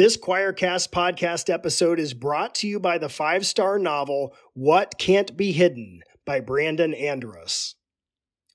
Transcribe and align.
This 0.00 0.16
QuoirCast 0.16 0.88
podcast 0.88 1.52
episode 1.52 2.00
is 2.00 2.14
brought 2.14 2.54
to 2.54 2.66
you 2.66 2.80
by 2.80 2.96
the 2.96 3.10
five 3.10 3.44
star 3.44 3.78
novel 3.78 4.34
What 4.54 4.98
Can't 4.98 5.36
Be 5.36 5.52
Hidden 5.52 6.00
by 6.24 6.40
Brandon 6.40 6.94
Andress. 6.94 7.74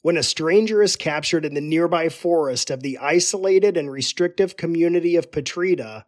When 0.02 0.18
a 0.18 0.24
stranger 0.24 0.82
is 0.82 0.96
captured 0.96 1.46
in 1.46 1.54
the 1.54 1.62
nearby 1.62 2.10
forest 2.10 2.72
of 2.72 2.82
the 2.82 2.98
isolated 2.98 3.78
and 3.78 3.92
restrictive 3.92 4.58
community 4.58 5.16
of 5.16 5.30
Petrita, 5.30 6.06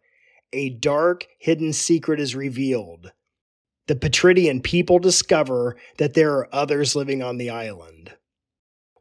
a 0.54 0.71
dark, 0.71 1.28
hidden 1.38 1.72
secret 1.72 2.20
is 2.20 2.36
revealed. 2.36 3.12
The 3.86 3.96
Petridian 3.96 4.64
people 4.64 4.98
discover 4.98 5.78
that 6.00 6.16
there 6.16 6.34
are 6.34 6.50
others 6.52 6.96
living 6.96 7.22
on 7.22 7.38
the 7.38 7.52
island. 7.52 8.12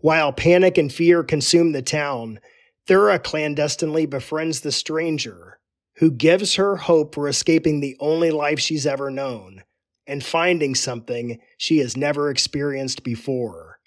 While 0.00 0.34
panic 0.34 0.76
and 0.76 0.92
fear 0.92 1.24
consume 1.24 1.72
the 1.72 1.80
town, 1.80 2.40
Thura 2.86 3.24
clandestinely 3.24 4.04
befriends 4.04 4.60
the 4.60 4.70
stranger 4.70 5.55
who 5.98 6.10
gives 6.10 6.54
her 6.56 6.76
hope 6.76 7.14
for 7.14 7.28
escaping 7.28 7.80
the 7.80 7.96
only 8.00 8.30
life 8.30 8.58
she's 8.58 8.86
ever 8.86 9.10
known 9.10 9.62
and 10.06 10.24
finding 10.24 10.74
something 10.74 11.38
she 11.58 11.78
has 11.78 11.96
never 11.96 12.30
experienced 12.30 13.02
before 13.02 13.78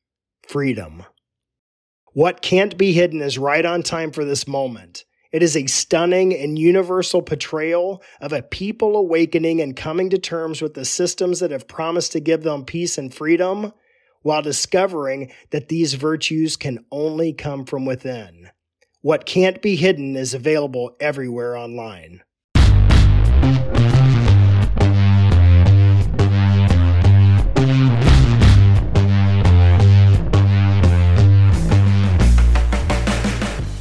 freedom. 0.48 1.04
What 2.14 2.42
can't 2.42 2.78
be 2.78 2.94
hidden 2.94 3.22
is 3.22 3.38
right 3.38 3.66
on 3.66 3.84
time 3.84 4.12
for 4.12 4.26
this 4.26 4.48
moment. 4.48 5.06
It 5.32 5.44
is 5.44 5.56
a 5.56 5.68
stunning 5.68 6.36
and 6.36 6.58
universal 6.58 7.22
portrayal 7.22 8.02
of 8.20 8.34
a 8.34 8.42
people 8.42 8.98
awakening 8.98 9.62
and 9.62 9.76
coming 9.76 10.10
to 10.10 10.18
terms 10.18 10.62
with 10.62 10.74
the 10.74 10.86
systems 10.86 11.40
that 11.40 11.52
have 11.52 11.68
promised 11.68 12.12
to 12.14 12.20
give 12.20 12.42
them 12.42 12.66
peace 12.66 12.98
and 12.98 13.14
freedom 13.14 13.72
while 14.24 14.42
discovering 14.42 15.32
that 15.52 15.70
these 15.70 15.94
virtues 15.94 16.58
can 16.58 16.84
only 16.92 17.32
come 17.32 17.64
from 17.64 17.86
within. 17.86 18.50
What 19.02 19.26
Can't 19.26 19.62
Be 19.62 19.78
Hidden 19.78 20.18
is 20.18 20.34
available 20.34 20.98
everywhere 21.00 21.56
online. 21.56 22.22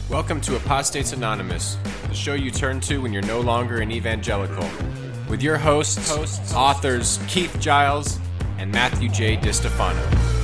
Welcome 0.08 0.40
to 0.42 0.54
Apostates 0.54 1.12
Anonymous, 1.12 1.76
the 2.06 2.14
show 2.14 2.34
you 2.34 2.52
turn 2.52 2.78
to 2.82 3.02
when 3.02 3.12
you're 3.12 3.20
no 3.22 3.40
longer 3.40 3.80
an 3.80 3.90
evangelical. 3.90 4.70
With 5.28 5.42
your 5.42 5.58
hosts, 5.58 6.08
hosts 6.08 6.54
authors 6.54 7.18
Keith 7.26 7.58
Giles 7.58 8.20
and 8.58 8.70
Matthew 8.70 9.08
J. 9.08 9.36
DiStefano. 9.36 10.37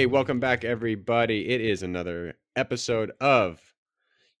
Hey, 0.00 0.06
welcome 0.06 0.40
back, 0.40 0.64
everybody. 0.64 1.50
It 1.50 1.60
is 1.60 1.82
another 1.82 2.32
episode 2.56 3.12
of 3.20 3.60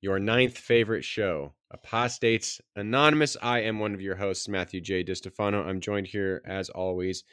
your 0.00 0.18
ninth 0.18 0.56
favorite 0.56 1.04
show, 1.04 1.52
Apostates 1.70 2.62
Anonymous. 2.76 3.36
I 3.42 3.60
am 3.64 3.78
one 3.78 3.92
of 3.92 4.00
your 4.00 4.16
hosts, 4.16 4.48
Matthew 4.48 4.80
J. 4.80 5.04
DiStefano. 5.04 5.66
I'm 5.66 5.82
joined 5.82 6.06
here, 6.06 6.40
as 6.46 6.70
always, 6.70 7.24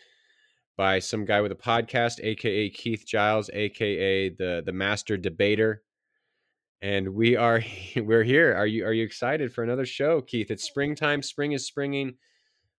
by 0.76 1.00
some 1.00 1.24
guy 1.24 1.40
with 1.40 1.54
a 1.54 1.56
podcast, 1.56 2.22
aka 2.22 2.70
Keith 2.70 3.06
Giles, 3.08 3.50
aka 3.54 4.28
the 4.28 4.62
the 4.66 4.74
master 4.74 5.16
debater. 5.16 5.84
And 6.82 7.16
we 7.16 7.38
are 7.38 7.64
we're 7.96 8.24
here. 8.24 8.54
Are 8.54 8.68
you 8.68 8.86
are 8.86 8.92
you 8.92 9.06
excited 9.06 9.54
for 9.54 9.64
another 9.64 9.86
show, 9.86 10.20
Keith? 10.20 10.52
It's 10.52 10.66
springtime. 10.66 11.22
Spring 11.22 11.54
is 11.54 11.66
springing. 11.66 12.16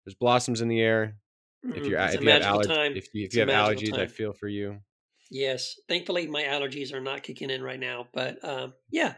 There's 0.05 0.15
blossoms 0.15 0.61
in 0.61 0.69
the 0.69 0.83
air. 0.83 1.17
If 1.63 1.87
you're 1.87 1.99
It's 2.01 2.17
if 2.17 2.23
you 2.23 2.29
have 2.33 2.43
allergies, 2.43 2.67
time. 2.67 2.93
if 2.97 3.15
you, 3.15 3.25
if 3.25 3.35
you 3.35 3.41
have 3.41 3.49
allergies, 3.49 3.99
I 3.99 4.09
feel 4.09 4.35
for 4.35 4.47
you. 4.47 4.81
Yes, 5.31 5.77
thankfully 5.89 6.27
my 6.27 6.43
allergies 6.43 6.93
are 6.93 7.01
not 7.01 7.23
kicking 7.23 7.51
in 7.51 7.63
right 7.63 7.81
now, 7.81 8.09
but 8.15 8.43
um, 8.43 8.73
yeah, 8.91 9.15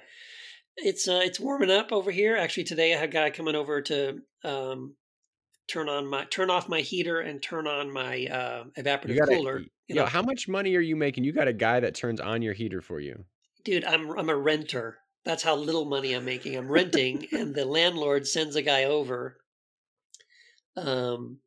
it's 0.76 1.08
uh, 1.08 1.20
it's 1.22 1.38
warming 1.38 1.70
up 1.70 1.92
over 1.92 2.10
here. 2.10 2.36
Actually, 2.36 2.64
today 2.64 2.94
I 2.94 2.98
had 2.98 3.10
a 3.10 3.12
guy 3.12 3.30
coming 3.30 3.54
over 3.54 3.80
to 3.82 4.18
um, 4.44 4.96
turn 5.68 5.88
on 5.88 6.06
my 6.06 6.24
turn 6.24 6.50
off 6.50 6.68
my 6.68 6.80
heater 6.80 7.20
and 7.20 7.42
turn 7.42 7.66
on 7.66 7.92
my 7.92 8.26
uh, 8.26 8.64
evaporative 8.76 9.10
You 9.10 9.18
got 9.20 9.28
cooler. 9.28 9.58
You 9.60 9.68
yo, 9.96 10.02
know, 10.02 10.06
how 10.06 10.22
much 10.22 10.48
money 10.48 10.74
are 10.76 10.80
you 10.80 10.96
making? 10.96 11.24
You 11.24 11.32
got 11.32 11.48
a 11.48 11.52
guy 11.52 11.80
that 11.80 11.94
turns 11.94 12.20
on 12.20 12.42
your 12.42 12.54
heater 12.54 12.80
for 12.80 13.00
you. 13.00 13.24
dude, 13.64 13.84
I'm 13.84 14.10
I'm 14.18 14.30
a 14.30 14.36
renter. 14.36 14.98
That's 15.24 15.42
how 15.42 15.54
little 15.54 15.84
money 15.84 16.14
I'm 16.14 16.24
making. 16.24 16.56
I'm 16.56 16.68
renting, 16.68 17.26
and 17.32 17.54
the 17.54 17.64
landlord 17.64 18.26
sends 18.26 18.56
a 18.56 18.62
guy 18.62 18.84
over. 18.84 19.36
Um, 20.76 21.38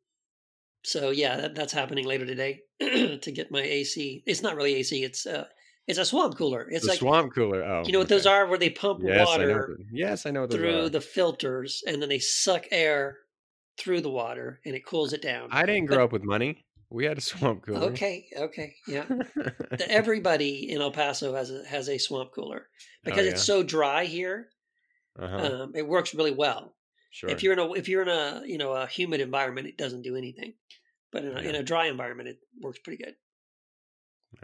so 0.84 1.10
yeah, 1.10 1.36
that, 1.36 1.54
that's 1.54 1.72
happening 1.72 2.06
later 2.06 2.26
today 2.26 2.60
to 2.80 3.32
get 3.32 3.50
my 3.50 3.62
AC. 3.62 4.22
It's 4.26 4.42
not 4.42 4.56
really 4.56 4.74
AC. 4.76 5.02
It's 5.02 5.26
uh, 5.26 5.46
it's 5.86 5.98
a 5.98 6.04
swamp 6.04 6.36
cooler. 6.36 6.66
It's 6.70 6.84
the 6.84 6.92
like 6.92 6.98
swamp 6.98 7.34
cooler. 7.34 7.62
Oh, 7.64 7.82
you 7.84 7.92
know 7.92 7.98
what 7.98 8.08
those 8.08 8.26
are, 8.26 8.46
where 8.46 8.58
they 8.58 8.70
pump 8.70 9.00
Yes, 9.02 9.28
I 9.28 9.36
know. 9.38 9.46
water 9.48 9.76
what 9.78 9.86
Yes, 9.92 10.26
I 10.26 10.30
know 10.30 10.46
through 10.46 10.84
are. 10.84 10.88
the 10.88 11.00
filters, 11.00 11.82
and 11.86 12.00
then 12.00 12.08
they 12.08 12.18
suck 12.18 12.66
air 12.70 13.18
through 13.78 14.02
the 14.02 14.10
water, 14.10 14.60
and 14.64 14.74
it 14.74 14.86
cools 14.86 15.12
it 15.12 15.22
down. 15.22 15.48
I 15.50 15.66
didn't 15.66 15.86
but- 15.86 15.94
grow 15.96 16.04
up 16.04 16.12
with 16.12 16.22
money. 16.24 16.64
We 16.90 17.06
had 17.06 17.18
a 17.18 17.20
swamp 17.32 17.64
cooler. 17.66 17.88
Okay, 17.90 18.26
okay, 18.36 18.74
yeah. 18.86 19.04
Everybody 19.88 20.70
in 20.70 20.80
El 20.80 20.92
Paso 20.92 21.34
has 21.34 21.50
a 21.50 21.64
has 21.66 21.88
a 21.88 21.98
swamp 21.98 22.30
cooler 22.34 22.68
because 23.04 23.26
it's 23.26 23.42
so 23.42 23.62
dry 23.62 24.04
here. 24.04 24.48
Oh, 25.18 25.24
uh-huh. 25.24 25.62
Um, 25.62 25.72
it 25.74 25.86
works 25.86 26.14
really 26.14 26.30
well. 26.32 26.74
Sure. 27.14 27.30
If 27.30 27.42
you're 27.42 27.52
in 27.52 27.58
a 27.60 27.72
if 27.72 27.88
you're 27.88 28.02
in 28.02 28.08
a 28.08 28.42
you 28.44 28.58
know 28.58 28.72
a 28.72 28.86
humid 28.86 29.20
environment, 29.20 29.68
it 29.68 29.78
doesn't 29.78 30.02
do 30.02 30.16
anything. 30.16 30.54
But 31.12 31.24
in 31.24 31.36
a, 31.36 31.40
in 31.40 31.54
a 31.54 31.62
dry 31.62 31.86
environment, 31.86 32.28
it 32.28 32.38
works 32.60 32.80
pretty 32.80 33.02
good. 33.04 33.14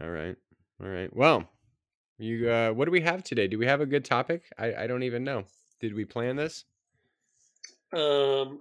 All 0.00 0.08
right. 0.08 0.36
All 0.80 0.88
right. 0.88 1.14
Well, 1.14 1.50
you. 2.18 2.48
Uh, 2.48 2.70
what 2.70 2.84
do 2.84 2.92
we 2.92 3.00
have 3.00 3.24
today? 3.24 3.48
Do 3.48 3.58
we 3.58 3.66
have 3.66 3.80
a 3.80 3.86
good 3.86 4.04
topic? 4.04 4.44
I, 4.56 4.74
I 4.84 4.86
don't 4.86 5.02
even 5.02 5.24
know. 5.24 5.44
Did 5.80 5.94
we 5.94 6.04
plan 6.04 6.36
this? 6.36 6.64
Um, 7.92 8.60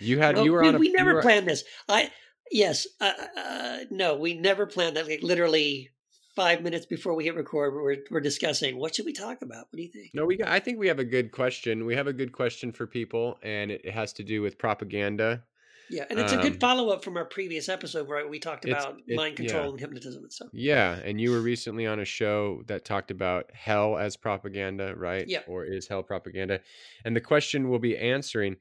You 0.00 0.18
had. 0.22 0.36
well, 0.36 0.44
you 0.44 0.52
were 0.52 0.62
we, 0.62 0.68
on 0.68 0.74
a. 0.74 0.78
we 0.78 0.90
never 0.90 1.14
were- 1.14 1.22
planned 1.22 1.46
this. 1.46 1.62
I 1.88 2.10
yes, 2.50 2.86
uh, 3.00 3.12
uh, 3.36 3.78
no, 3.90 4.16
we 4.16 4.34
never 4.34 4.66
planned 4.66 4.96
that. 4.96 5.06
Like 5.06 5.22
literally 5.22 5.90
five 6.40 6.62
minutes 6.62 6.86
before 6.86 7.14
we 7.14 7.24
hit 7.24 7.34
record, 7.34 7.74
we're 7.74 7.96
we're 8.10 8.20
discussing 8.20 8.78
what 8.78 8.94
should 8.94 9.04
we 9.04 9.12
talk 9.12 9.42
about. 9.42 9.66
What 9.70 9.76
do 9.76 9.82
you 9.82 9.88
think? 9.88 10.10
No, 10.14 10.24
we. 10.24 10.36
got- 10.36 10.48
I 10.48 10.58
think 10.60 10.78
we 10.78 10.88
have 10.88 10.98
a 10.98 11.04
good 11.04 11.32
question. 11.32 11.84
We 11.84 11.94
have 11.96 12.06
a 12.06 12.12
good 12.12 12.32
question 12.32 12.72
for 12.72 12.86
people, 12.86 13.38
and 13.42 13.70
it 13.70 13.90
has 13.90 14.12
to 14.14 14.22
do 14.22 14.40
with 14.42 14.56
propaganda. 14.58 15.44
Yeah, 15.90 16.04
and 16.08 16.20
it's 16.20 16.32
a 16.32 16.36
Um, 16.36 16.42
good 16.42 16.60
follow 16.60 16.90
up 16.90 17.02
from 17.02 17.16
our 17.16 17.24
previous 17.24 17.68
episode 17.68 18.06
where 18.06 18.26
we 18.28 18.38
talked 18.38 18.64
about 18.64 19.00
it- 19.08 19.16
mind 19.16 19.36
control 19.36 19.64
yeah. 19.64 19.70
and 19.70 19.80
hypnotism 19.80 20.22
and 20.22 20.32
stuff. 20.32 20.48
Yeah, 20.52 20.94
and 21.04 21.20
you 21.20 21.32
were 21.32 21.40
recently 21.40 21.84
on 21.84 21.98
a 21.98 22.04
show 22.04 22.62
that 22.68 22.84
talked 22.84 23.10
about 23.10 23.50
hell 23.52 23.98
as 23.98 24.16
propaganda, 24.16 24.94
right? 24.96 25.26
Yeah. 25.26 25.42
Or 25.48 25.64
is 25.64 25.88
hell 25.88 26.04
propaganda? 26.04 26.60
And 27.04 27.16
the 27.16 27.20
question 27.20 27.68
we'll 27.68 27.80
be 27.80 27.98
answering 27.98 28.56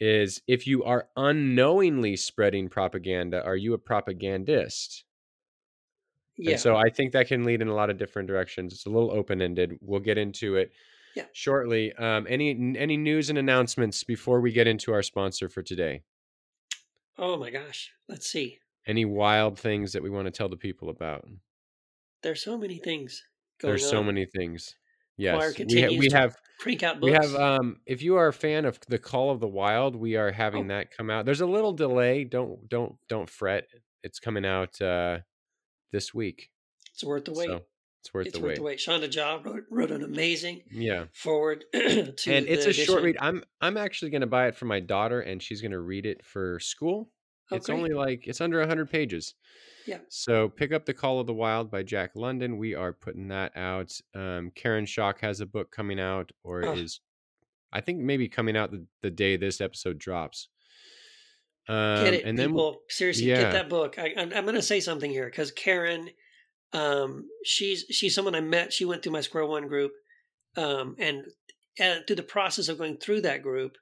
is 0.00 0.42
if 0.48 0.66
you 0.66 0.82
are 0.82 1.08
unknowingly 1.16 2.16
spreading 2.16 2.68
propaganda, 2.68 3.42
are 3.44 3.56
you 3.56 3.72
a 3.72 3.78
propagandist? 3.78 5.04
Yeah, 6.38 6.52
And 6.52 6.60
so 6.60 6.76
I 6.76 6.90
think 6.90 7.12
that 7.12 7.28
can 7.28 7.44
lead 7.44 7.62
in 7.62 7.68
a 7.68 7.74
lot 7.74 7.88
of 7.90 7.96
different 7.98 8.28
directions. 8.28 8.72
It's 8.74 8.86
a 8.86 8.90
little 8.90 9.10
open 9.10 9.40
ended. 9.40 9.78
We'll 9.80 10.00
get 10.00 10.18
into 10.18 10.56
it 10.56 10.70
Yeah. 11.14 11.24
shortly. 11.32 11.92
Um, 11.94 12.26
any 12.28 12.50
any 12.78 12.96
news 12.96 13.30
and 13.30 13.38
announcements 13.38 14.04
before 14.04 14.40
we 14.40 14.52
get 14.52 14.66
into 14.66 14.92
our 14.92 15.02
sponsor 15.02 15.48
for 15.48 15.62
today? 15.62 16.02
oh 17.18 17.36
my 17.38 17.50
gosh, 17.50 17.92
let's 18.08 18.26
see. 18.26 18.58
Any 18.86 19.04
wild 19.04 19.58
things 19.58 19.92
that 19.92 20.02
we 20.02 20.10
want 20.10 20.26
to 20.26 20.30
tell 20.30 20.48
the 20.48 20.56
people 20.56 20.90
about? 20.90 21.26
There's 22.22 22.42
so 22.42 22.56
many 22.58 22.78
things 22.78 23.22
going 23.58 23.70
There's 23.72 23.88
so 23.88 24.02
many 24.02 24.26
things. 24.26 24.74
Yes, 25.16 25.58
we, 25.58 25.80
ha- 25.80 25.88
we 25.98 26.10
have 26.12 26.36
Crank 26.60 26.82
out 26.82 27.00
We 27.00 27.12
have 27.12 27.34
um 27.34 27.80
if 27.86 28.02
you 28.02 28.16
are 28.16 28.28
a 28.28 28.32
fan 28.32 28.66
of 28.66 28.78
The 28.88 28.98
Call 28.98 29.30
of 29.30 29.40
the 29.40 29.48
Wild, 29.48 29.96
we 29.96 30.16
are 30.16 30.30
having 30.30 30.66
Oh. 30.66 30.68
that 30.74 30.90
come 30.90 31.08
out. 31.08 31.24
There's 31.24 31.40
a 31.40 31.46
little 31.46 31.72
delay. 31.72 32.24
Don't 32.24 32.68
don't 32.68 32.96
don't 33.08 33.28
fret. 33.30 33.66
It's 34.02 34.18
coming 34.20 34.44
out 34.44 34.78
uh 34.82 35.20
this 35.92 36.12
week. 36.14 36.50
it's 36.92 37.04
worth 37.04 37.24
the 37.24 37.32
wait. 37.32 37.46
So 37.48 37.62
it's 38.00 38.14
worth 38.14 38.26
it's 38.26 38.36
the 38.36 38.42
worth 38.42 38.48
wait. 38.50 38.56
the 38.56 38.62
wait. 38.62 38.78
Shonda 38.78 39.10
Jaw 39.10 39.40
wrote, 39.44 39.64
wrote 39.70 39.90
an 39.90 40.02
amazing 40.02 40.62
Yeah. 40.70 41.06
forward 41.12 41.64
to 41.72 41.78
And 42.28 42.46
it's 42.46 42.66
a 42.66 42.72
short 42.72 43.02
read. 43.02 43.16
I'm 43.20 43.42
I'm 43.60 43.76
actually 43.76 44.10
going 44.10 44.20
to 44.20 44.26
buy 44.26 44.46
it 44.48 44.54
for 44.56 44.64
my 44.66 44.80
daughter 44.80 45.20
and 45.20 45.42
she's 45.42 45.60
going 45.60 45.72
to 45.72 45.80
read 45.80 46.06
it 46.06 46.24
for 46.24 46.58
school. 46.60 47.10
Oh, 47.52 47.56
it's 47.56 47.68
only 47.68 47.90
like 47.94 48.26
it's 48.26 48.40
under 48.40 48.58
100 48.60 48.90
pages. 48.90 49.34
Yeah. 49.86 49.98
So 50.08 50.48
pick 50.48 50.72
up 50.72 50.84
The 50.84 50.94
Call 50.94 51.20
of 51.20 51.28
the 51.28 51.34
Wild 51.34 51.70
by 51.70 51.84
Jack 51.84 52.10
London. 52.16 52.58
We 52.58 52.74
are 52.74 52.92
putting 52.92 53.28
that 53.28 53.56
out. 53.56 53.92
Um 54.14 54.50
Karen 54.54 54.86
Shock 54.86 55.20
has 55.20 55.40
a 55.40 55.46
book 55.46 55.70
coming 55.70 56.00
out 56.00 56.32
or 56.44 56.64
Oh. 56.64 56.74
is 56.74 57.00
I 57.72 57.80
think 57.80 57.98
maybe 58.00 58.28
coming 58.28 58.56
out 58.56 58.70
the, 58.70 58.84
the 59.02 59.10
day 59.10 59.36
this 59.36 59.60
episode 59.60 59.98
drops. 59.98 60.48
Um, 61.68 62.04
get 62.04 62.14
it, 62.14 62.24
and 62.24 62.38
then 62.38 62.50
people. 62.50 62.82
Seriously, 62.88 63.26
yeah. 63.26 63.42
get 63.42 63.52
that 63.52 63.68
book. 63.68 63.98
I, 63.98 64.12
I'm, 64.16 64.32
I'm 64.32 64.44
going 64.44 64.54
to 64.54 64.62
say 64.62 64.80
something 64.80 65.10
here 65.10 65.26
because 65.26 65.50
Karen, 65.50 66.10
um, 66.72 67.28
she's 67.44 67.84
she's 67.90 68.14
someone 68.14 68.34
I 68.34 68.40
met. 68.40 68.72
She 68.72 68.84
went 68.84 69.02
through 69.02 69.12
my 69.12 69.20
Square 69.20 69.46
One 69.46 69.66
group, 69.66 69.92
um, 70.56 70.94
and 70.98 71.24
and 71.78 72.04
through 72.06 72.16
the 72.16 72.22
process 72.22 72.68
of 72.68 72.78
going 72.78 72.98
through 72.98 73.22
that 73.22 73.42
group, 73.42 73.76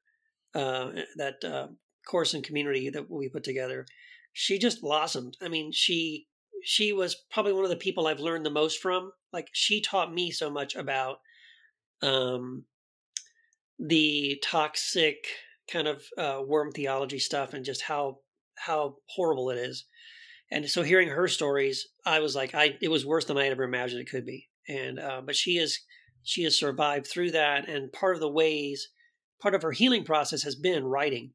uh, 0.55 0.93
that 1.17 1.45
uh, 1.45 1.69
course 2.07 2.35
and 2.35 2.43
community 2.43 2.91
that 2.91 3.11
we 3.11 3.29
put 3.29 3.45
together, 3.45 3.87
she 4.33 4.59
just 4.59 4.81
blossomed. 4.81 5.37
I 5.43 5.49
mean, 5.49 5.71
she 5.73 6.27
she 6.65 6.93
was 6.95 7.15
probably 7.31 7.53
one 7.53 7.65
of 7.65 7.71
the 7.71 7.77
people 7.77 8.07
I've 8.07 8.19
learned 8.19 8.47
the 8.47 8.51
most 8.51 8.81
from. 8.81 9.13
Like 9.33 9.49
she 9.53 9.83
taught 9.83 10.13
me 10.13 10.31
so 10.31 10.49
much 10.49 10.75
about 10.75 11.19
um, 12.03 12.65
the 13.79 14.41
toxic 14.43 15.27
kind 15.71 15.89
of 15.89 16.03
uh, 16.19 16.41
worm 16.45 16.73
theology 16.73 17.19
stuff 17.19 17.55
and 17.55 17.65
just 17.65 17.83
how 17.83 18.19
how 18.57 18.97
horrible 19.09 19.51
it 19.51 19.59
is. 19.59 19.85
And 20.51 20.69
so 20.69 20.83
hearing 20.83 21.09
her 21.09 21.27
stories, 21.27 21.89
I 22.07 22.21
was 22.21 22.37
like, 22.37 22.55
I 22.55 22.77
it 22.81 22.91
was 22.91 23.07
worse 23.07 23.25
than 23.25 23.39
I 23.39 23.49
ever 23.49 23.65
imagined 23.65 24.01
it 24.01 24.11
could 24.11 24.27
be. 24.27 24.49
And 24.69 24.99
uh, 24.99 25.23
but 25.25 25.37
she 25.37 25.59
is 25.59 25.81
she 26.23 26.43
has 26.45 26.59
survived 26.59 27.07
through 27.07 27.33
that, 27.33 27.69
and 27.69 27.93
part 27.93 28.17
of 28.17 28.21
the 28.21 28.31
ways, 28.31 28.89
part 29.41 29.55
of 29.55 29.63
her 29.63 29.73
healing 29.73 30.05
process 30.05 30.43
has 30.43 30.55
been 30.55 30.85
writing. 30.85 31.33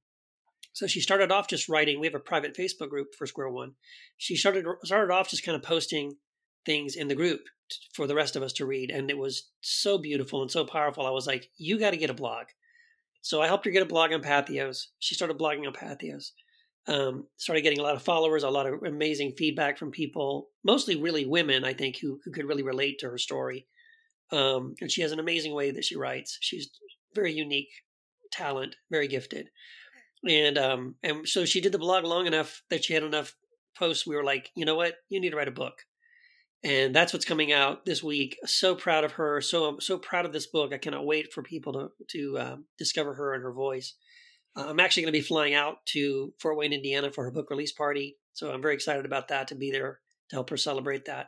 So 0.74 0.88
she 0.88 1.02
started 1.02 1.32
off 1.32 1.48
just 1.48 1.70
writing. 1.70 2.00
We 2.00 2.08
have 2.08 2.16
a 2.16 2.20
private 2.20 2.56
Facebook 2.56 2.90
group 2.90 3.14
for 3.18 3.28
Square 3.28 3.50
One. 3.50 3.74
She 4.18 4.36
started 4.36 4.66
started 4.84 5.14
off 5.14 5.30
just 5.30 5.44
kind 5.44 5.56
of 5.56 5.64
posting 5.64 6.14
things 6.66 6.96
in 6.96 7.08
the 7.08 7.16
group 7.16 7.42
for 7.94 8.08
the 8.08 8.16
rest 8.16 8.36
of 8.36 8.44
us 8.44 8.54
to 8.54 8.66
read, 8.66 8.90
and 8.90 9.10
it 9.10 9.18
was 9.18 9.50
so 9.62 9.98
beautiful 9.98 10.42
and 10.42 10.52
so 10.52 10.66
powerful. 10.66 11.06
I 11.06 11.12
was 11.12 11.28
like, 11.28 11.50
"You 11.58 11.80
got 11.80 11.92
to 11.92 11.98
get 11.98 12.10
a 12.10 12.16
blog." 12.16 12.48
So 13.22 13.42
I 13.42 13.48
helped 13.48 13.66
her 13.66 13.72
get 13.72 13.84
a 13.84 13.86
blog 13.86 14.14
on 14.14 14.22
Patheos. 14.22 14.88
She 15.00 15.16
started 15.16 15.38
blogging 15.38 15.68
on 15.68 15.74
Patheos. 15.74 16.32
Um, 16.88 17.28
started 17.38 17.62
getting 17.62 17.80
a 17.80 17.84
lot 17.84 17.96
of 17.96 18.02
followers, 18.02 18.44
a 18.44 18.50
lot 18.50 18.66
of 18.66 18.82
amazing 18.84 19.34
feedback 19.38 19.78
from 19.78 19.92
people, 19.92 20.48
mostly 20.64 20.96
really 20.96 21.26
women, 21.26 21.64
I 21.64 21.74
think, 21.74 22.00
who, 22.00 22.20
who 22.24 22.32
could 22.32 22.48
really 22.48 22.64
relate 22.64 23.00
to 23.00 23.10
her 23.10 23.18
story. 23.18 23.68
Um, 24.32 24.74
and 24.82 24.90
she 24.90 25.02
has 25.02 25.12
an 25.12 25.20
amazing 25.20 25.54
way 25.54 25.72
that 25.72 25.84
she 25.84 25.96
writes. 25.96 26.38
She's 26.42 26.70
very 27.14 27.34
unique 27.34 27.70
talent, 28.32 28.76
very 28.90 29.08
gifted. 29.08 29.50
And 30.28 30.58
um, 30.58 30.96
and 31.04 31.28
so 31.28 31.46
she 31.46 31.62
did 31.62 31.72
the 31.72 31.80
blog 31.80 32.04
long 32.04 32.28
enough 32.28 32.62
that 32.70 32.84
she 32.84 32.94
had 32.94 33.04
enough 33.04 33.36
posts. 33.78 34.06
We 34.06 34.16
were 34.16 34.24
like, 34.24 34.50
you 34.56 34.66
know 34.66 34.76
what, 34.76 34.96
you 35.10 35.20
need 35.20 35.30
to 35.30 35.38
write 35.38 35.48
a 35.48 35.52
book, 35.52 35.86
and 36.64 36.94
that's 36.94 37.14
what's 37.14 37.26
coming 37.26 37.52
out 37.52 37.86
this 37.86 38.04
week. 38.04 38.38
So 38.46 38.76
proud 38.76 39.04
of 39.04 39.14
her. 39.14 39.42
So 39.42 39.80
so 39.80 39.98
proud 39.98 40.26
of 40.26 40.34
this 40.34 40.48
book. 40.48 40.74
I 40.74 40.78
cannot 40.78 41.06
wait 41.06 41.32
for 41.32 41.42
people 41.42 41.74
to 41.74 41.92
to 42.10 42.38
uh, 42.38 42.56
discover 42.78 43.14
her 43.14 43.34
and 43.34 43.44
her 43.44 43.54
voice. 43.54 43.96
Uh, 44.56 44.66
I'm 44.68 44.80
actually 44.80 45.04
going 45.04 45.14
to 45.14 45.20
be 45.20 45.26
flying 45.26 45.54
out 45.54 45.86
to 45.88 46.34
Fort 46.40 46.58
Wayne, 46.58 46.74
Indiana, 46.74 47.12
for 47.12 47.24
her 47.24 47.32
book 47.32 47.50
release 47.50 47.72
party. 47.72 48.18
So 48.34 48.52
I'm 48.52 48.62
very 48.62 48.74
excited 48.74 49.06
about 49.06 49.30
that 49.30 49.48
to 49.50 49.56
be 49.56 49.72
there 49.72 50.00
to 50.30 50.36
help 50.36 50.50
her 50.50 50.58
celebrate 50.58 51.06
that. 51.06 51.28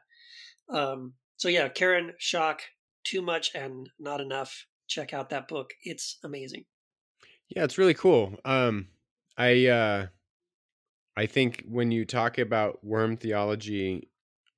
Um, 0.69 1.13
so 1.37 1.47
yeah, 1.47 1.67
Karen 1.69 2.13
Shock, 2.17 2.61
too 3.03 3.21
much 3.21 3.51
and 3.55 3.89
not 3.99 4.21
enough. 4.21 4.65
Check 4.87 5.13
out 5.13 5.29
that 5.29 5.47
book. 5.47 5.71
It's 5.83 6.17
amazing. 6.23 6.65
Yeah, 7.49 7.63
it's 7.63 7.77
really 7.77 7.93
cool. 7.93 8.35
Um, 8.45 8.87
I 9.37 9.67
uh, 9.67 10.07
I 11.15 11.25
think 11.25 11.63
when 11.67 11.91
you 11.91 12.05
talk 12.05 12.37
about 12.37 12.83
worm 12.83 13.17
theology, 13.17 14.09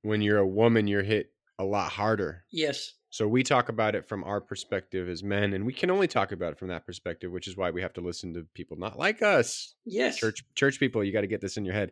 when 0.04 0.22
you're 0.22 0.38
a 0.38 0.48
woman, 0.48 0.88
you're 0.88 1.04
hit 1.04 1.32
a 1.60 1.64
lot 1.64 1.92
harder. 1.92 2.44
Yes. 2.52 2.94
So 3.10 3.28
we 3.28 3.44
talk 3.44 3.70
about 3.70 3.94
it 3.96 4.08
from 4.08 4.24
our 4.24 4.42
perspective 4.42 5.08
as 5.08 5.24
men, 5.24 5.54
and 5.54 5.66
we 5.66 5.74
can 5.74 5.92
only 5.92 6.08
talk 6.08 6.32
about 6.32 6.52
it 6.54 6.58
from 6.60 6.70
that 6.70 6.86
perspective, 6.86 7.32
which 7.32 7.48
is 7.48 7.56
why 7.56 7.70
we 7.72 7.82
have 7.82 7.94
to 7.94 8.02
listen 8.02 8.34
to 8.34 8.46
people 8.56 8.78
not 8.78 8.98
like 8.98 9.22
us. 9.22 9.76
Yes. 9.86 10.18
Church 10.18 10.44
church 10.56 10.80
people, 10.80 11.04
you 11.04 11.12
got 11.14 11.22
to 11.22 11.28
get 11.28 11.42
this 11.42 11.58
in 11.58 11.66
your 11.66 11.76
head. 11.76 11.92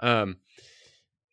Um, 0.00 0.36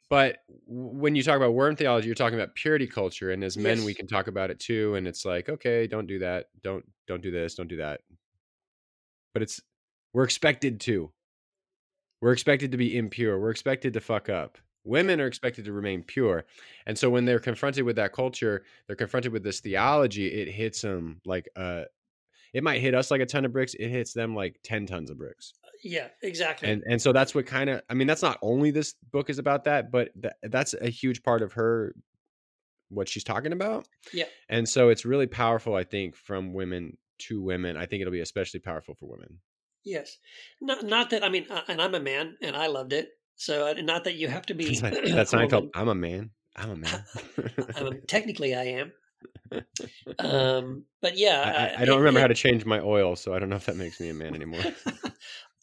but 0.10 0.38
when 0.66 1.16
you 1.16 1.24
talk 1.24 1.36
about 1.36 1.54
worm 1.54 1.75
theology, 1.75 2.06
you're 2.08 2.16
talking 2.16 2.40
about 2.40 2.56
purity 2.56 2.88
culture, 2.88 3.31
and 3.31 3.44
as 3.44 3.58
men, 3.58 3.78
Yes. 3.80 3.86
we 3.86 3.94
can 3.94 4.08
talk 4.08 4.28
about 4.28 4.50
it 4.50 4.60
too. 4.62 4.96
And 4.96 5.06
it's 5.06 5.25
like, 5.25 5.50
okay, 5.50 5.88
don't 5.88 6.08
do 6.08 6.19
that, 6.19 6.46
don't 6.64 6.86
don't 7.08 7.22
do 7.22 7.30
this, 7.31 7.56
don't 7.56 7.68
do 7.68 7.78
that. 7.78 8.00
But 9.34 9.44
it's 9.44 9.60
we're 10.14 10.24
expected 10.24 10.80
to. 10.81 11.12
We're 12.22 12.31
expected 12.31 12.72
to 12.72 12.78
be 12.78 12.98
impure. 12.98 13.38
We're 13.38 13.52
expected 13.52 13.94
to 13.94 14.00
fuck 14.02 14.30
up. 14.30 14.58
Women 14.88 15.22
are 15.22 15.28
expected 15.28 15.66
to 15.66 15.74
remain 15.74 16.04
pure. 16.04 16.45
And 16.86 16.98
so 16.98 17.10
when 17.10 17.25
they're 17.25 17.39
confronted 17.39 17.84
with 17.84 17.98
that 17.98 18.13
culture, 18.13 18.63
they're 18.88 18.95
confronted 18.95 19.31
with 19.31 19.44
this 19.44 19.60
theology, 19.60 20.28
it 20.28 20.48
hits 20.51 20.81
them 20.81 21.22
like 21.25 21.48
uh 21.56 21.84
it 22.54 22.63
might 22.63 22.80
hit 22.81 22.95
us 22.95 23.12
like 23.12 23.22
a 23.22 23.25
ton 23.25 23.45
of 23.45 23.51
bricks, 23.51 23.74
it 23.75 23.89
hits 23.89 24.13
them 24.13 24.34
like 24.34 24.57
10 24.63 24.86
tons 24.88 25.10
of 25.12 25.18
bricks. 25.18 25.54
Yeah, 25.84 26.07
exactly. 26.24 26.69
And 26.72 26.84
and 26.89 27.01
so 27.01 27.12
that's 27.13 27.36
what 27.36 27.45
kind 27.45 27.69
of 27.69 27.81
I 27.89 27.94
mean 27.94 28.07
that's 28.07 28.24
not 28.24 28.39
only 28.42 28.72
this 28.72 28.95
book 29.12 29.30
is 29.30 29.38
about 29.39 29.66
that, 29.66 29.92
but 29.92 30.10
th- 30.22 30.34
that's 30.44 30.74
a 30.74 30.90
huge 30.90 31.22
part 31.24 31.42
of 31.42 31.54
her 31.54 31.94
what 32.90 33.10
she's 33.10 33.24
talking 33.25 33.51
about. 33.51 33.88
Yeah. 34.13 34.25
And 34.50 34.68
so 34.68 34.90
it's 34.90 35.06
really 35.06 35.28
powerful 35.28 35.75
I 35.75 35.83
think 35.83 36.16
from 36.16 36.54
women 36.54 36.98
to 37.19 37.42
women. 37.42 37.75
I 37.78 37.86
think 37.86 38.01
it'll 38.01 38.13
be 38.13 38.22
especially 38.22 38.60
powerful 38.62 38.95
for 38.95 39.07
women. 39.07 39.40
yes. 39.83 40.18
Not 40.62 40.83
not 40.86 41.10
that 41.12 41.24
I 41.24 41.30
mean, 41.30 41.45
uh, 41.50 41.62
and 41.68 41.81
I'm 41.81 41.95
a 41.95 42.00
man, 42.00 42.38
and 42.42 42.56
I 42.56 42.68
loved 42.68 42.94
it. 42.94 43.10
So 43.38 43.68
uh, 43.68 43.74
not 43.81 44.04
that 44.04 44.16
you 44.16 44.28
have 44.28 44.45
to 44.48 44.54
be. 44.54 44.78
That's, 44.80 44.81
not- 44.81 44.94
Seinfeld. 45.50 45.69
I'm 45.75 45.88
a 45.88 45.95
man. 45.95 46.31
I'm 46.56 46.72
a 46.72 46.75
man. 46.75 47.04
Um, 47.75 48.00
technically, 48.07 48.54
I 48.56 48.63
am. 48.63 48.92
Um, 50.19 50.84
but 51.01 51.18
yeah, 51.18 51.42
I, 51.75 51.80
I, 51.80 51.81
I 51.81 51.86
don't 51.86 51.95
it- 51.98 52.00
remember 52.00 52.19
how 52.19 52.28
to 52.28 52.34
change 52.34 52.66
my 52.66 52.80
oil, 52.80 53.16
so 53.16 53.34
I 53.34 53.39
don't 53.39 53.50
know 53.50 53.56
if 53.56 53.66
that 53.66 53.75
makes 53.78 54.00
me 54.00 54.10
a 54.10 54.13
man 54.13 54.34
anymore. 54.36 54.62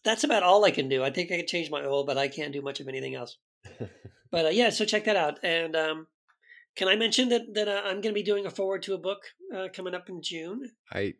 That's 0.04 0.22
about 0.24 0.42
all 0.42 0.64
I 0.64 0.70
can 0.70 0.88
do. 0.88 1.02
I 1.02 1.10
think 1.10 1.32
I 1.32 1.36
can 1.36 1.46
change 1.46 1.70
my 1.70 1.84
oil, 1.84 2.04
but 2.04 2.18
I 2.18 2.28
can't 2.28 2.52
do 2.52 2.62
much 2.62 2.80
of 2.80 2.88
anything 2.88 3.14
else. 3.14 3.36
But 4.30 4.46
uh, 4.46 4.48
yeah, 4.50 4.70
so 4.70 4.84
check 4.84 5.04
that 5.04 5.16
out. 5.16 5.38
And 5.42 5.74
um, 5.76 6.06
can 6.76 6.88
I 6.88 6.96
mention 6.96 7.28
that 7.30 7.42
that 7.54 7.68
uh, 7.68 7.82
I'm 7.84 8.00
going 8.00 8.12
to 8.14 8.20
be 8.20 8.22
doing 8.22 8.46
a 8.46 8.50
forward 8.50 8.82
to 8.84 8.94
a 8.94 8.98
book 8.98 9.20
uh, 9.54 9.68
coming 9.74 9.94
up 9.94 10.08
in 10.08 10.20
June? 10.22 10.70
I 10.92 11.14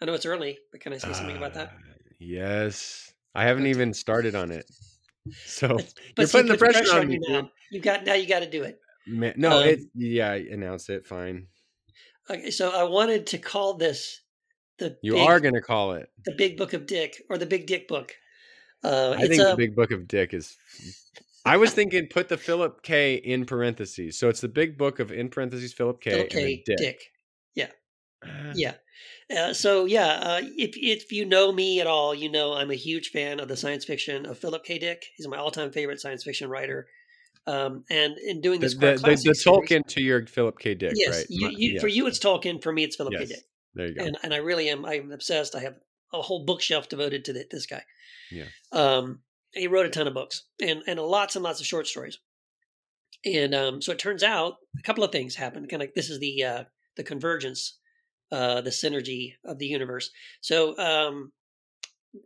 I 0.00 0.04
know 0.06 0.14
it's 0.14 0.26
early, 0.26 0.58
but 0.72 0.80
can 0.80 0.92
I 0.92 0.98
say 0.98 1.12
something 1.12 1.36
about 1.36 1.54
that? 1.54 1.68
uh, 1.68 1.72
Yes, 2.18 3.12
I 3.34 3.44
haven't 3.44 3.66
even 3.66 3.94
started 3.94 4.34
on 4.34 4.50
it. 4.50 4.68
So 5.46 5.68
But 5.68 5.86
you're 6.16 6.28
putting 6.28 6.46
the 6.48 6.58
put 6.58 6.72
pressure, 6.72 6.98
on 7.00 7.08
me, 7.08 7.18
now. 7.28 7.42
dude. 7.42 7.50
You 7.70 7.80
got 7.80 8.04
now. 8.04 8.14
You 8.14 8.26
got 8.26 8.40
to 8.40 8.50
do 8.50 8.62
it. 8.62 8.80
Man, 9.06 9.34
no, 9.36 9.58
Um, 9.62 9.68
it. 9.68 9.80
Yeah, 9.94 10.30
I 10.30 10.36
announced 10.50 10.90
it. 10.90 11.06
Fine. 11.06 11.46
Okay, 12.30 12.50
so 12.50 12.70
I 12.70 12.84
wanted 12.84 13.26
to 13.28 13.38
call 13.38 13.74
this 13.74 14.20
the 14.78 14.98
You 15.02 15.14
big, 15.14 15.26
are 15.26 15.40
gonna 15.40 15.62
call 15.62 15.92
it. 15.92 16.10
the 16.24 16.34
Big 16.36 16.56
Book 16.56 16.72
of 16.72 16.86
Dick 16.86 17.22
or 17.30 17.38
the 17.38 17.46
Big 17.46 17.66
Dick 17.66 17.88
Book. 17.88 18.14
Uh, 18.84 19.14
I 19.18 19.26
think 19.26 19.40
a, 19.42 19.44
the 19.46 19.56
Big 19.56 19.74
Book 19.74 19.90
of 19.90 20.06
Dick 20.06 20.34
is. 20.34 20.56
I 21.44 21.56
was 21.56 21.72
thinking 21.72 22.06
put 22.08 22.28
the 22.28 22.36
Philip 22.36 22.82
K 22.82 23.14
in 23.14 23.46
parentheses, 23.46 24.18
so 24.18 24.28
it's 24.28 24.40
the 24.42 24.48
Big 24.48 24.76
Book 24.76 24.98
of 25.00 25.10
in 25.10 25.30
parentheses 25.30 25.72
Philip 25.72 26.00
K 26.00 26.10
Philip 26.10 26.28
K. 26.30 26.62
Dick. 26.66 26.76
Dick. 26.76 27.00
Ah, 28.24 28.50
Yeah. 28.56 28.74
Uh, 29.34 29.52
so 29.52 29.84
yeah, 29.84 30.06
uh, 30.06 30.40
if 30.56 30.76
if 30.76 31.12
you 31.12 31.24
know 31.24 31.52
me 31.52 31.80
at 31.80 31.86
all, 31.86 32.14
you 32.14 32.30
know 32.30 32.54
I'm 32.54 32.70
a 32.70 32.74
huge 32.74 33.10
fan 33.10 33.40
of 33.40 33.48
the 33.48 33.56
science 33.56 33.84
fiction 33.84 34.24
of 34.24 34.38
Philip 34.38 34.64
K. 34.64 34.78
Dick. 34.78 35.04
He's 35.16 35.28
my 35.28 35.36
all-time 35.36 35.70
favorite 35.70 36.00
science 36.00 36.24
fiction 36.24 36.48
writer. 36.48 36.86
Um, 37.46 37.84
and 37.90 38.16
in 38.18 38.40
doing 38.40 38.60
this 38.60 38.74
the, 38.74 38.92
the, 38.94 39.10
the 39.10 39.16
series- 39.16 39.44
Tolkien 39.44 39.86
to 39.88 40.02
your 40.02 40.26
Philip 40.26 40.58
K. 40.58 40.74
Dick, 40.74 40.92
yes, 40.94 41.16
right? 41.16 41.26
you, 41.28 41.50
you, 41.50 41.80
for 41.80 41.88
you 41.88 42.06
it's 42.06 42.18
Tolkien. 42.18 42.62
For 42.62 42.72
me, 42.72 42.84
it's 42.84 42.96
Philip 42.96 43.12
yes. 43.14 43.22
K. 43.22 43.26
Dick. 43.34 43.44
There 43.74 43.86
you 43.86 43.94
go. 43.94 44.04
and 44.04 44.18
and 44.22 44.34
I 44.34 44.38
really 44.38 44.68
am. 44.70 44.84
I'm 44.84 45.12
obsessed. 45.12 45.54
I 45.54 45.60
have 45.60 45.76
a 46.12 46.22
whole 46.22 46.44
bookshelf 46.44 46.88
devoted 46.88 47.24
to 47.26 47.32
th- 47.32 47.48
this 47.50 47.66
guy. 47.66 47.82
Yeah. 48.30 48.44
Um, 48.72 49.20
he 49.52 49.66
wrote 49.66 49.86
a 49.86 49.90
ton 49.90 50.06
of 50.06 50.14
books 50.14 50.44
and 50.60 50.82
and 50.86 50.98
lots 51.00 51.36
and 51.36 51.42
lots 51.42 51.60
of 51.60 51.66
short 51.66 51.86
stories. 51.86 52.18
And 53.24 53.54
um, 53.54 53.82
so 53.82 53.92
it 53.92 53.98
turns 53.98 54.22
out 54.22 54.56
a 54.78 54.82
couple 54.82 55.04
of 55.04 55.12
things 55.12 55.34
happened. 55.34 55.68
Kind 55.68 55.82
of 55.82 55.90
this 55.94 56.10
is 56.10 56.20
the 56.20 56.44
uh, 56.44 56.64
the 56.96 57.02
convergence, 57.02 57.77
uh, 58.30 58.60
the 58.60 58.70
synergy 58.70 59.34
of 59.44 59.58
the 59.58 59.66
universe. 59.66 60.10
So 60.40 60.76
um, 60.78 61.32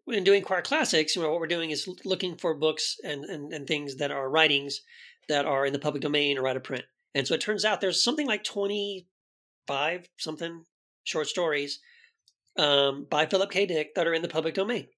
in 0.06 0.24
doing 0.24 0.42
Quoir 0.42 0.62
Classics, 0.62 1.16
you 1.16 1.22
know, 1.22 1.30
what 1.30 1.40
we're 1.40 1.46
doing 1.46 1.70
is 1.70 1.88
looking 2.04 2.36
for 2.36 2.54
books 2.54 2.96
and, 3.04 3.24
and 3.24 3.52
and 3.52 3.66
things 3.66 3.96
that 3.96 4.10
are 4.10 4.30
writings 4.30 4.80
that 5.28 5.44
are 5.44 5.66
in 5.66 5.72
the 5.72 5.78
public 5.78 6.02
domain 6.02 6.38
or 6.38 6.48
out 6.48 6.56
of 6.56 6.64
print. 6.64 6.84
And 7.14 7.26
so 7.26 7.34
it 7.34 7.40
turns 7.40 7.64
out 7.64 7.80
there's 7.80 8.02
something 8.02 8.26
like 8.26 8.44
twenty 8.44 9.06
five 9.66 10.08
something 10.18 10.64
short 11.04 11.26
stories 11.26 11.80
um, 12.58 13.06
by 13.10 13.26
Philip 13.26 13.50
K. 13.50 13.66
Dick 13.66 13.94
that 13.94 14.06
are 14.06 14.14
in 14.14 14.22
the 14.22 14.28
public 14.28 14.54
domain. 14.54 14.88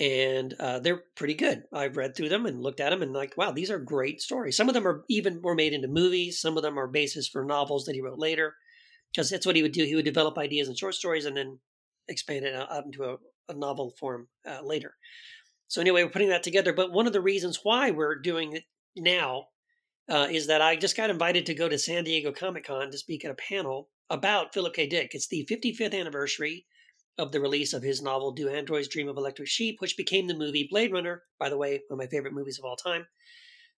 And 0.00 0.54
uh, 0.60 0.78
they're 0.78 1.02
pretty 1.16 1.34
good. 1.34 1.64
I've 1.72 1.96
read 1.96 2.14
through 2.14 2.28
them 2.28 2.46
and 2.46 2.62
looked 2.62 2.78
at 2.78 2.90
them 2.90 3.02
and 3.02 3.12
like, 3.12 3.36
wow, 3.36 3.50
these 3.50 3.68
are 3.68 3.80
great 3.80 4.20
stories. 4.20 4.56
Some 4.56 4.68
of 4.68 4.74
them 4.74 4.86
are 4.86 5.04
even 5.08 5.42
were 5.42 5.56
made 5.56 5.72
into 5.72 5.88
movies. 5.88 6.40
Some 6.40 6.56
of 6.56 6.62
them 6.62 6.78
are 6.78 6.86
basis 6.86 7.26
for 7.26 7.44
novels 7.44 7.84
that 7.84 7.96
he 7.96 8.00
wrote 8.00 8.18
later, 8.18 8.54
because 9.18 9.30
that's 9.30 9.46
what 9.46 9.56
he 9.56 9.62
would 9.62 9.72
do. 9.72 9.84
He 9.84 9.96
would 9.96 10.04
develop 10.04 10.38
ideas 10.38 10.68
in 10.68 10.76
short 10.76 10.94
stories 10.94 11.24
and 11.24 11.36
then 11.36 11.58
expand 12.06 12.44
it 12.44 12.54
out 12.54 12.84
into 12.84 13.02
a, 13.02 13.16
a 13.48 13.54
novel 13.54 13.92
form 13.98 14.28
uh, 14.48 14.60
later. 14.62 14.94
So 15.66 15.80
anyway, 15.80 16.04
we're 16.04 16.10
putting 16.10 16.28
that 16.28 16.44
together. 16.44 16.72
But 16.72 16.92
one 16.92 17.08
of 17.08 17.12
the 17.12 17.20
reasons 17.20 17.58
why 17.64 17.90
we're 17.90 18.14
doing 18.14 18.52
it 18.52 18.62
now 18.96 19.46
uh, 20.08 20.28
is 20.30 20.46
that 20.46 20.62
I 20.62 20.76
just 20.76 20.96
got 20.96 21.10
invited 21.10 21.46
to 21.46 21.54
go 21.54 21.68
to 21.68 21.80
San 21.80 22.04
Diego 22.04 22.30
Comic 22.30 22.66
Con 22.66 22.92
to 22.92 22.96
speak 22.96 23.24
at 23.24 23.32
a 23.32 23.34
panel 23.34 23.88
about 24.08 24.54
Philip 24.54 24.74
K. 24.74 24.86
Dick. 24.86 25.10
It's 25.14 25.26
the 25.26 25.44
55th 25.50 25.98
anniversary 25.98 26.66
of 27.18 27.32
the 27.32 27.40
release 27.40 27.72
of 27.72 27.82
his 27.82 28.00
novel 28.00 28.30
Do 28.30 28.48
Androids 28.48 28.86
Dream 28.86 29.08
of 29.08 29.16
Electric 29.16 29.48
Sheep, 29.48 29.80
which 29.80 29.96
became 29.96 30.28
the 30.28 30.38
movie 30.38 30.68
Blade 30.70 30.92
Runner, 30.92 31.24
by 31.40 31.48
the 31.48 31.58
way, 31.58 31.82
one 31.88 31.98
of 32.00 32.04
my 32.04 32.06
favorite 32.06 32.34
movies 32.34 32.60
of 32.60 32.64
all 32.64 32.76
time. 32.76 33.04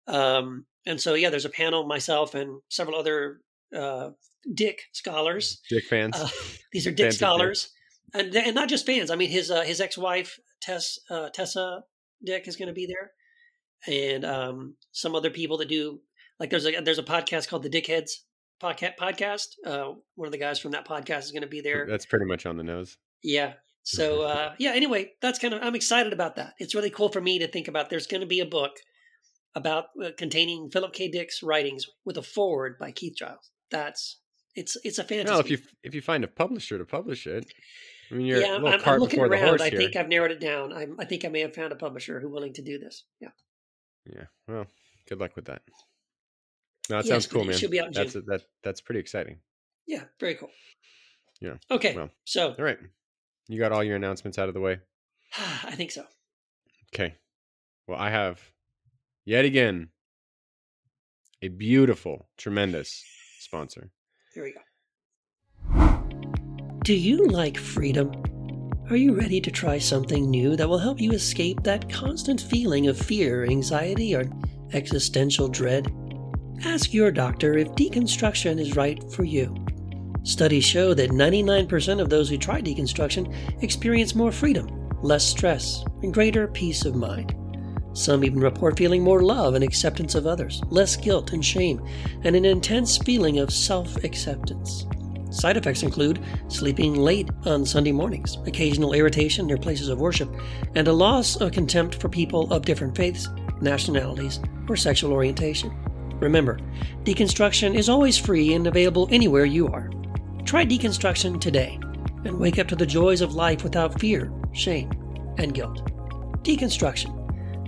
Um, 0.05 0.65
and 0.86 1.00
so, 1.00 1.13
yeah, 1.13 1.29
there's 1.29 1.46
a 1.46 1.50
panel, 1.50 1.88
myself 1.88 2.36
and 2.36 2.60
several 2.67 3.00
other 3.00 3.39
uh, 3.76 4.12
Dick 4.54 4.84
scholars. 4.94 5.62
Dick 5.70 5.86
fans. 5.86 6.16
Uh, 6.16 6.30
these 6.72 6.88
are 6.88 6.92
Dick 6.92 7.06
Fans 7.06 7.18
scholars, 7.18 7.70
and 8.14 8.36
and 8.36 8.56
not 8.56 8.70
just 8.70 8.86
fans. 8.86 9.12
I 9.12 9.16
mean, 9.16 9.30
his 9.30 9.52
uh, 9.52 9.62
his 9.62 9.82
ex 9.82 9.98
wife 9.98 10.40
Tess 10.62 11.00
uh, 11.10 11.30
Tessa 11.30 11.84
Dick 12.24 12.48
is 12.48 12.56
going 12.56 12.68
to 12.68 12.74
be 12.74 12.88
there, 12.88 13.12
and 13.88 14.26
um, 14.26 14.76
some 14.92 15.16
other 15.16 15.30
people 15.30 15.58
that 15.58 15.70
do 15.70 16.00
like 16.40 16.50
there's 16.50 16.66
a 16.66 16.80
there's 16.82 17.00
a 17.00 17.04
podcast 17.04 17.48
called 17.48 17.64
the 17.64 17.70
Dickheads 17.70 18.12
podcast. 18.62 18.98
Podcast. 19.00 19.48
Uh, 19.66 19.94
one 20.16 20.28
of 20.28 20.32
the 20.32 20.38
guys 20.38 20.60
from 20.60 20.72
that 20.72 20.88
podcast 20.88 21.24
is 21.24 21.32
going 21.32 21.42
to 21.42 21.48
be 21.48 21.62
there. 21.62 21.86
That's 21.90 22.06
pretty 22.06 22.26
much 22.26 22.46
on 22.46 22.58
the 22.58 22.64
nose. 22.64 22.98
Yeah. 23.24 23.54
So 23.84 24.22
uh, 24.24 24.54
yeah. 24.58 24.72
Anyway, 24.74 25.14
that's 25.22 25.40
kind 25.40 25.54
of 25.54 25.62
I'm 25.64 25.76
excited 25.76 26.14
about 26.14 26.36
that. 26.38 26.54
It's 26.60 26.76
really 26.76 26.90
cool 26.90 27.10
for 27.10 27.22
me 27.22 27.40
to 27.40 27.48
think 27.48 27.68
about. 27.68 27.90
There's 27.90 28.08
going 28.08 28.22
to 28.22 28.28
be 28.28 28.40
a 28.40 28.46
book 28.46 28.78
about 29.56 29.86
containing 30.18 30.70
Philip 30.70 30.94
K. 30.94 31.10
Dick's 31.10 31.42
writings 31.42 31.88
with 32.06 32.18
a 32.18 32.22
forward 32.22 32.78
by 32.80 32.92
Keith 32.92 33.16
Giles. 33.18 33.50
That's 33.72 34.20
it's 34.56 34.78
it's 34.84 35.00
a 35.00 35.04
fantasy. 35.04 35.32
Well, 35.32 35.40
if 35.40 35.50
you 35.50 35.58
if 35.84 35.94
you 35.96 36.02
find 36.02 36.24
a 36.24 36.28
publisher 36.28 36.78
to 36.78 36.86
publish 36.86 37.28
it, 37.28 37.46
I 38.12 38.16
mean, 38.16 38.26
you're 38.26 38.42
yeah, 38.42 38.54
a 38.58 38.66
I'm, 38.66 38.82
I'm 38.86 39.00
looking 39.00 39.20
around. 39.20 39.62
I 39.62 39.70
here. 39.70 39.80
think 39.80 39.96
I've 39.96 40.08
narrowed 40.10 40.32
it 40.32 40.40
down. 40.40 40.74
I'm, 40.74 40.96
I 41.00 41.06
think 41.06 41.26
I 41.26 41.28
may 41.30 41.42
have 41.42 41.54
found 41.54 41.72
a 41.72 41.76
publisher 41.76 42.20
who's 42.20 42.32
willing 42.32 42.54
to 42.54 42.62
do 42.62 42.80
this. 42.80 43.04
Yeah. 43.22 43.30
Yeah. 44.12 44.24
Well, 44.48 44.66
good 45.08 45.20
luck 45.20 45.36
with 45.36 45.46
that. 45.46 45.62
No, 46.90 46.98
that 46.98 47.06
Yes, 47.06 47.10
sounds 47.10 47.28
cool, 47.28 47.44
man. 47.44 47.56
should 47.56 47.70
be 47.70 47.80
out 47.80 47.94
that's 47.94 48.14
June. 48.14 48.24
that 48.28 48.42
that's 48.64 48.82
pretty 48.82 49.00
exciting. 49.00 49.38
Yeah. 49.88 50.04
Very 50.20 50.36
cool. 50.36 50.50
Yeah, 51.42 51.54
Okay. 51.72 51.96
well. 51.96 52.10
so 52.26 52.50
All 52.58 52.66
right, 52.66 52.78
you 53.48 53.60
got 53.60 53.72
all 53.72 53.84
your 53.84 53.96
announcements 53.96 54.38
out 54.38 54.50
of 54.50 54.54
the 54.54 54.60
way. 54.60 54.80
I 55.38 55.72
think 55.76 55.92
so. 55.92 56.04
Okay. 56.94 57.16
Well, 57.88 57.98
I 57.98 58.10
have 58.10 58.42
yet 59.24 59.46
again 59.46 59.90
a 61.42 61.48
beautiful, 61.48 62.28
tremendous 62.38 63.04
sponsor. 63.50 63.89
Here 64.36 64.44
we 64.44 64.53
go. 64.53 64.62
Do 66.84 66.94
you 66.94 67.25
like 67.25 67.58
freedom? 67.58 68.12
Are 68.91 68.96
you 68.96 69.15
ready 69.15 69.41
to 69.41 69.50
try 69.50 69.79
something 69.79 70.29
new 70.29 70.56
that 70.56 70.70
will 70.70 70.77
help 70.77 71.01
you 71.01 71.13
escape 71.13 71.63
that 71.63 71.91
constant 71.91 72.41
feeling 72.41 72.88
of 72.88 72.98
fear, 72.98 73.46
anxiety, 73.46 74.15
or 74.15 74.25
existential 74.74 75.48
dread? 75.48 75.91
Ask 76.63 76.94
your 76.94 77.12
doctor 77.12 77.58
if 77.58 77.70
deconstruction 77.70 78.60
is 78.60 78.75
right 78.75 79.03
for 79.12 79.24
you. 79.24 79.56
Studies 80.24 80.65
show 80.65 80.94
that 80.94 81.10
99% 81.10 82.00
of 82.00 82.10
those 82.10 82.29
who 82.29 82.38
try 82.38 82.62
deconstruction 82.62 83.34
experience 83.63 84.13
more 84.13 84.32
freedom, 84.32 84.89
less 85.01 85.25
stress, 85.25 85.84
and 86.03 86.13
greater 86.13 86.48
peace 86.48 86.86
of 86.86 86.94
mind. 86.94 87.34
Some 87.93 88.24
even 88.24 88.39
report 88.39 88.77
feeling 88.77 89.03
more 89.03 89.24
love 89.24 89.55
and 89.55 89.63
acceptance 89.63 90.15
of 90.15 90.27
others, 90.27 90.62
less 90.69 90.96
guilt 90.96 91.34
and 91.34 91.43
shame, 91.43 91.81
and 92.24 92.36
an 92.36 92.46
intense 92.46 92.98
feeling 92.98 93.39
of 93.39 93.51
self 93.51 94.03
acceptance. 94.03 94.86
Side 95.31 95.58
effects 95.58 95.84
include 95.84 96.19
sleeping 96.48 96.96
late 96.96 97.29
on 97.46 97.65
Sunday 97.65 97.91
mornings, 97.91 98.38
occasional 98.48 98.93
irritation 98.93 99.46
near 99.46 99.58
places 99.58 99.89
of 99.89 100.00
worship, 100.00 100.29
and 100.75 100.88
a 100.88 100.93
loss 100.93 101.36
of 101.36 101.51
contempt 101.51 101.96
for 101.96 102.10
people 102.10 102.51
of 102.51 102.65
different 102.65 102.96
faiths, 102.96 103.27
nationalities, 103.62 104.39
or 104.67 104.75
sexual 104.75 105.13
orientation. 105.13 105.72
Remember, 106.19 106.60
deconstruction 107.03 107.75
is 107.75 107.89
always 107.89 108.17
free 108.17 108.53
and 108.53 108.65
available 108.67 109.08
anywhere 109.12 109.46
you 109.46 109.67
are. 109.67 109.89
Try 110.46 110.65
deconstruction 110.65 111.39
today 111.39 111.79
and 112.25 112.39
wake 112.39 112.60
up 112.60 112.67
to 112.67 112.75
the 112.75 112.86
joys 112.86 113.22
of 113.22 113.36
life 113.36 113.63
without 113.63 114.00
fear, 114.00 114.31
shame, 114.51 114.91
and 115.38 115.53
guilt. 115.53 115.86
Deconstruction, 116.43 117.19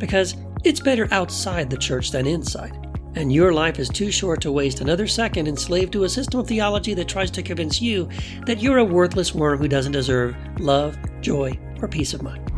because 0.01 0.35
it's 0.63 0.79
better 0.79 1.07
outside 1.11 1.69
the 1.69 1.77
church 1.77 2.09
than 2.09 2.25
inside, 2.25 2.75
and 3.15 3.31
your 3.31 3.53
life 3.53 3.77
is 3.77 3.87
too 3.87 4.11
short 4.11 4.41
to 4.41 4.51
waste 4.51 4.81
another 4.81 5.05
second 5.05 5.47
enslaved 5.47 5.93
to 5.93 6.03
a 6.05 6.09
system 6.09 6.39
of 6.39 6.47
theology 6.47 6.95
that 6.95 7.07
tries 7.07 7.29
to 7.29 7.43
convince 7.43 7.79
you 7.79 8.09
that 8.47 8.59
you're 8.59 8.79
a 8.79 8.83
worthless 8.83 9.35
worm 9.35 9.59
who 9.59 9.67
doesn't 9.67 9.91
deserve 9.91 10.35
love, 10.59 10.97
joy, 11.21 11.57
or 11.81 11.87
peace 11.87 12.15
of 12.15 12.23
mind. 12.23 12.51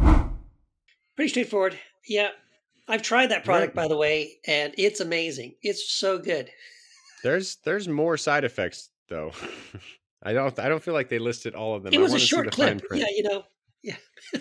Pretty 1.18 1.30
straightforward. 1.30 1.78
Yeah, 2.08 2.30
I've 2.88 3.02
tried 3.02 3.28
that 3.32 3.44
product, 3.44 3.76
by 3.76 3.90
the 3.90 3.98
way, 3.98 4.40
and 4.48 4.74
it's 4.78 5.02
amazing. 5.02 5.56
It's 5.62 5.92
so 5.92 6.18
good. 6.18 6.50
There's 7.24 7.58
there's 7.66 7.90
more 7.90 8.16
side 8.16 8.46
effects 8.46 8.90
though. 9.10 9.34
I 10.24 10.32
don't 10.32 10.58
I 10.60 10.70
don't 10.70 10.82
feel 10.82 10.94
like 10.94 11.10
they 11.10 11.20
listed 11.20 11.56
all 11.56 11.76
of 11.76 11.84
them. 11.84 11.94
It 11.94 12.00
was 12.00 12.14
a 12.14 12.20
short 12.20 12.52
clip. 12.52 12.82
Yeah, 12.94 13.06
you 13.14 13.24
know. 13.24 13.44
Yeah. 13.82 13.98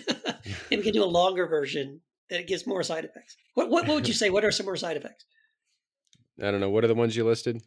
Maybe 0.71 0.77
we 0.77 0.83
can 0.83 0.93
do 0.93 1.03
a 1.03 1.05
longer 1.05 1.49
version 1.49 2.01
that 2.33 2.41
it 2.41 2.47
gives 2.49 2.67
more 2.67 2.83
side 2.83 3.05
effects. 3.05 3.37
What, 3.55 3.69
what 3.71 3.87
what 3.87 3.95
would 3.95 4.09
you 4.09 4.15
say? 4.15 4.31
What 4.31 4.45
are 4.45 4.51
some 4.51 4.67
more 4.67 4.77
side 4.77 4.97
effects? 4.97 5.25
I 6.43 6.51
don't 6.51 6.61
know. 6.61 6.71
What 6.71 6.83
are 6.83 6.89
the 6.89 6.95
ones 6.95 7.15
you 7.15 7.25
listed? 7.25 7.63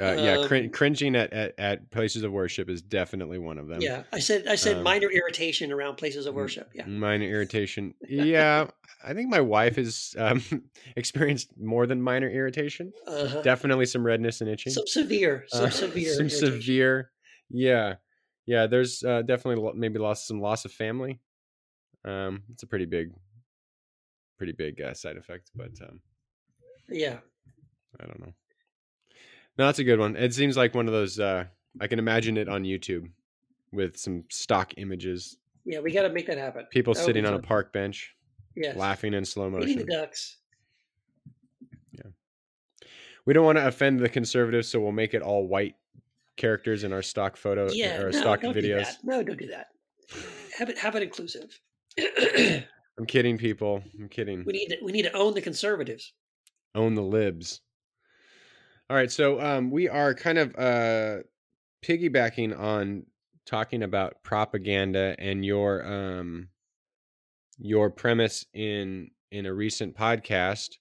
Uh, 0.00 0.16
yeah, 0.18 0.38
Um, 0.38 0.70
cringing 0.70 1.14
at, 1.14 1.32
at, 1.32 1.54
at 1.58 1.90
places 1.92 2.22
of 2.24 2.32
worship 2.32 2.68
is 2.68 2.82
definitely 2.82 3.38
one 3.38 3.58
of 3.58 3.68
them. 3.68 3.80
yeah, 3.82 4.02
I 4.12 4.18
said 4.18 4.48
I 4.48 4.56
said 4.56 4.78
um, 4.78 4.82
minor 4.82 5.08
irritation 5.08 5.70
around 5.70 5.96
places 5.96 6.26
of 6.26 6.34
worship. 6.34 6.70
Yeah. 6.74 6.86
Minor 6.86 7.26
irritation. 7.26 7.94
Yeah, 8.08 8.66
I 9.04 9.14
think 9.14 9.28
my 9.28 9.40
wife 9.40 9.76
has 9.76 10.14
um, 10.18 10.42
experienced 10.96 11.50
more 11.60 11.86
than 11.86 12.02
minor 12.02 12.28
irritation. 12.28 12.92
Uh-huh. 13.06 13.42
Definitely 13.42 13.86
some 13.86 14.02
redness 14.04 14.40
and 14.40 14.50
itching. 14.50 14.72
Some 14.72 14.86
severe, 14.88 15.44
some 15.48 15.66
Uh, 15.66 15.70
severe, 15.70 16.08
some 16.14 16.22
irritation. 16.26 16.48
severe. 16.62 17.10
Yeah, 17.50 17.94
yeah. 18.46 18.66
There's 18.66 19.04
uh, 19.04 19.22
definitely 19.22 19.72
maybe 19.76 19.98
lost 20.00 20.26
some 20.26 20.40
loss 20.40 20.64
of 20.64 20.72
family. 20.72 21.20
Um, 22.04 22.42
it's 22.52 22.64
a 22.64 22.66
pretty 22.66 22.86
big, 22.86 23.12
pretty 24.42 24.52
big 24.52 24.80
uh, 24.80 24.92
side 24.92 25.16
effect, 25.16 25.52
but 25.54 25.70
um, 25.88 26.00
Yeah. 26.88 27.18
I 28.00 28.06
don't 28.06 28.18
know. 28.18 28.32
No, 29.56 29.66
that's 29.66 29.78
a 29.78 29.84
good 29.84 30.00
one. 30.00 30.16
It 30.16 30.34
seems 30.34 30.56
like 30.56 30.74
one 30.74 30.88
of 30.88 30.92
those. 30.92 31.20
Uh, 31.20 31.44
I 31.80 31.86
can 31.86 32.00
imagine 32.00 32.36
it 32.36 32.48
on 32.48 32.64
YouTube 32.64 33.08
with 33.72 33.96
some 33.96 34.24
stock 34.30 34.74
images, 34.78 35.36
Yeah, 35.64 35.78
we 35.78 35.92
got 35.92 36.02
to 36.02 36.08
make 36.08 36.26
that 36.26 36.38
happen. 36.38 36.66
people 36.70 36.92
That 36.94 37.04
sitting 37.04 37.24
on 37.24 37.34
a 37.34 37.38
park 37.38 37.72
bench, 37.72 38.16
Yes. 38.56 38.76
laughing 38.76 39.14
in 39.14 39.24
slow 39.24 39.46
Eating 39.60 39.60
the 39.78 39.84
motion. 39.84 39.86
ducks. 39.88 40.38
Yeah, 41.92 42.10
we 43.24 43.32
don't 43.32 43.44
want 43.46 43.58
to 43.58 43.66
offend 43.68 44.00
the 44.00 44.08
conservatives, 44.08 44.66
so 44.68 44.80
we'll 44.80 44.90
make 44.90 45.14
it 45.14 45.22
all 45.22 45.46
white 45.46 45.76
characters 46.36 46.82
in 46.82 46.92
our 46.92 47.02
stock 47.02 47.36
photo 47.36 47.70
Yeah. 47.70 48.00
or 48.00 48.10
no, 48.10 48.18
stock 48.20 48.40
don't 48.40 48.54
do 48.54 48.60
videos. 48.60 48.84
that. 48.86 49.04
No, 49.04 49.22
don't 49.22 49.38
do 49.38 49.46
that. 49.48 49.68
Have 50.58 50.68
it 50.68 50.78
have 50.78 50.96
it 50.96 51.02
inclusive. 51.04 51.60
I'm 52.98 53.06
kidding, 53.06 53.38
people. 53.38 53.82
I'm 53.98 54.08
kidding. 54.08 54.44
we 54.44 54.52
need 54.52 54.68
to, 54.68 54.76
we 54.82 54.92
need 54.92 55.02
to 55.02 55.16
own 55.16 55.34
the 55.34 55.40
conservatives. 55.40 56.12
own 56.74 56.94
the 56.94 57.02
libs. 57.02 57.60
All 58.90 58.96
right, 58.96 59.10
so 59.10 59.40
um, 59.40 59.70
we 59.70 59.88
are 59.88 60.14
kind 60.14 60.38
of 60.38 60.54
uh, 60.56 61.18
piggybacking 61.82 62.58
on 62.58 63.04
talking 63.46 63.82
about 63.82 64.22
propaganda 64.22 65.14
and 65.18 65.44
your 65.44 65.84
um, 65.86 66.48
your 67.58 67.90
premise 67.90 68.44
in 68.54 69.10
in 69.30 69.46
a 69.46 69.52
recent 69.54 69.96
podcast 69.96 70.76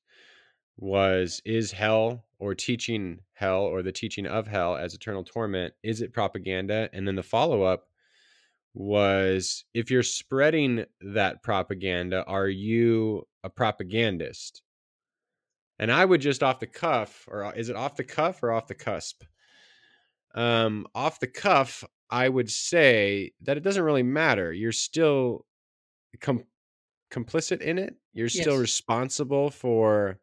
was 0.77 1.41
is 1.45 1.71
hell 1.71 2.25
or 2.39 2.55
teaching 2.55 3.19
hell 3.33 3.61
or 3.63 3.81
the 3.81 3.91
teaching 3.91 4.25
of 4.25 4.47
hell 4.47 4.75
as 4.75 4.93
eternal 4.93 5.23
torment 5.23 5.73
is 5.83 6.01
it 6.01 6.13
propaganda 6.13 6.89
and 6.93 7.07
then 7.07 7.15
the 7.15 7.23
follow 7.23 7.61
up 7.61 7.87
was 8.73 9.65
if 9.73 9.91
you're 9.91 10.03
spreading 10.03 10.85
that 11.01 11.43
propaganda 11.43 12.23
are 12.25 12.47
you 12.47 13.27
a 13.43 13.49
propagandist 13.49 14.63
and 15.79 15.91
I 15.91 16.05
would 16.05 16.21
just 16.21 16.43
off 16.43 16.59
the 16.59 16.67
cuff, 16.67 17.27
or 17.29 17.43
uh, 17.43 17.51
is 17.51 17.67
it 17.69 17.75
off 17.75 17.95
the 17.95 18.03
cuff 18.03 18.43
or 18.43 18.51
off 18.51 18.67
the 18.67 18.75
cusp? 18.75 19.23
Um, 20.33 20.87
off 20.95 21.19
the 21.19 21.27
cuff, 21.27 21.83
I 22.09 22.29
would 22.29 22.49
say 22.49 23.33
that 23.41 23.57
it 23.57 23.61
doesn't 23.63 23.83
really 23.83 24.03
matter. 24.03 24.51
You're 24.53 24.71
still 24.71 25.45
com- 26.21 26.47
complicit 27.11 27.61
in 27.61 27.79
it. 27.79 27.97
You're 28.13 28.29
still 28.29 28.55
Yes. 28.55 28.59
responsible 28.59 29.51
for. 29.51 30.19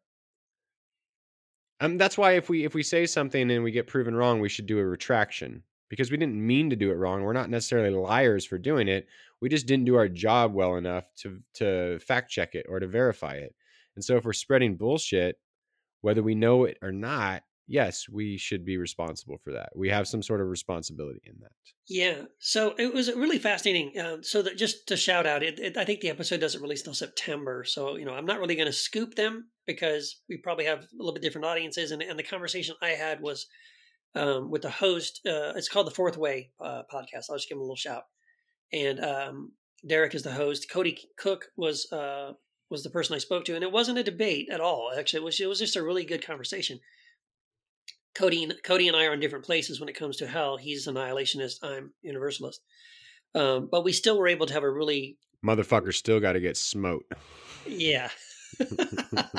Um, 1.80 1.96
that's 1.96 2.18
why 2.18 2.32
if 2.32 2.48
we 2.48 2.64
if 2.64 2.74
we 2.74 2.82
say 2.82 3.06
something 3.06 3.50
and 3.50 3.62
we 3.62 3.70
get 3.70 3.86
proven 3.86 4.14
wrong, 4.14 4.40
we 4.40 4.48
should 4.48 4.66
do 4.66 4.78
a 4.78 4.84
retraction 4.86 5.62
because 5.88 6.10
we 6.10 6.16
didn't 6.16 6.44
mean 6.44 6.70
to 6.70 6.76
do 6.76 6.90
it 6.90 6.96
wrong. 6.96 7.22
We're 7.22 7.32
not 7.32 7.50
necessarily 7.50 7.90
liars 7.90 8.44
for 8.44 8.58
doing 8.58 8.88
it. 8.88 9.06
We 9.40 9.48
just 9.48 9.66
didn't 9.66 9.86
do 9.86 9.96
our 9.96 10.08
job 10.08 10.54
well 10.54 10.76
enough 10.76 11.04
to 11.22 11.40
to 11.54 11.98
fact 12.00 12.30
check 12.30 12.54
it 12.54 12.66
or 12.68 12.80
to 12.80 12.86
verify 12.86 13.34
it. 13.34 13.54
And 13.94 14.04
so 14.04 14.16
if 14.16 14.24
we're 14.24 14.32
spreading 14.32 14.76
bullshit, 14.76 15.36
whether 16.02 16.22
we 16.22 16.34
know 16.34 16.64
it 16.64 16.78
or 16.82 16.92
not, 16.92 17.42
yes, 17.66 18.08
we 18.08 18.36
should 18.36 18.64
be 18.64 18.78
responsible 18.78 19.38
for 19.38 19.52
that. 19.52 19.70
We 19.76 19.88
have 19.90 20.08
some 20.08 20.22
sort 20.22 20.40
of 20.40 20.48
responsibility 20.48 21.20
in 21.24 21.34
that. 21.40 21.52
Yeah. 21.86 22.22
So 22.38 22.74
it 22.78 22.92
was 22.92 23.12
really 23.14 23.38
fascinating. 23.38 23.98
Uh, 23.98 24.18
so 24.22 24.42
that 24.42 24.56
just 24.56 24.88
to 24.88 24.96
shout 24.96 25.26
out, 25.26 25.42
it, 25.42 25.58
it, 25.58 25.76
I 25.76 25.84
think 25.84 26.00
the 26.00 26.10
episode 26.10 26.40
doesn't 26.40 26.62
release 26.62 26.82
till 26.82 26.94
September. 26.94 27.64
So 27.64 27.96
you 27.96 28.04
know, 28.04 28.14
I'm 28.14 28.26
not 28.26 28.40
really 28.40 28.56
going 28.56 28.66
to 28.66 28.72
scoop 28.72 29.14
them 29.14 29.48
because 29.66 30.20
we 30.28 30.38
probably 30.38 30.64
have 30.64 30.80
a 30.80 30.86
little 30.96 31.12
bit 31.12 31.22
different 31.22 31.46
audiences. 31.46 31.90
And, 31.90 32.02
and 32.02 32.18
the 32.18 32.24
conversation 32.24 32.74
I 32.82 32.90
had 32.90 33.20
was 33.20 33.46
um, 34.14 34.50
with 34.50 34.62
the 34.62 34.70
host. 34.70 35.20
Uh, 35.26 35.52
it's 35.56 35.68
called 35.68 35.86
the 35.86 35.92
Fourth 35.92 36.16
Way 36.16 36.50
uh, 36.60 36.82
podcast. 36.92 37.30
I'll 37.30 37.36
just 37.36 37.48
give 37.48 37.56
him 37.56 37.60
a 37.60 37.64
little 37.64 37.76
shout. 37.76 38.04
And 38.72 39.00
um, 39.00 39.52
Derek 39.86 40.14
is 40.14 40.22
the 40.22 40.32
host. 40.32 40.70
Cody 40.70 40.98
Cook 41.16 41.46
was 41.56 41.90
uh, 41.92 42.32
was 42.70 42.82
the 42.82 42.90
person 42.90 43.14
I 43.14 43.18
spoke 43.18 43.44
to, 43.46 43.54
and 43.54 43.64
it 43.64 43.72
wasn't 43.72 43.98
a 43.98 44.04
debate 44.04 44.48
at 44.50 44.60
all. 44.60 44.92
Actually, 44.96 45.22
it 45.22 45.24
was 45.24 45.40
it 45.40 45.48
was 45.48 45.58
just 45.58 45.76
a 45.76 45.82
really 45.82 46.04
good 46.04 46.26
conversation. 46.26 46.80
Cody 48.14 48.42
and 48.42 48.54
Cody 48.64 48.88
and 48.88 48.96
I 48.96 49.04
are 49.04 49.14
in 49.14 49.20
different 49.20 49.44
places 49.44 49.80
when 49.80 49.88
it 49.88 49.96
comes 49.96 50.16
to 50.16 50.26
hell. 50.26 50.56
He's 50.56 50.86
annihilationist. 50.86 51.58
I'm 51.62 51.92
universalist. 52.02 52.60
Um, 53.34 53.68
but 53.70 53.84
we 53.84 53.92
still 53.92 54.18
were 54.18 54.28
able 54.28 54.46
to 54.46 54.54
have 54.54 54.62
a 54.62 54.70
really 54.70 55.18
Motherfucker 55.44 55.94
still 55.94 56.18
got 56.18 56.32
to 56.32 56.40
get 56.40 56.56
smote. 56.56 57.04
yeah. 57.66 58.08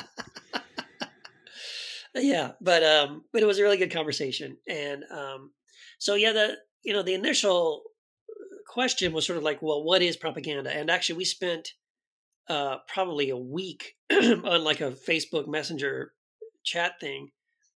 yeah, 2.23 2.51
but 2.61 2.83
um 2.83 3.23
but 3.31 3.41
it 3.41 3.45
was 3.45 3.59
a 3.59 3.63
really 3.63 3.77
good 3.77 3.93
conversation. 3.93 4.57
And 4.67 5.03
um 5.11 5.51
so 5.99 6.15
yeah, 6.15 6.31
the 6.31 6.57
you 6.83 6.93
know, 6.93 7.03
the 7.03 7.13
initial 7.13 7.83
question 8.67 9.13
was 9.13 9.25
sort 9.25 9.37
of 9.37 9.43
like, 9.43 9.61
well, 9.61 9.83
what 9.83 10.01
is 10.01 10.17
propaganda? 10.17 10.71
And 10.71 10.89
actually 10.89 11.17
we 11.17 11.25
spent 11.25 11.73
uh 12.47 12.77
probably 12.87 13.29
a 13.29 13.37
week 13.37 13.95
on 14.11 14.63
like 14.63 14.81
a 14.81 14.91
Facebook 14.91 15.47
Messenger 15.47 16.13
chat 16.63 16.93
thing. 16.99 17.29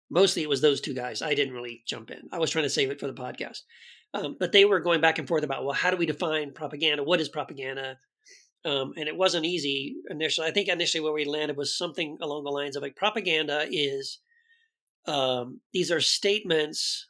Mostly 0.10 0.44
it 0.44 0.50
was 0.50 0.62
those 0.62 0.82
two 0.82 0.94
guys. 0.94 1.22
I 1.22 1.34
didn't 1.34 1.54
really 1.54 1.84
jump 1.88 2.12
in. 2.12 2.30
I 2.32 2.40
was 2.40 2.52
trying 2.52 2.66
to 2.66 2.70
save 2.70 2.92
it 2.92 3.00
for 3.00 3.08
the 3.08 3.14
podcast. 3.14 3.60
Um, 4.14 4.36
but 4.40 4.52
they 4.52 4.66
were 4.66 4.80
going 4.80 5.02
back 5.02 5.18
and 5.18 5.28
forth 5.28 5.44
about, 5.44 5.66
well, 5.66 5.74
how 5.74 5.90
do 5.90 5.98
we 5.98 6.06
define 6.06 6.54
propaganda? 6.54 7.04
What 7.04 7.20
is 7.20 7.30
propaganda? 7.30 7.98
Um, 8.66 8.94
and 8.96 9.08
it 9.08 9.18
wasn't 9.18 9.46
easy 9.46 9.96
initially. 10.10 10.48
I 10.48 10.52
think 10.52 10.70
initially 10.70 11.02
where 11.02 11.12
we 11.14 11.26
landed 11.26 11.58
was 11.58 11.78
something 11.78 12.18
along 12.22 12.44
the 12.44 12.52
lines 12.52 12.76
of 12.76 12.84
like 12.84 12.96
propaganda 12.96 13.66
is 13.70 14.20
um, 15.06 15.60
these 15.74 15.92
are 15.92 16.02
statements 16.02 17.08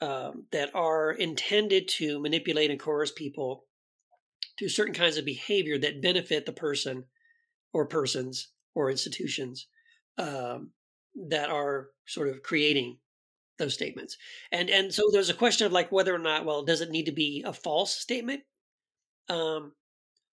um, 0.00 0.46
that 0.52 0.74
are 0.74 1.12
intended 1.12 1.88
to 1.88 2.20
manipulate 2.20 2.70
and 2.70 2.80
coerce 2.80 3.12
people 3.12 3.64
to 4.58 4.68
certain 4.68 4.94
kinds 4.94 5.16
of 5.16 5.24
behavior 5.24 5.78
that 5.78 6.02
benefit 6.02 6.46
the 6.46 6.52
person 6.52 7.04
or 7.72 7.86
persons 7.86 8.48
or 8.74 8.90
institutions 8.90 9.66
um, 10.18 10.70
that 11.28 11.50
are 11.50 11.88
sort 12.06 12.28
of 12.28 12.42
creating 12.42 12.98
those 13.58 13.74
statements. 13.74 14.16
And 14.50 14.70
and 14.70 14.92
so 14.92 15.04
there's 15.12 15.28
a 15.28 15.34
question 15.34 15.66
of 15.66 15.72
like 15.72 15.92
whether 15.92 16.14
or 16.14 16.18
not 16.18 16.44
well 16.44 16.64
does 16.64 16.80
it 16.80 16.90
need 16.90 17.06
to 17.06 17.12
be 17.12 17.44
a 17.46 17.52
false 17.52 17.94
statement? 17.94 18.42
Um, 19.28 19.72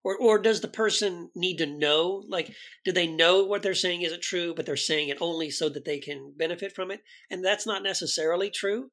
or 0.07 0.15
or 0.17 0.39
does 0.39 0.61
the 0.61 0.69
person 0.69 1.29
need 1.35 1.57
to 1.57 1.65
know? 1.65 2.23
Like 2.29 2.53
do 2.85 2.93
they 2.93 3.07
know 3.07 3.43
what 3.43 3.61
they're 3.61 3.73
saying 3.73 4.03
isn't 4.03 4.21
true 4.21 4.53
but 4.55 4.65
they're 4.65 4.77
saying 4.77 5.09
it 5.09 5.17
only 5.19 5.49
so 5.49 5.67
that 5.67 5.83
they 5.83 5.99
can 5.99 6.33
benefit 6.37 6.73
from 6.73 6.91
it? 6.91 7.01
And 7.29 7.43
that's 7.43 7.67
not 7.67 7.83
necessarily 7.83 8.49
true. 8.49 8.89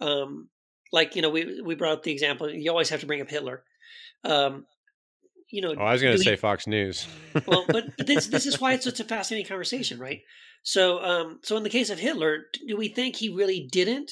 Um 0.00 0.50
like 0.92 1.16
you 1.16 1.22
know 1.22 1.30
we 1.30 1.62
we 1.62 1.74
brought 1.74 1.94
up 1.94 2.02
the 2.02 2.12
example 2.12 2.50
you 2.50 2.70
always 2.70 2.90
have 2.90 3.00
to 3.00 3.06
bring 3.06 3.22
up 3.22 3.30
hitler. 3.30 3.62
Um 4.24 4.66
you 5.50 5.62
know 5.62 5.74
Oh, 5.78 5.84
I 5.84 5.92
was 5.92 6.02
going 6.02 6.14
to 6.16 6.22
say 6.22 6.36
Fox 6.36 6.66
News. 6.66 7.06
well 7.46 7.64
but, 7.66 7.96
but 7.96 8.06
this 8.06 8.26
this 8.26 8.44
is 8.44 8.60
why 8.60 8.74
it's 8.74 8.84
such 8.84 9.00
a 9.00 9.04
fascinating 9.04 9.48
conversation 9.48 9.98
right? 9.98 10.20
So 10.62 11.02
um 11.02 11.40
so 11.42 11.56
in 11.56 11.62
the 11.62 11.70
case 11.70 11.88
of 11.88 11.98
hitler 11.98 12.44
do 12.66 12.76
we 12.76 12.88
think 12.88 13.16
he 13.16 13.30
really 13.30 13.66
didn't 13.72 14.10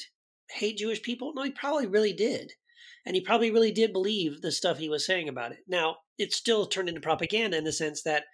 hate 0.50 0.78
jewish 0.78 1.02
people? 1.02 1.34
No 1.34 1.42
he 1.42 1.50
probably 1.50 1.86
really 1.86 2.14
did 2.14 2.52
and 3.06 3.14
he 3.14 3.22
probably 3.22 3.50
really 3.50 3.72
did 3.72 3.92
believe 3.92 4.42
the 4.42 4.52
stuff 4.52 4.78
he 4.78 4.88
was 4.88 5.06
saying 5.06 5.28
about 5.28 5.52
it 5.52 5.60
now 5.66 5.96
it 6.18 6.32
still 6.32 6.66
turned 6.66 6.88
into 6.88 7.00
propaganda 7.00 7.56
in 7.56 7.64
the 7.64 7.72
sense 7.72 8.02
that 8.02 8.24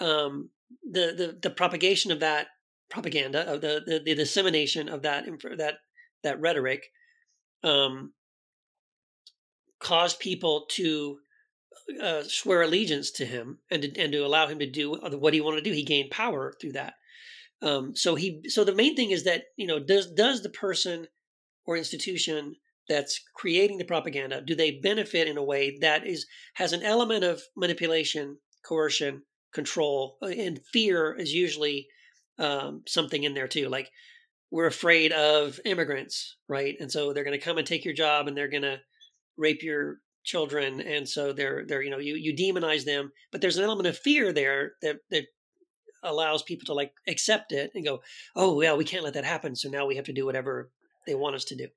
um 0.00 0.50
the 0.90 1.14
the, 1.16 1.38
the 1.42 1.50
propagation 1.50 2.12
of 2.12 2.20
that 2.20 2.48
propaganda 2.90 3.50
of 3.50 3.60
the, 3.60 3.80
the 3.86 4.00
the 4.04 4.14
dissemination 4.14 4.88
of 4.88 5.02
that 5.02 5.24
that 5.56 5.76
that 6.22 6.40
rhetoric 6.40 6.86
um 7.62 8.12
caused 9.80 10.18
people 10.18 10.66
to 10.68 11.18
uh, 12.02 12.22
swear 12.22 12.62
allegiance 12.62 13.10
to 13.10 13.24
him 13.24 13.58
and 13.70 13.82
to, 13.82 14.00
and 14.00 14.12
to 14.12 14.18
allow 14.18 14.46
him 14.46 14.58
to 14.58 14.70
do 14.70 14.94
what 14.94 15.34
he 15.34 15.40
wanted 15.40 15.64
to 15.64 15.70
do. 15.70 15.74
He 15.74 15.82
gained 15.82 16.10
power 16.10 16.54
through 16.60 16.72
that. 16.72 16.94
Um, 17.62 17.94
so 17.94 18.14
he 18.14 18.42
so 18.48 18.64
the 18.64 18.74
main 18.74 18.96
thing 18.96 19.10
is 19.10 19.24
that 19.24 19.44
you 19.56 19.66
know 19.66 19.78
does 19.78 20.10
does 20.12 20.42
the 20.42 20.48
person 20.48 21.08
or 21.66 21.76
institution 21.76 22.56
that's 22.90 23.22
creating 23.34 23.78
the 23.78 23.84
propaganda 23.84 24.42
do 24.44 24.54
they 24.54 24.72
benefit 24.72 25.28
in 25.28 25.38
a 25.38 25.44
way 25.44 25.78
that 25.80 26.04
is 26.04 26.26
has 26.54 26.72
an 26.72 26.82
element 26.82 27.22
of 27.24 27.40
manipulation, 27.56 28.36
coercion, 28.66 29.22
control, 29.54 30.18
uh, 30.22 30.26
and 30.26 30.60
fear 30.72 31.14
is 31.14 31.32
usually 31.32 31.86
um, 32.38 32.82
something 32.86 33.22
in 33.22 33.34
there 33.34 33.48
too. 33.48 33.68
Like 33.68 33.88
we're 34.50 34.66
afraid 34.66 35.12
of 35.12 35.60
immigrants, 35.64 36.36
right? 36.48 36.74
And 36.80 36.90
so 36.90 37.12
they're 37.12 37.24
going 37.24 37.38
to 37.38 37.44
come 37.44 37.58
and 37.58 37.66
take 37.66 37.84
your 37.84 37.94
job, 37.94 38.26
and 38.26 38.36
they're 38.36 38.48
going 38.48 38.62
to 38.62 38.80
rape 39.36 39.62
your 39.62 39.98
children 40.22 40.82
and 40.82 41.08
so 41.08 41.32
they're 41.32 41.64
they're 41.66 41.82
you 41.82 41.90
know 41.90 41.98
you 41.98 42.14
you 42.14 42.34
demonize 42.34 42.84
them 42.84 43.10
but 43.32 43.40
there's 43.40 43.56
an 43.56 43.64
element 43.64 43.86
of 43.86 43.96
fear 43.96 44.34
there 44.34 44.72
that 44.82 44.96
that 45.10 45.24
allows 46.02 46.42
people 46.42 46.66
to 46.66 46.74
like 46.74 46.92
accept 47.08 47.52
it 47.52 47.70
and 47.74 47.86
go 47.86 48.00
oh 48.36 48.60
yeah 48.60 48.74
we 48.74 48.84
can't 48.84 49.02
let 49.02 49.14
that 49.14 49.24
happen 49.24 49.56
so 49.56 49.70
now 49.70 49.86
we 49.86 49.96
have 49.96 50.04
to 50.04 50.12
do 50.12 50.26
whatever 50.26 50.70
they 51.06 51.14
want 51.14 51.34
us 51.34 51.44
to 51.44 51.56
do 51.56 51.68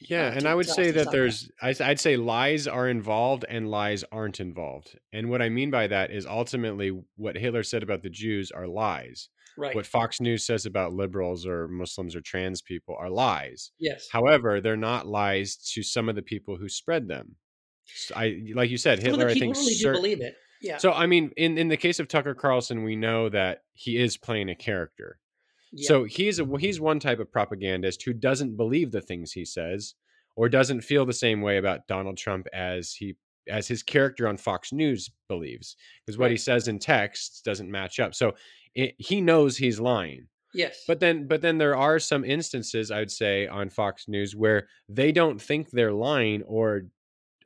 Yeah, 0.00 0.26
uh, 0.26 0.32
and 0.32 0.46
I 0.46 0.54
would 0.54 0.68
say 0.68 0.90
that 0.90 1.10
there's, 1.12 1.50
I- 1.62 1.74
I'd 1.80 2.00
say 2.00 2.16
lies 2.16 2.66
are 2.66 2.88
involved 2.88 3.44
and 3.48 3.70
lies 3.70 4.04
aren't 4.12 4.40
involved. 4.40 4.98
And 5.12 5.30
what 5.30 5.40
I 5.40 5.48
mean 5.48 5.70
by 5.70 5.86
that 5.86 6.10
is 6.10 6.26
ultimately 6.26 6.90
what 7.16 7.36
Hitler 7.36 7.62
said 7.62 7.82
about 7.82 8.02
the 8.02 8.10
Jews 8.10 8.50
are 8.50 8.66
lies. 8.66 9.28
right 9.56 9.74
What 9.74 9.86
Fox 9.86 10.20
News 10.20 10.44
says 10.44 10.66
about 10.66 10.92
liberals 10.92 11.46
or 11.46 11.68
Muslims 11.68 12.16
or 12.16 12.20
trans 12.20 12.60
people 12.60 12.96
are 12.98 13.08
lies. 13.10 13.70
yes 13.78 14.08
However, 14.10 14.60
they're 14.60 14.76
not 14.76 15.06
lies 15.06 15.56
to 15.74 15.82
some 15.82 16.08
of 16.08 16.16
the 16.16 16.22
people 16.22 16.56
who 16.56 16.68
spread 16.68 17.06
them. 17.08 17.36
S- 17.88 18.10
I, 18.16 18.42
like 18.54 18.70
you 18.70 18.78
said, 18.78 18.98
Hitler. 19.00 19.28
I 19.28 19.34
think 19.34 19.54
really 19.56 19.74
believe 19.92 20.20
it 20.20 20.36
yeah 20.60 20.78
So 20.78 20.92
I 20.92 21.06
mean, 21.06 21.30
in 21.36 21.56
in 21.58 21.68
the 21.68 21.76
case 21.76 22.00
of 22.00 22.08
Tucker 22.08 22.34
Carlson, 22.34 22.82
we 22.82 22.96
know 22.96 23.28
that 23.28 23.62
he 23.74 23.96
is 23.98 24.16
playing 24.16 24.48
a 24.50 24.54
character. 24.54 25.18
Yeah. 25.74 25.88
So 25.88 26.04
he's 26.04 26.38
a 26.38 26.46
he's 26.58 26.80
one 26.80 27.00
type 27.00 27.18
of 27.18 27.32
propagandist 27.32 28.02
who 28.02 28.12
doesn't 28.12 28.56
believe 28.56 28.92
the 28.92 29.00
things 29.00 29.32
he 29.32 29.44
says 29.44 29.94
or 30.36 30.48
doesn't 30.48 30.82
feel 30.82 31.04
the 31.04 31.12
same 31.12 31.40
way 31.40 31.58
about 31.58 31.86
Donald 31.86 32.16
Trump 32.16 32.46
as 32.52 32.92
he 32.92 33.16
as 33.48 33.68
his 33.68 33.82
character 33.82 34.26
on 34.26 34.36
Fox 34.36 34.72
News 34.72 35.10
believes 35.28 35.76
because 36.04 36.18
what 36.18 36.30
he 36.30 36.36
says 36.36 36.68
in 36.68 36.78
text 36.78 37.44
doesn't 37.44 37.70
match 37.70 38.00
up. 38.00 38.14
So 38.14 38.32
it, 38.74 38.94
he 38.98 39.20
knows 39.20 39.56
he's 39.56 39.80
lying. 39.80 40.28
yes 40.54 40.84
But 40.86 41.00
then 41.00 41.26
but 41.28 41.42
then 41.42 41.58
there 41.58 41.76
are 41.76 41.98
some 41.98 42.24
instances 42.24 42.90
I 42.90 43.00
would 43.00 43.10
say 43.10 43.46
on 43.46 43.68
Fox 43.70 44.08
News 44.08 44.34
where 44.34 44.68
they 44.88 45.12
don't 45.12 45.40
think 45.40 45.70
they're 45.70 45.92
lying 45.92 46.42
or 46.42 46.84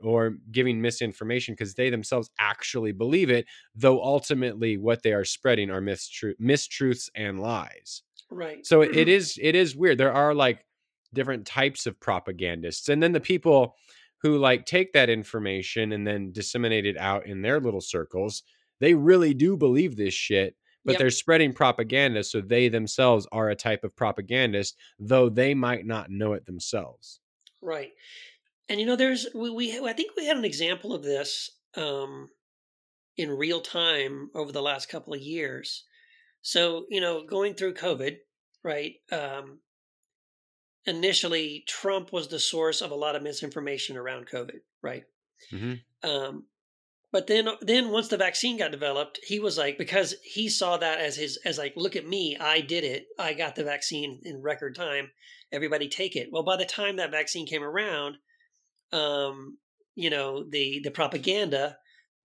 or 0.00 0.36
giving 0.50 0.80
misinformation 0.80 1.54
because 1.54 1.74
they 1.74 1.90
themselves 1.90 2.30
actually 2.38 2.92
believe 2.92 3.30
it, 3.30 3.46
though 3.74 4.02
ultimately 4.02 4.76
what 4.76 5.02
they 5.02 5.12
are 5.12 5.24
spreading 5.24 5.70
are 5.70 5.80
mistru- 5.80 6.34
mistruths 6.40 7.08
and 7.14 7.40
lies. 7.40 8.02
Right 8.30 8.62
So 8.62 8.82
it 8.82 8.94
it 8.94 9.08
is 9.08 9.38
it 9.42 9.54
is 9.54 9.76
weird. 9.76 9.98
There 9.98 10.12
are 10.12 10.34
like 10.34 10.64
different 11.14 11.46
types 11.46 11.86
of 11.86 11.98
propagandists, 12.00 12.88
and 12.88 13.02
then 13.02 13.12
the 13.12 13.20
people 13.20 13.76
who 14.22 14.36
like 14.38 14.66
take 14.66 14.92
that 14.92 15.08
information 15.08 15.92
and 15.92 16.06
then 16.06 16.32
disseminate 16.32 16.86
it 16.86 16.96
out 16.96 17.26
in 17.26 17.42
their 17.42 17.60
little 17.60 17.80
circles. 17.80 18.42
They 18.80 18.94
really 18.94 19.34
do 19.34 19.56
believe 19.56 19.96
this 19.96 20.14
shit, 20.14 20.56
but 20.84 20.96
Yep. 20.96 20.98
they're 20.98 21.10
spreading 21.10 21.52
propaganda, 21.52 22.22
so 22.24 22.40
they 22.40 22.68
themselves 22.68 23.26
are 23.32 23.48
a 23.48 23.56
type 23.56 23.84
of 23.84 23.94
propagandist, 23.96 24.76
though 24.98 25.28
they 25.28 25.54
might 25.54 25.86
not 25.86 26.10
know 26.10 26.32
it 26.32 26.46
themselves. 26.46 27.20
Right. 27.60 27.92
And 28.68 28.80
you 28.80 28.86
know, 28.86 28.96
there's 28.96 29.28
we, 29.34 29.50
we 29.50 29.80
I 29.86 29.92
think 29.92 30.16
we 30.16 30.26
had 30.26 30.36
an 30.36 30.44
example 30.44 30.94
of 30.94 31.02
this 31.04 31.50
um, 31.76 32.30
in 33.16 33.30
real 33.30 33.60
time 33.62 34.30
over 34.34 34.52
the 34.52 34.62
last 34.62 34.88
couple 34.88 35.14
of 35.14 35.20
years. 35.22 35.86
So 36.48 36.86
you 36.88 37.02
know, 37.02 37.26
going 37.26 37.52
through 37.52 37.74
COVID, 37.74 38.16
right? 38.64 38.94
Um, 39.12 39.58
initially, 40.86 41.62
Trump 41.68 42.10
was 42.10 42.28
the 42.28 42.38
source 42.38 42.80
of 42.80 42.90
a 42.90 42.94
lot 42.94 43.16
of 43.16 43.22
misinformation 43.22 43.98
around 43.98 44.30
COVID, 44.30 44.60
right? 44.82 45.02
hmm 45.50 45.74
Um, 46.02 46.46
but 47.12 47.26
then, 47.26 47.48
then 47.60 47.90
once 47.90 48.08
the 48.08 48.16
vaccine 48.16 48.56
got 48.56 48.70
developed, 48.70 49.20
he 49.26 49.40
was 49.40 49.58
like, 49.58 49.76
because 49.76 50.14
he 50.22 50.48
saw 50.48 50.78
that 50.78 51.00
as 51.00 51.16
his, 51.16 51.38
as 51.44 51.58
like, 51.58 51.74
look 51.76 51.96
at 51.96 52.06
me, 52.06 52.38
I 52.40 52.62
did 52.62 52.82
it, 52.82 53.08
I 53.18 53.34
got 53.34 53.54
the 53.54 53.64
vaccine 53.64 54.20
in 54.24 54.40
record 54.40 54.74
time. 54.74 55.10
Everybody 55.52 55.88
take 55.88 56.16
it. 56.16 56.28
Well, 56.32 56.44
by 56.44 56.56
the 56.56 56.64
time 56.64 56.96
that 56.96 57.10
vaccine 57.10 57.46
came 57.46 57.62
around, 57.62 58.16
um, 58.92 59.58
you 59.94 60.08
know, 60.08 60.44
the 60.48 60.80
the 60.82 60.90
propaganda 60.90 61.76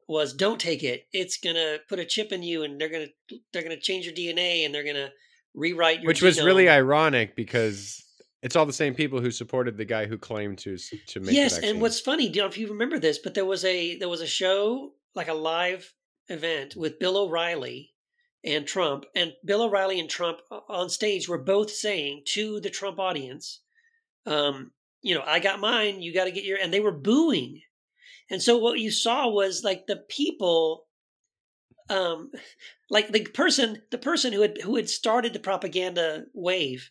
was 0.07 0.33
don't 0.33 0.59
take 0.59 0.83
it. 0.83 1.07
It's 1.11 1.37
gonna 1.37 1.77
put 1.87 1.99
a 1.99 2.05
chip 2.05 2.31
in 2.31 2.43
you, 2.43 2.63
and 2.63 2.79
they're 2.79 2.89
gonna 2.89 3.07
they're 3.51 3.63
gonna 3.63 3.79
change 3.79 4.05
your 4.05 4.13
DNA, 4.15 4.65
and 4.65 4.73
they're 4.73 4.83
gonna 4.83 5.11
rewrite 5.53 6.01
your. 6.01 6.07
Which 6.07 6.21
was 6.21 6.41
really 6.41 6.69
ironic 6.69 7.35
because 7.35 8.03
it's 8.43 8.57
all 8.57 8.65
the 8.65 8.73
same 8.73 8.93
people 8.93 9.21
who 9.21 9.31
supported 9.31 9.77
the 9.77 9.85
guy 9.85 10.05
who 10.05 10.17
claimed 10.17 10.59
to 10.59 10.77
to 11.07 11.19
make. 11.19 11.33
yes 11.33 11.57
and 11.57 11.81
what's 11.81 11.99
funny 11.99 12.29
do 12.29 12.37
you 12.37 12.41
know 12.43 12.47
if 12.47 12.57
you 12.57 12.67
remember 12.67 12.99
this 12.99 13.17
but 13.17 13.33
there 13.33 13.45
was 13.45 13.65
a 13.65 13.97
there 13.97 14.09
was 14.09 14.21
a 14.21 14.27
show 14.27 14.91
like 15.15 15.29
a 15.29 15.33
live 15.33 15.93
event 16.27 16.75
with 16.75 16.99
bill 16.99 17.17
o'reilly 17.17 17.93
and 18.43 18.67
trump 18.67 19.05
and 19.15 19.33
bill 19.43 19.63
o'reilly 19.63 19.99
and 19.99 20.09
trump 20.09 20.39
on 20.69 20.89
stage 20.89 21.27
were 21.27 21.41
both 21.41 21.71
saying 21.71 22.21
to 22.25 22.59
the 22.59 22.69
trump 22.69 22.99
audience 22.99 23.61
um 24.25 24.71
you 25.01 25.15
know 25.15 25.23
i 25.25 25.39
got 25.39 25.59
mine 25.59 26.01
you 26.01 26.13
got 26.13 26.25
to 26.25 26.31
get 26.31 26.43
your 26.43 26.57
and 26.57 26.73
they 26.73 26.79
were 26.79 26.91
booing 26.91 27.61
and 28.33 28.41
so 28.41 28.57
what 28.57 28.79
you 28.79 28.89
saw 28.89 29.29
was 29.29 29.63
like 29.63 29.85
the 29.85 30.03
people 30.09 30.87
um 31.89 32.31
like 32.89 33.11
the 33.11 33.23
person 33.25 33.83
the 33.91 33.97
person 33.99 34.33
who 34.33 34.41
had 34.41 34.57
who 34.63 34.75
had 34.75 34.89
started 34.89 35.33
the 35.33 35.39
propaganda 35.39 36.25
wave 36.33 36.89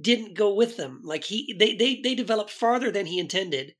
didn't 0.00 0.34
go 0.34 0.54
with 0.54 0.78
them. 0.78 1.02
Like 1.04 1.24
he 1.24 1.54
they 1.58 1.74
they 1.74 2.00
they 2.02 2.14
developed 2.14 2.50
farther 2.50 2.90
than 2.90 3.04
he 3.04 3.18
intended. 3.18 3.74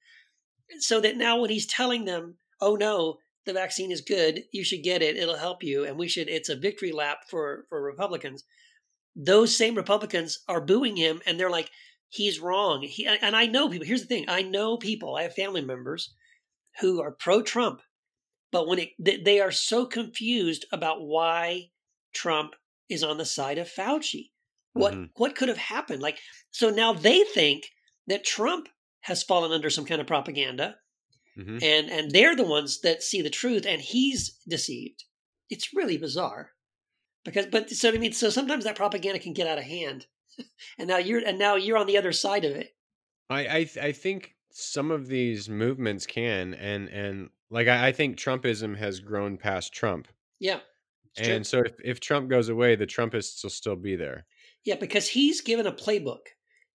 So 0.80 1.00
that 1.00 1.16
now 1.16 1.40
when 1.40 1.48
he's 1.48 1.66
telling 1.66 2.04
them, 2.04 2.36
"Oh 2.60 2.76
no, 2.76 3.20
the 3.46 3.54
vaccine 3.54 3.90
is 3.90 4.02
good. 4.02 4.44
You 4.52 4.64
should 4.64 4.82
get 4.82 5.00
it. 5.00 5.16
It'll 5.16 5.38
help 5.38 5.62
you 5.62 5.84
and 5.84 5.96
we 5.98 6.08
should 6.08 6.28
it's 6.28 6.50
a 6.50 6.56
victory 6.56 6.92
lap 6.92 7.20
for 7.30 7.64
for 7.70 7.82
Republicans." 7.82 8.44
Those 9.16 9.56
same 9.56 9.76
Republicans 9.76 10.40
are 10.46 10.60
booing 10.60 10.96
him 10.96 11.22
and 11.24 11.40
they're 11.40 11.48
like, 11.48 11.70
"He's 12.10 12.38
wrong." 12.38 12.82
He 12.82 13.06
and 13.06 13.34
I 13.34 13.46
know 13.46 13.70
people. 13.70 13.86
Here's 13.86 14.02
the 14.02 14.08
thing. 14.08 14.26
I 14.28 14.42
know 14.42 14.76
people. 14.76 15.16
I 15.16 15.22
have 15.22 15.34
family 15.34 15.62
members 15.62 16.12
who 16.80 17.00
are 17.00 17.12
pro-Trump, 17.12 17.80
but 18.52 18.66
when 18.68 18.78
it 18.78 18.90
they 19.24 19.40
are 19.40 19.52
so 19.52 19.86
confused 19.86 20.64
about 20.72 21.02
why 21.06 21.70
Trump 22.14 22.54
is 22.88 23.02
on 23.02 23.18
the 23.18 23.24
side 23.26 23.58
of 23.58 23.68
Fauci. 23.68 24.30
What 24.72 24.94
Mm-hmm. 24.94 25.04
what 25.16 25.36
could 25.36 25.48
have 25.48 25.58
happened? 25.58 26.02
Like 26.02 26.18
so 26.50 26.70
now 26.70 26.92
they 26.92 27.24
think 27.24 27.64
that 28.06 28.24
Trump 28.24 28.68
has 29.02 29.22
fallen 29.22 29.52
under 29.52 29.70
some 29.70 29.84
kind 29.86 30.00
of 30.00 30.06
propaganda 30.06 30.76
Mhm. 31.38 31.62
and 31.62 31.90
and 31.90 32.10
they're 32.12 32.36
the 32.36 32.44
ones 32.46 32.80
that 32.82 33.02
see 33.02 33.20
the 33.22 33.30
truth 33.30 33.66
and 33.66 33.80
he's 33.82 34.38
deceived. 34.48 35.04
It's 35.50 35.74
really 35.74 35.96
bizarre. 35.98 36.52
Because 37.24 37.46
but 37.46 37.70
so 37.70 37.88
I 37.90 37.98
mean 37.98 38.12
so 38.12 38.30
sometimes 38.30 38.64
that 38.64 38.76
propaganda 38.76 39.18
can 39.18 39.32
get 39.32 39.46
out 39.48 39.58
of 39.58 39.64
hand. 39.64 40.06
and 40.78 40.88
now 40.88 40.98
you're 40.98 41.24
and 41.26 41.38
now 41.38 41.54
you're 41.56 41.78
on 41.78 41.86
the 41.86 41.96
other 41.98 42.12
side 42.12 42.44
of 42.44 42.52
it. 42.52 42.76
I 43.30 43.46
I, 43.46 43.70
I 43.80 43.92
think 43.92 44.33
some 44.56 44.92
of 44.92 45.08
these 45.08 45.48
movements 45.48 46.06
can 46.06 46.54
and 46.54 46.88
and 46.88 47.28
like 47.50 47.66
I, 47.66 47.88
I 47.88 47.92
think 47.92 48.16
Trumpism 48.16 48.76
has 48.78 49.00
grown 49.00 49.36
past 49.36 49.72
Trump, 49.72 50.06
Yeah. 50.38 50.60
it's 51.10 51.26
true. 51.26 51.34
and 51.34 51.46
so 51.46 51.58
if, 51.60 51.72
if 51.84 52.00
Trump 52.00 52.30
goes 52.30 52.48
away, 52.48 52.76
the 52.76 52.86
Trumpists 52.86 53.42
will 53.42 53.50
still 53.50 53.74
be 53.76 53.96
there. 53.96 54.26
Yeah, 54.64 54.76
because 54.76 55.08
he's 55.08 55.40
given 55.40 55.66
a 55.66 55.72
playbook. 55.72 56.26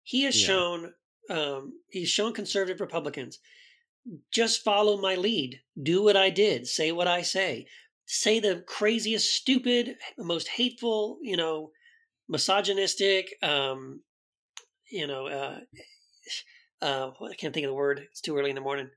He 0.03 0.23
has 0.23 0.39
Yeah. 0.39 0.47
shown 0.47 0.93
um, 1.29 1.73
he's 1.89 2.09
shown 2.09 2.33
conservative 2.33 2.81
Republicans 2.81 3.39
just 4.31 4.63
follow 4.63 4.99
my 4.99 5.15
lead, 5.15 5.59
do 5.83 6.01
what 6.03 6.17
I 6.17 6.29
did, 6.31 6.65
say 6.67 6.91
what 6.91 7.07
I 7.07 7.21
say, 7.21 7.67
say 8.07 8.39
the 8.39 8.63
craziest, 8.65 9.31
stupid, 9.31 9.95
most 10.17 10.47
hateful, 10.47 11.19
you 11.21 11.37
know, 11.37 11.71
misogynistic, 12.27 13.35
um, 13.43 14.01
you 14.91 15.05
know, 15.05 15.27
uh, 15.27 15.59
uh, 16.81 17.11
I 17.21 17.35
can't 17.35 17.53
think 17.53 17.65
of 17.65 17.69
the 17.69 17.75
word. 17.75 18.07
It's 18.11 18.21
too 18.21 18.37
early 18.37 18.49
in 18.49 18.55
the 18.55 18.61
morning. 18.61 18.89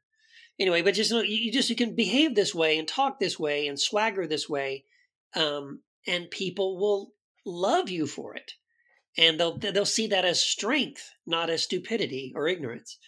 Anyway, 0.59 0.83
but 0.83 0.95
just 0.95 1.11
you, 1.11 1.53
just 1.53 1.71
you 1.71 1.77
can 1.77 1.95
behave 1.95 2.35
this 2.35 2.55
way 2.55 2.79
and 2.79 2.87
talk 2.87 3.19
this 3.19 3.39
way 3.39 3.67
and 3.67 3.81
swagger 3.81 4.27
this 4.27 4.49
way, 4.49 4.85
um, 5.35 5.81
and 6.07 6.31
people 6.31 6.79
will 6.79 7.13
love 7.45 7.89
you 7.89 8.07
for 8.07 8.35
it 8.35 8.53
and 9.17 9.39
they'll 9.39 9.59
they'll 9.59 9.85
see 9.85 10.07
that 10.09 10.25
as 10.25 10.41
strength, 10.41 11.11
not 11.27 11.51
as 11.51 11.63
stupidity 11.63 12.33
or 12.35 12.49
ignorance. 12.49 12.99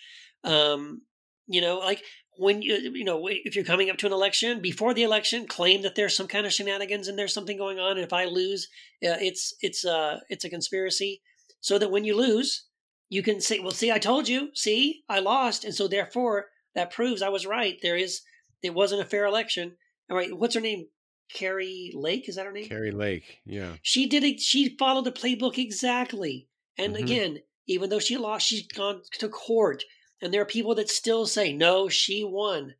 Um, 0.42 1.02
you 1.46 1.60
know, 1.60 1.78
like 1.78 2.02
when 2.36 2.62
you 2.62 2.74
you 2.94 3.04
know 3.04 3.26
if 3.28 3.56
you're 3.56 3.64
coming 3.64 3.90
up 3.90 3.96
to 3.98 4.06
an 4.06 4.12
election 4.12 4.60
before 4.60 4.94
the 4.94 5.02
election, 5.02 5.46
claim 5.46 5.82
that 5.82 5.94
there's 5.94 6.16
some 6.16 6.28
kind 6.28 6.46
of 6.46 6.52
shenanigans 6.52 7.08
and 7.08 7.18
there's 7.18 7.34
something 7.34 7.56
going 7.56 7.78
on, 7.78 7.92
and 7.92 8.04
if 8.04 8.12
I 8.12 8.26
lose, 8.26 8.68
uh, 9.04 9.16
it's 9.20 9.54
it's 9.60 9.84
uh 9.84 10.20
it's 10.28 10.44
a 10.44 10.50
conspiracy, 10.50 11.22
so 11.60 11.78
that 11.78 11.90
when 11.90 12.04
you 12.04 12.16
lose, 12.16 12.66
you 13.08 13.22
can 13.22 13.40
say, 13.40 13.58
well, 13.60 13.70
see, 13.70 13.92
I 13.92 13.98
told 13.98 14.28
you, 14.28 14.50
see, 14.54 15.04
I 15.08 15.20
lost, 15.20 15.64
and 15.64 15.74
so 15.74 15.88
therefore 15.88 16.46
that 16.74 16.90
proves 16.90 17.22
I 17.22 17.28
was 17.28 17.46
right. 17.46 17.78
There 17.82 17.96
is 17.96 18.22
it 18.62 18.74
wasn't 18.74 19.02
a 19.02 19.04
fair 19.04 19.26
election. 19.26 19.76
All 20.10 20.16
right, 20.16 20.36
what's 20.36 20.54
her 20.54 20.60
name? 20.60 20.86
Kari 21.32 21.92
Lake 21.94 22.28
is 22.28 22.36
that 22.36 22.46
her 22.46 22.52
name? 22.52 22.68
Kari 22.68 22.90
Lake, 22.90 23.40
yeah, 23.44 23.76
She 23.82 24.06
did 24.06 24.24
it. 24.24 24.40
She 24.40 24.76
followed 24.76 25.04
the 25.04 25.12
playbook 25.12 25.58
exactly. 25.58 26.48
And 26.76 26.94
Mhm. 26.94 27.02
again, 27.02 27.42
even 27.66 27.88
though 27.90 27.98
she 27.98 28.16
lost, 28.16 28.46
she's 28.46 28.66
gone 28.66 29.02
to 29.18 29.28
court, 29.28 29.84
and 30.20 30.32
there 30.32 30.42
are 30.42 30.46
people 30.46 30.74
that 30.74 30.90
still 30.90 31.26
say 31.26 31.52
no, 31.52 31.88
she 31.88 32.24
won. 32.24 32.74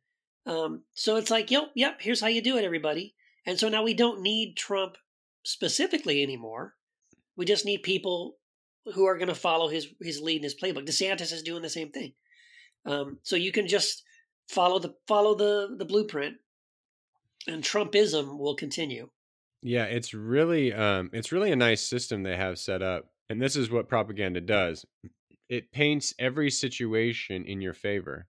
Um, 0.45 0.83
so 0.93 1.15
it's 1.15 1.31
like, 1.31 1.49
yep, 1.49 1.71
yep. 1.75 2.01
Here's 2.01 2.21
how 2.21 2.27
you 2.27 2.41
do 2.41 2.57
it, 2.57 2.63
everybody. 2.63 3.15
And 3.45 3.59
so 3.59 3.67
now 3.67 3.83
we 3.83 3.93
don't 3.93 4.21
need 4.21 4.55
Trump 4.55 4.97
specifically 5.43 6.21
anymore. 6.21 6.75
We 7.35 7.45
just 7.45 7.65
need 7.65 7.83
people 7.83 8.37
who 8.93 9.05
are 9.05 9.17
going 9.17 9.29
to 9.29 9.35
follow 9.35 9.67
his 9.67 9.87
his 10.01 10.21
lead 10.21 10.37
in 10.37 10.43
his 10.43 10.55
playbook. 10.55 10.85
DeSantis 10.87 11.31
is 11.33 11.43
doing 11.43 11.61
the 11.61 11.69
same 11.69 11.91
thing. 11.91 12.13
Um, 12.85 13.19
so 13.23 13.35
you 13.35 13.51
can 13.51 13.67
just 13.67 14.03
follow 14.49 14.79
the 14.79 14.93
follow 15.07 15.35
the 15.35 15.75
the 15.77 15.85
blueprint, 15.85 16.35
and 17.47 17.63
Trumpism 17.63 18.37
will 18.37 18.55
continue. 18.55 19.09
yeah. 19.61 19.85
It's 19.85 20.13
really 20.13 20.73
um, 20.73 21.09
it's 21.13 21.31
really 21.31 21.51
a 21.51 21.55
nice 21.55 21.81
system 21.81 22.23
they 22.23 22.37
have 22.37 22.59
set 22.59 22.81
up, 22.81 23.09
and 23.29 23.41
this 23.41 23.55
is 23.55 23.71
what 23.71 23.89
propaganda 23.89 24.41
does. 24.41 24.85
It 25.49 25.71
paints 25.71 26.13
every 26.19 26.49
situation 26.51 27.45
in 27.45 27.61
your 27.61 27.73
favor. 27.73 28.27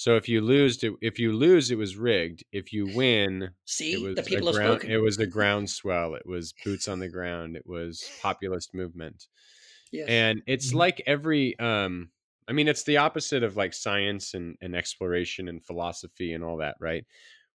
So 0.00 0.16
if 0.16 0.30
you 0.30 0.40
lose, 0.40 0.82
it, 0.82 0.94
if 1.02 1.18
you 1.18 1.34
lose, 1.34 1.70
it 1.70 1.76
was 1.76 1.98
rigged. 1.98 2.42
If 2.52 2.72
you 2.72 2.86
win, 2.96 3.50
See, 3.66 3.92
it 3.92 4.00
was 4.00 4.14
the 4.14 4.22
a 4.22 4.24
people 4.24 4.50
ground, 4.50 4.80
spoken. 4.80 4.90
It 4.90 4.96
was 4.96 5.18
a 5.18 5.26
groundswell. 5.26 6.14
It 6.14 6.24
was 6.24 6.54
boots 6.64 6.88
on 6.88 7.00
the 7.00 7.08
ground. 7.10 7.54
It 7.54 7.66
was 7.66 8.10
populist 8.22 8.72
movement. 8.72 9.26
Yes. 9.92 10.08
and 10.08 10.42
it's 10.46 10.72
Mhm. 10.72 10.76
like 10.76 11.02
every 11.04 11.58
um 11.58 12.10
i 12.48 12.52
mean 12.52 12.68
it's 12.68 12.84
the 12.84 12.96
opposite 12.96 13.42
of 13.42 13.56
like 13.56 13.74
science 13.74 14.34
and, 14.34 14.56
and 14.62 14.74
exploration 14.76 15.48
and 15.48 15.62
philosophy 15.66 16.32
and 16.32 16.44
all 16.44 16.56
that 16.58 16.76
right 16.80 17.04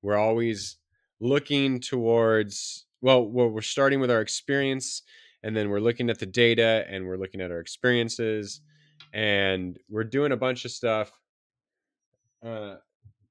we're 0.02 0.18
always 0.18 0.78
looking 1.20 1.80
towards 1.80 2.88
well 3.02 3.24
well 3.24 3.50
we're 3.50 3.62
starting 3.62 4.00
with 4.00 4.10
our 4.12 4.20
experience 4.22 5.04
and 5.44 5.56
then 5.56 5.70
we're 5.70 5.80
looking 5.88 6.10
at 6.10 6.18
the 6.20 6.26
data 6.26 6.86
and 6.90 7.06
we're 7.08 7.18
looking 7.24 7.40
at 7.40 7.52
our 7.52 7.60
experiences 7.60 8.60
and 9.14 9.78
we're 9.90 10.04
doing 10.04 10.32
a 10.32 10.38
bunch 10.38 10.66
of 10.66 10.72
stuff 10.72 11.12
uh, 12.44 12.76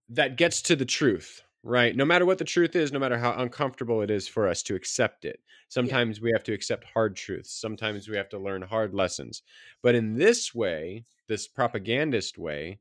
that 0.08 0.36
gets 0.36 0.62
to 0.62 0.76
the 0.76 0.84
truth 0.84 1.42
right? 1.62 1.94
No 1.94 2.04
matter 2.04 2.26
what 2.26 2.38
the 2.38 2.44
truth 2.44 2.74
is 2.74 2.92
no 2.92 2.98
matter 2.98 3.18
how 3.18 3.32
uncomfortable 3.34 4.02
it 4.02 4.10
is 4.10 4.26
for 4.26 4.48
us 4.48 4.62
to 4.64 4.74
accept 4.74 5.24
it. 5.24 5.40
Sometimes 5.68 6.20
we 6.20 6.30
have 6.32 6.42
to 6.44 6.52
accept 6.52 6.84
hard 6.92 7.16
truths. 7.16 7.52
Sometimes 7.58 8.08
we 8.08 8.16
have 8.16 8.28
to 8.30 8.38
learn 8.38 8.62
hard 8.62 8.94
lessons. 8.94 9.42
But 9.82 9.94
in 9.94 10.16
this 10.16 10.54
way 10.54 11.04
this 11.28 11.46
propagandist 11.46 12.36
way 12.36 12.80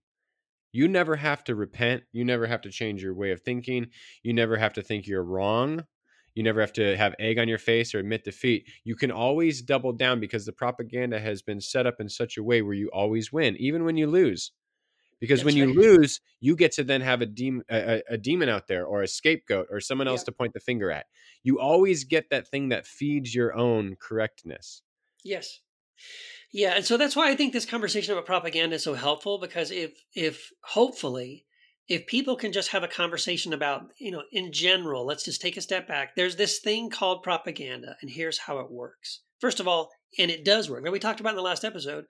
you 0.74 0.88
never 0.88 1.18
have 1.18 1.44
to 1.46 1.56
repent. 1.56 2.04
You 2.14 2.24
never 2.24 2.48
have 2.48 2.62
to 2.62 2.72
change 2.72 3.04
your 3.04 3.14
way 3.14 3.32
of 3.32 3.42
thinking. 3.42 3.88
You 4.24 4.34
never 4.34 4.56
have 4.58 4.74
to 4.74 4.82
think 4.82 5.06
you're 5.06 5.24
wrong. 5.24 5.86
You 6.34 6.44
never 6.44 6.62
have 6.62 6.72
to 6.74 6.96
have 6.96 7.14
egg 7.20 7.40
on 7.40 7.50
your 7.50 7.58
face 7.58 7.94
or 7.94 8.00
admit 8.00 8.24
defeat. 8.24 8.70
You 8.86 8.96
can 8.96 9.12
always 9.12 9.62
double 9.62 9.92
down 9.92 10.22
because 10.22 10.46
the 10.46 10.54
propaganda 10.54 11.20
has 11.20 11.42
been 11.42 11.60
set 11.60 11.86
up 11.86 12.00
in 12.00 12.08
such 12.08 12.38
a 12.38 12.44
way 12.44 12.62
where 12.62 12.74
you 12.74 12.90
always 12.94 13.34
win 13.34 13.58
even 13.58 13.84
when 13.84 13.98
you 13.98 14.08
lose 14.08 14.54
because 15.22 15.46
when 15.46 15.56
That's 15.56 15.74
you 15.74 15.80
right. 15.82 15.88
lose 16.00 16.20
you 16.42 16.56
get 16.58 16.74
to 16.74 16.84
then 16.84 17.00
have 17.00 17.22
a 17.22 17.26
demon 17.26 17.64
a, 17.72 18.02
a- 18.10 18.18
demon 18.18 18.50
out 18.50 18.68
there 18.68 18.86
or 18.86 19.02
a 19.04 19.08
scapegoat 19.08 19.68
or 19.72 19.80
someone 19.80 20.10
else 20.10 20.22
Yeah. 20.22 20.26
to 20.26 20.32
point 20.34 20.54
the 20.54 20.60
finger 20.60 20.92
at 20.92 21.06
you 21.44 21.60
always 21.60 22.04
get 22.04 22.30
that 22.32 22.48
thing 22.50 22.70
that 22.70 22.86
feeds 22.86 23.34
your 23.34 23.56
own 23.56 23.96
correctness 24.02 24.82
Yes. 25.24 25.60
Yeah, 26.52 26.74
and 26.76 26.84
so 26.84 26.98
that's 26.98 27.16
why 27.16 27.30
I 27.30 27.36
think 27.36 27.54
this 27.54 27.66
conversation 27.66 28.12
about 28.14 28.26
propaganda 28.26 28.76
is 28.78 28.84
so 28.84 28.96
helpful 28.96 29.38
because 29.40 29.72
if 29.72 29.92
if 30.14 30.50
hopefully 30.64 31.46
if 31.88 32.08
people 32.08 32.36
can 32.36 32.52
just 32.52 32.70
have 32.72 32.84
a 32.84 32.88
conversation 32.88 33.54
about, 33.54 33.82
you 34.00 34.12
know, 34.12 34.24
in 34.32 34.52
general, 34.52 35.06
let's 35.06 35.24
just 35.26 35.42
take 35.42 35.58
a 35.58 35.62
step 35.62 35.88
back. 35.88 36.16
There's 36.16 36.38
this 36.38 36.60
thing 36.60 36.90
called 36.90 37.22
propaganda 37.24 37.98
and 38.02 38.10
here's 38.10 38.38
how 38.40 38.60
it 38.60 38.72
works. 38.72 39.22
First 39.40 39.60
of 39.60 39.68
all, 39.68 39.92
and 40.18 40.32
it 40.32 40.44
does 40.46 40.70
work. 40.70 40.84
Like 40.84 40.92
we 40.92 41.00
talked 41.00 41.20
about 41.20 41.32
in 41.32 41.36
the 41.38 41.42
last 41.42 41.64
episode, 41.66 42.06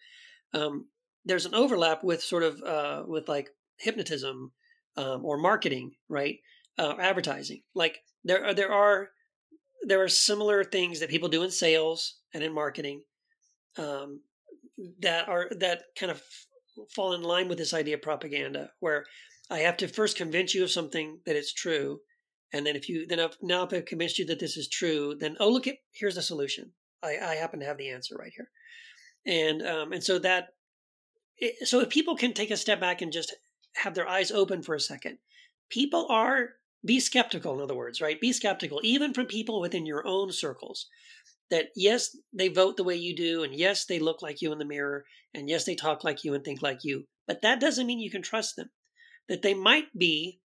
um, 0.54 0.88
there's 1.26 1.46
an 1.46 1.56
overlap 1.56 2.04
with 2.04 2.24
sort 2.24 2.44
of 2.44 2.62
uh, 2.64 3.04
with 3.08 3.28
like 3.28 3.50
hypnotism 3.78 4.52
um, 4.98 5.26
or 5.26 5.38
marketing, 5.38 5.92
right? 6.10 6.38
Uh, 6.78 6.96
advertising. 7.00 7.62
Like 7.76 8.00
there 8.24 8.46
are 8.46 8.54
there 8.54 8.72
are 8.72 9.10
there 9.84 10.02
are 10.02 10.10
similar 10.10 10.64
things 10.64 11.00
that 11.00 11.10
people 11.10 11.30
do 11.30 11.44
in 11.44 11.52
sales 11.52 12.18
and 12.34 12.44
in 12.44 12.54
marketing 12.54 13.02
um, 13.78 14.22
that 15.02 15.28
are 15.28 15.50
that 15.60 15.84
kind 15.98 16.12
of 16.12 16.22
fall 16.96 17.14
in 17.14 17.22
line 17.22 17.48
with 17.48 17.58
this 17.58 17.74
idea 17.74 17.96
of 17.96 18.02
propaganda, 18.02 18.72
where 18.80 19.06
I 19.50 19.60
have 19.60 19.78
to 19.78 19.88
first 19.88 20.18
convince 20.18 20.54
you 20.54 20.64
of 20.64 20.72
something 20.72 21.20
that 21.26 21.36
it's 21.36 21.54
true, 21.54 22.00
and 22.54 22.66
then 22.66 22.76
if 22.76 22.90
you 22.90 23.06
then 23.08 23.20
I've, 23.20 23.38
now 23.42 23.64
if 23.64 23.74
I've 23.74 23.86
convinced 23.86 24.20
you 24.20 24.26
that 24.28 24.40
this 24.40 24.58
is 24.58 24.70
true, 24.70 25.16
then 25.20 25.36
oh 25.40 25.50
look 25.50 25.68
at 25.68 25.78
here's 25.94 26.16
the 26.16 26.22
solution. 26.22 26.72
I, 27.04 27.18
I 27.18 27.36
happen 27.36 27.60
to 27.60 27.66
have 27.66 27.78
the 27.78 27.90
answer 27.90 28.16
right 28.16 28.32
here, 28.36 28.50
and 29.26 29.62
um, 29.66 29.92
and 29.92 30.04
so 30.04 30.20
that 30.20 30.50
so 31.64 31.80
if 31.80 31.90
people 31.90 32.16
can 32.16 32.34
take 32.34 32.52
a 32.52 32.58
step 32.58 32.80
back 32.80 33.02
and 33.02 33.12
just 33.12 33.36
have 33.76 33.94
their 33.96 34.08
eyes 34.08 34.32
open 34.32 34.62
for 34.62 34.76
a 34.76 34.80
second, 34.80 35.18
people 35.70 36.08
are 36.10 36.50
be 36.84 37.00
skeptical. 37.00 37.54
In 37.56 37.62
other 37.62 37.76
words, 37.76 38.02
right? 38.02 38.20
Be 38.20 38.34
skeptical 38.34 38.80
even 38.84 39.14
from 39.14 39.28
people 39.28 39.62
within 39.62 39.86
your 39.86 40.06
own 40.06 40.32
circles 40.32 40.88
that 41.52 41.68
yes, 41.76 42.18
they 42.34 42.48
vote 42.48 42.78
the 42.78 42.84
way 42.84 42.96
you 42.96 43.16
do, 43.16 43.44
and 43.44 43.54
yes, 43.54 43.86
they 43.86 44.00
look 44.00 44.22
like 44.22 44.42
you 44.42 44.52
in 44.52 44.58
the 44.58 44.66
mirror, 44.66 45.06
and 45.34 45.50
yes, 45.50 45.66
they 45.66 45.76
talk 45.76 46.04
like 46.04 46.24
you 46.24 46.34
and 46.34 46.44
think 46.44 46.62
like 46.62 46.80
you. 46.84 47.06
But 47.28 47.42
that 47.44 47.60
doesn't 47.60 47.86
mean 47.86 48.00
you 48.00 48.10
can 48.10 48.24
trust 48.24 48.56
them. 48.56 48.72
That 49.30 49.42
they 49.42 49.54
might 49.54 49.96
be, 49.96 50.40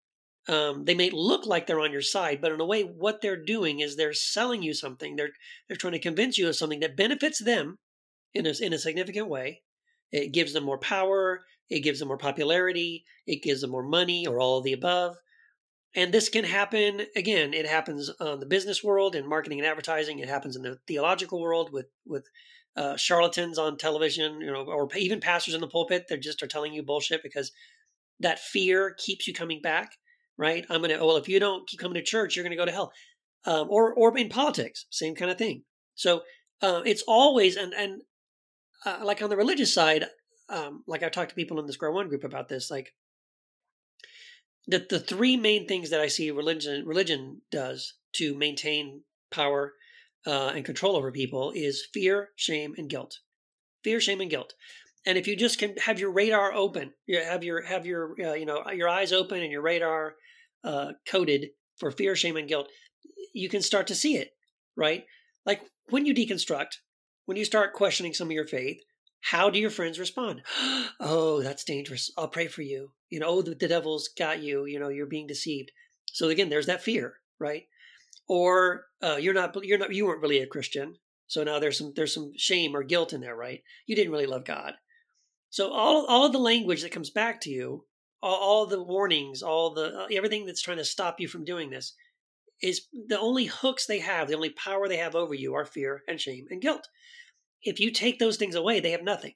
um, 0.49 0.83
they 0.83 0.95
may 0.95 1.11
look 1.11 1.45
like 1.45 1.67
they're 1.67 1.79
on 1.79 1.91
your 1.91 2.01
side, 2.01 2.41
but 2.41 2.51
in 2.51 2.59
a 2.59 2.65
way, 2.65 2.81
what 2.81 3.21
they're 3.21 3.41
doing 3.41 3.79
is 3.79 3.95
they're 3.95 4.13
selling 4.13 4.63
you 4.63 4.73
something. 4.73 5.15
They're 5.15 5.31
they're 5.67 5.77
trying 5.77 5.93
to 5.93 5.99
convince 5.99 6.37
you 6.37 6.49
of 6.49 6.55
something 6.55 6.81
that 6.81 6.97
benefits 6.97 7.41
them 7.41 7.77
in 8.33 8.45
a, 8.45 8.53
in 8.59 8.73
a 8.73 8.79
significant 8.79 9.29
way. 9.29 9.61
It 10.11 10.31
gives 10.31 10.53
them 10.53 10.63
more 10.63 10.77
power. 10.77 11.43
It 11.69 11.81
gives 11.81 11.99
them 11.99 12.07
more 12.07 12.17
popularity. 12.17 13.05
It 13.25 13.43
gives 13.43 13.61
them 13.61 13.71
more 13.71 13.83
money 13.83 14.27
or 14.27 14.39
all 14.39 14.57
of 14.57 14.63
the 14.63 14.73
above. 14.73 15.17
And 15.95 16.13
this 16.13 16.27
can 16.27 16.43
happen 16.43 17.07
again. 17.15 17.53
It 17.53 17.65
happens 17.65 18.09
on 18.19 18.39
the 18.39 18.45
business 18.45 18.83
world 18.83 19.15
in 19.15 19.27
marketing 19.27 19.59
and 19.59 19.67
advertising. 19.67 20.19
It 20.19 20.27
happens 20.27 20.55
in 20.55 20.61
the 20.61 20.77
theological 20.87 21.39
world 21.39 21.71
with 21.71 21.87
with 22.05 22.27
uh, 22.75 22.97
charlatans 22.97 23.57
on 23.57 23.77
television, 23.77 24.41
you 24.41 24.51
know, 24.51 24.65
or 24.65 24.89
even 24.97 25.21
pastors 25.21 25.53
in 25.53 25.61
the 25.61 25.67
pulpit. 25.67 26.07
They 26.09 26.17
just 26.17 26.43
are 26.43 26.47
telling 26.47 26.73
you 26.73 26.83
bullshit 26.83 27.23
because 27.23 27.51
that 28.19 28.39
fear 28.39 28.93
keeps 28.97 29.25
you 29.25 29.33
coming 29.33 29.61
back. 29.61 29.93
Right? 30.37 30.65
I'm 30.69 30.81
gonna. 30.81 31.03
Well, 31.03 31.15
if 31.15 31.29
you 31.29 31.39
don't 31.39 31.65
keep 31.65 31.79
coming 31.79 31.95
to 31.95 32.03
church, 32.03 32.35
you're 32.35 32.43
gonna 32.43 32.57
go 32.57 32.65
to 32.65 32.71
hell. 32.71 32.91
Um, 33.45 33.67
or 33.69 33.93
or 33.93 34.17
in 34.17 34.27
politics, 34.27 34.85
same 34.89 35.15
kind 35.15 35.31
of 35.31 35.37
thing. 35.37 35.63
So 35.95 36.23
uh, 36.61 36.81
it's 36.85 37.03
always 37.07 37.55
and 37.55 37.73
and 37.73 38.01
uh, 38.85 38.99
like 39.03 39.21
on 39.21 39.29
the 39.29 39.37
religious 39.37 39.73
side, 39.73 40.05
um, 40.49 40.83
like 40.87 41.03
I've 41.03 41.11
talked 41.11 41.29
to 41.29 41.35
people 41.35 41.59
in 41.59 41.65
the 41.65 41.73
Square 41.73 41.91
One 41.91 42.07
group 42.07 42.23
about 42.23 42.49
this, 42.49 42.69
like 42.69 42.93
the 44.67 44.85
the 44.89 44.99
three 44.99 45.37
main 45.37 45.67
things 45.67 45.89
that 45.89 46.01
I 46.01 46.07
see 46.07 46.31
religion 46.31 46.85
religion 46.85 47.41
does 47.51 47.93
to 48.13 48.35
maintain 48.35 49.01
power 49.31 49.73
uh, 50.25 50.51
and 50.55 50.65
control 50.65 50.95
over 50.95 51.11
people 51.11 51.51
is 51.55 51.87
fear, 51.93 52.29
shame, 52.35 52.73
and 52.77 52.89
guilt. 52.89 53.19
Fear, 53.83 53.99
shame, 53.99 54.21
and 54.21 54.29
guilt. 54.29 54.53
And 55.05 55.17
if 55.17 55.27
you 55.27 55.35
just 55.35 55.59
can 55.59 55.77
have 55.77 55.99
your 55.99 56.11
radar 56.11 56.53
open, 56.53 56.93
you 57.05 57.19
have 57.19 57.43
your 57.43 57.63
have 57.63 57.85
your 57.85 58.15
uh, 58.19 58.33
you 58.33 58.45
know 58.45 58.63
your 58.71 58.89
eyes 58.89 59.13
open 59.13 59.41
and 59.41 59.51
your 59.51 59.61
radar 59.61 60.15
uh, 60.63 60.93
coded 61.07 61.49
for 61.77 61.91
fear, 61.91 62.15
shame, 62.15 62.37
and 62.37 62.47
guilt, 62.47 62.69
you 63.33 63.49
can 63.49 63.61
start 63.61 63.87
to 63.87 63.95
see 63.95 64.17
it. 64.17 64.31
Right, 64.75 65.05
like 65.45 65.61
when 65.89 66.05
you 66.05 66.13
deconstruct, 66.13 66.77
when 67.25 67.37
you 67.37 67.45
start 67.45 67.73
questioning 67.73 68.13
some 68.13 68.27
of 68.27 68.33
your 68.33 68.47
faith, 68.47 68.81
how 69.21 69.49
do 69.49 69.59
your 69.59 69.69
friends 69.69 69.99
respond? 69.99 70.41
oh, 70.99 71.41
that's 71.41 71.63
dangerous. 71.63 72.11
I'll 72.17 72.27
pray 72.27 72.47
for 72.47 72.61
you. 72.61 72.91
You 73.09 73.19
know, 73.19 73.27
oh, 73.27 73.41
the, 73.41 73.55
the 73.55 73.67
devil's 73.67 74.07
got 74.07 74.41
you. 74.41 74.65
You 74.65 74.79
know, 74.79 74.89
you're 74.89 75.05
being 75.05 75.27
deceived. 75.27 75.71
So 76.05 76.29
again, 76.29 76.49
there's 76.49 76.67
that 76.67 76.83
fear, 76.83 77.15
right? 77.39 77.63
Or 78.27 78.85
uh, 79.01 79.17
you're 79.17 79.33
not, 79.33 79.55
you're 79.63 79.77
not, 79.77 79.93
you 79.93 80.05
weren't 80.05 80.21
really 80.21 80.39
a 80.39 80.47
Christian. 80.47 80.95
So 81.27 81.43
now 81.43 81.59
there's 81.59 81.77
some, 81.77 81.93
there's 81.95 82.13
some 82.13 82.33
shame 82.37 82.75
or 82.75 82.83
guilt 82.83 83.13
in 83.13 83.21
there, 83.21 83.35
right? 83.35 83.63
You 83.87 83.95
didn't 83.95 84.11
really 84.11 84.27
love 84.27 84.45
God. 84.45 84.73
So 85.49 85.71
all, 85.71 86.05
all 86.05 86.29
the 86.29 86.37
language 86.37 86.81
that 86.81 86.91
comes 86.91 87.09
back 87.09 87.41
to 87.41 87.49
you, 87.49 87.85
all, 88.21 88.35
all 88.35 88.65
the 88.65 88.81
warnings, 88.81 89.41
all 89.41 89.73
the 89.73 90.01
uh, 90.01 90.07
everything 90.11 90.45
that's 90.45 90.61
trying 90.61 90.77
to 90.77 90.85
stop 90.85 91.19
you 91.19 91.27
from 91.27 91.45
doing 91.45 91.69
this, 91.69 91.93
is 92.61 92.87
the 93.07 93.19
only 93.19 93.45
hooks 93.45 93.85
they 93.85 93.99
have, 93.99 94.27
the 94.27 94.35
only 94.35 94.49
power 94.49 94.87
they 94.87 94.97
have 94.97 95.15
over 95.15 95.33
you 95.33 95.53
are 95.53 95.65
fear 95.65 96.03
and 96.07 96.19
shame 96.19 96.45
and 96.49 96.61
guilt. 96.61 96.87
If 97.61 97.79
you 97.79 97.91
take 97.91 98.19
those 98.19 98.37
things 98.37 98.55
away, 98.55 98.79
they 98.79 98.91
have 98.91 99.03
nothing. 99.03 99.33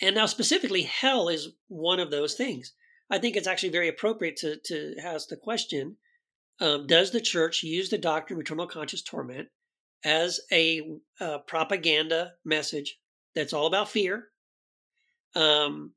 And 0.00 0.16
now, 0.16 0.26
specifically, 0.26 0.82
hell 0.82 1.28
is 1.28 1.50
one 1.68 2.00
of 2.00 2.10
those 2.10 2.34
things. 2.34 2.72
I 3.10 3.18
think 3.18 3.36
it's 3.36 3.46
actually 3.46 3.68
very 3.68 3.88
appropriate 3.88 4.36
to, 4.38 4.56
to 4.64 4.96
ask 5.02 5.28
the 5.28 5.36
question 5.36 5.96
um, 6.60 6.86
Does 6.86 7.10
the 7.10 7.20
church 7.20 7.62
use 7.62 7.90
the 7.90 7.98
doctrine 7.98 8.38
of 8.38 8.40
eternal 8.40 8.66
conscious 8.66 9.02
torment 9.02 9.48
as 10.04 10.40
a 10.50 10.82
uh, 11.20 11.38
propaganda 11.46 12.32
message 12.44 12.98
that's 13.34 13.52
all 13.52 13.66
about 13.66 13.90
fear? 13.90 14.28
Um, 15.34 15.92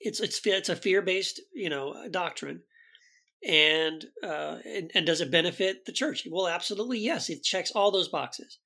it's 0.00 0.20
it's 0.20 0.40
it's 0.46 0.68
a 0.68 0.76
fear 0.76 1.02
based 1.02 1.40
you 1.52 1.70
know 1.70 2.08
doctrine, 2.10 2.62
and, 3.46 4.04
uh, 4.22 4.58
and 4.64 4.90
and 4.94 5.06
does 5.06 5.20
it 5.20 5.30
benefit 5.30 5.84
the 5.84 5.92
church? 5.92 6.26
Well, 6.30 6.48
absolutely 6.48 6.98
yes. 6.98 7.30
It 7.30 7.42
checks 7.42 7.70
all 7.70 7.90
those 7.90 8.08
boxes. 8.08 8.58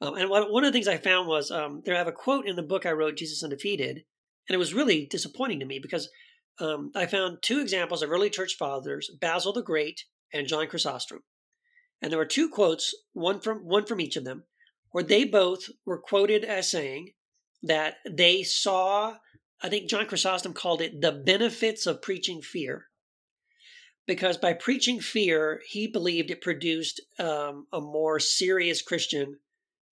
Um, 0.00 0.14
and 0.14 0.30
one, 0.30 0.52
one 0.52 0.64
of 0.64 0.72
the 0.72 0.76
things 0.76 0.88
I 0.88 0.98
found 0.98 1.28
was 1.28 1.50
um, 1.50 1.82
there 1.84 1.94
I 1.94 1.98
have 1.98 2.08
a 2.08 2.12
quote 2.12 2.46
in 2.46 2.56
the 2.56 2.62
book 2.62 2.86
I 2.86 2.92
wrote, 2.92 3.16
Jesus 3.16 3.42
Undefeated, 3.42 3.96
and 4.48 4.54
it 4.54 4.58
was 4.58 4.74
really 4.74 5.06
disappointing 5.06 5.60
to 5.60 5.66
me 5.66 5.78
because 5.78 6.08
um, 6.60 6.92
I 6.94 7.06
found 7.06 7.38
two 7.42 7.60
examples 7.60 8.02
of 8.02 8.10
early 8.10 8.30
church 8.30 8.56
fathers, 8.56 9.10
Basil 9.20 9.52
the 9.52 9.62
Great 9.62 10.04
and 10.32 10.46
John 10.46 10.66
Chrysostom, 10.66 11.20
and 12.00 12.12
there 12.12 12.18
were 12.18 12.26
two 12.26 12.48
quotes, 12.48 12.94
one 13.12 13.40
from 13.40 13.58
one 13.66 13.86
from 13.86 14.00
each 14.00 14.16
of 14.16 14.24
them, 14.24 14.44
where 14.90 15.04
they 15.04 15.24
both 15.24 15.68
were 15.84 15.98
quoted 15.98 16.44
as 16.44 16.70
saying 16.70 17.12
that 17.62 17.96
they 18.08 18.42
saw. 18.42 19.16
I 19.60 19.68
think 19.68 19.90
John 19.90 20.06
Chrysostom 20.06 20.52
called 20.52 20.80
it 20.80 21.00
the 21.00 21.10
benefits 21.10 21.86
of 21.86 22.02
preaching 22.02 22.40
fear 22.40 22.87
because 24.08 24.38
by 24.38 24.54
preaching 24.54 25.00
fear, 25.00 25.60
he 25.68 25.86
believed 25.86 26.30
it 26.30 26.40
produced 26.40 27.00
um, 27.20 27.66
a 27.72 27.80
more 27.80 28.18
serious 28.18 28.80
Christian 28.80 29.38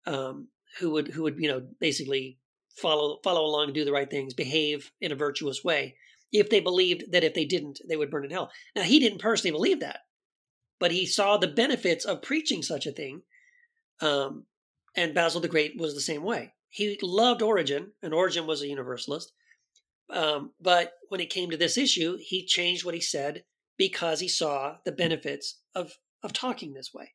um, 0.06 0.48
who 0.78 0.92
would 0.92 1.08
who 1.08 1.24
would 1.24 1.36
you 1.38 1.48
know 1.48 1.66
basically 1.80 2.38
follow 2.80 3.18
follow 3.24 3.44
along 3.44 3.66
and 3.66 3.74
do 3.74 3.84
the 3.84 3.92
right 3.92 4.08
things, 4.08 4.32
behave 4.32 4.92
in 5.00 5.12
a 5.12 5.16
virtuous 5.16 5.62
way. 5.62 5.96
If 6.32 6.48
they 6.48 6.60
believed 6.60 7.12
that 7.12 7.24
if 7.24 7.34
they 7.34 7.44
didn't, 7.44 7.80
they 7.88 7.96
would 7.96 8.10
burn 8.10 8.24
in 8.24 8.30
hell. 8.30 8.50
Now 8.74 8.82
he 8.82 9.00
didn't 9.00 9.18
personally 9.18 9.50
believe 9.50 9.80
that, 9.80 10.00
but 10.78 10.92
he 10.92 11.06
saw 11.06 11.36
the 11.36 11.48
benefits 11.48 12.04
of 12.04 12.22
preaching 12.22 12.62
such 12.62 12.86
a 12.86 12.92
thing. 12.92 13.22
Um, 14.00 14.46
and 14.96 15.12
Basil 15.12 15.40
the 15.40 15.48
Great 15.48 15.76
was 15.76 15.94
the 15.94 16.00
same 16.00 16.22
way. 16.22 16.54
He 16.70 16.98
loved 17.02 17.42
Origen, 17.42 17.92
and 18.00 18.14
Origen 18.14 18.46
was 18.46 18.62
a 18.62 18.68
universalist. 18.68 19.32
Um, 20.08 20.52
but 20.60 20.92
when 21.08 21.20
it 21.20 21.30
came 21.30 21.50
to 21.50 21.56
this 21.56 21.76
issue, 21.76 22.16
he 22.20 22.46
changed 22.46 22.84
what 22.84 22.94
he 22.94 23.00
said 23.00 23.42
because 23.76 24.20
he 24.20 24.28
saw 24.28 24.76
the 24.84 24.92
benefits 24.92 25.60
of 25.74 25.92
of 26.22 26.32
talking 26.32 26.72
this 26.72 26.92
way. 26.94 27.12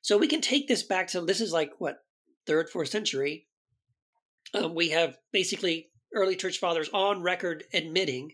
So 0.00 0.16
we 0.16 0.28
can 0.28 0.40
take 0.40 0.68
this 0.68 0.82
back 0.82 1.08
to 1.08 1.20
this 1.20 1.40
is 1.40 1.52
like 1.52 1.72
what 1.78 1.98
third, 2.46 2.70
fourth 2.70 2.88
century, 2.88 3.48
um, 4.54 4.74
we 4.74 4.90
have 4.90 5.18
basically 5.32 5.90
early 6.14 6.36
church 6.36 6.58
fathers 6.58 6.88
on 6.92 7.22
record 7.22 7.64
admitting, 7.74 8.32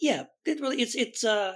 yeah, 0.00 0.24
it 0.44 0.60
really 0.60 0.80
it's 0.80 0.94
it's 0.94 1.24
uh 1.24 1.54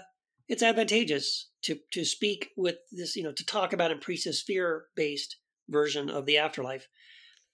it's 0.48 0.62
advantageous 0.62 1.50
to 1.62 1.78
to 1.92 2.04
speak 2.04 2.50
with 2.56 2.76
this, 2.90 3.14
you 3.16 3.22
know, 3.22 3.32
to 3.32 3.46
talk 3.46 3.72
about 3.72 3.90
and 3.90 4.00
preach 4.00 4.24
this 4.24 4.42
fear 4.42 4.86
based 4.96 5.36
version 5.68 6.10
of 6.10 6.26
the 6.26 6.38
afterlife 6.38 6.88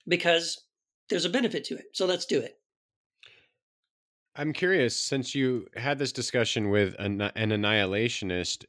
because 0.06 0.64
there's 1.11 1.24
a 1.24 1.30
benefit 1.30 1.64
to 1.64 1.74
it. 1.74 1.87
So 1.92 2.06
let's 2.06 2.26
do 2.26 2.40
it. 2.40 2.58
I'm 4.38 4.53
curious, 4.53 4.96
since 4.96 5.35
you 5.35 5.66
had 5.74 5.98
this 5.98 6.12
discussion 6.12 6.70
with 6.70 6.94
an, 7.01 7.20
an 7.20 7.51
annihilationist, 7.51 8.64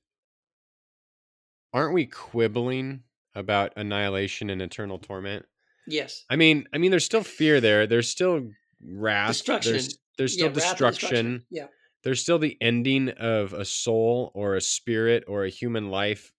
aren't 1.72 1.94
we 1.94 2.08
quibbling 2.08 3.04
about 3.36 3.74
annihilation 3.78 4.50
and 4.50 4.64
eternal 4.64 4.98
torment? 4.98 5.46
Yes. 5.88 6.26
I 6.28 6.38
mean, 6.38 6.68
I 6.74 6.80
mean, 6.80 6.90
there's 6.90 7.06
still 7.06 7.22
fear 7.22 7.62
there. 7.62 7.86
There's 7.86 8.10
still 8.10 8.50
wrath. 8.84 9.30
Destruction. 9.30 9.74
There's, 9.74 10.00
there's 10.18 10.34
still 10.34 10.48
yeah, 10.48 10.54
destruction. 10.54 11.46
Yeah. 11.52 11.68
There's 12.04 12.22
still 12.22 12.40
the 12.40 12.58
ending 12.60 13.10
of 13.10 13.54
a 13.54 13.64
soul 13.64 14.32
or 14.34 14.56
a 14.56 14.62
spirit 14.62 15.26
or 15.28 15.46
a 15.46 15.50
human 15.50 15.92
life, 15.92 16.32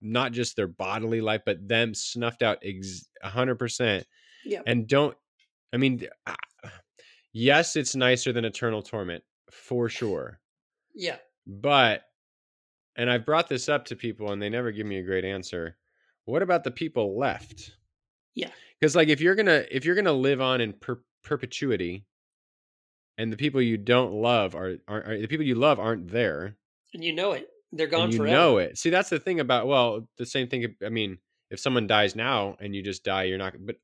not 0.00 0.32
just 0.32 0.56
their 0.56 0.68
bodily 0.68 1.20
life, 1.20 1.42
but 1.44 1.68
them 1.68 1.92
snuffed 1.92 2.42
out 2.42 2.58
ex- 2.64 3.10
100%. 3.22 4.04
Yeah. 4.46 4.62
And 4.66 4.86
don't, 4.86 5.14
I 5.70 5.76
mean, 5.76 6.06
yes, 7.32 7.76
it's 7.76 7.96
nicer 7.96 8.32
than 8.32 8.44
eternal 8.44 8.82
torment 8.82 9.24
for 9.50 9.88
sure. 9.88 10.40
Yeah. 10.94 11.16
But, 11.46 12.02
and 12.96 13.10
I've 13.10 13.26
brought 13.26 13.48
this 13.48 13.68
up 13.68 13.86
to 13.86 13.96
people 13.96 14.32
and 14.32 14.40
they 14.40 14.50
never 14.50 14.72
give 14.72 14.86
me 14.86 14.98
a 14.98 15.04
great 15.04 15.24
answer. 15.24 15.76
What 16.24 16.42
about 16.42 16.64
the 16.64 16.70
people 16.70 17.18
left? 17.18 17.72
Yeah 18.34 18.50
because 18.80 18.96
like 18.96 19.08
if 19.08 19.20
you're 19.20 19.34
gonna 19.34 19.64
if 19.70 19.84
you're 19.84 19.94
gonna 19.94 20.12
live 20.12 20.40
on 20.40 20.60
in 20.60 20.72
per- 20.72 21.02
perpetuity 21.22 22.04
and 23.18 23.32
the 23.32 23.36
people 23.36 23.60
you 23.60 23.76
don't 23.76 24.12
love 24.12 24.54
are, 24.54 24.76
are, 24.88 25.04
are 25.04 25.18
the 25.18 25.26
people 25.26 25.44
you 25.44 25.54
love 25.54 25.78
aren't 25.78 26.10
there 26.10 26.56
and 26.94 27.04
you 27.04 27.12
know 27.12 27.32
it 27.32 27.48
they're 27.72 27.86
gone 27.86 28.10
you 28.10 28.18
forever. 28.18 28.34
know 28.34 28.58
it 28.58 28.78
see 28.78 28.90
that's 28.90 29.10
the 29.10 29.18
thing 29.18 29.40
about 29.40 29.66
well 29.66 30.08
the 30.18 30.26
same 30.26 30.48
thing 30.48 30.74
i 30.84 30.88
mean 30.88 31.18
if 31.50 31.60
someone 31.60 31.86
dies 31.86 32.16
now 32.16 32.56
and 32.60 32.74
you 32.74 32.82
just 32.82 33.04
die 33.04 33.24
you're 33.24 33.38
not 33.38 33.54
but 33.60 33.76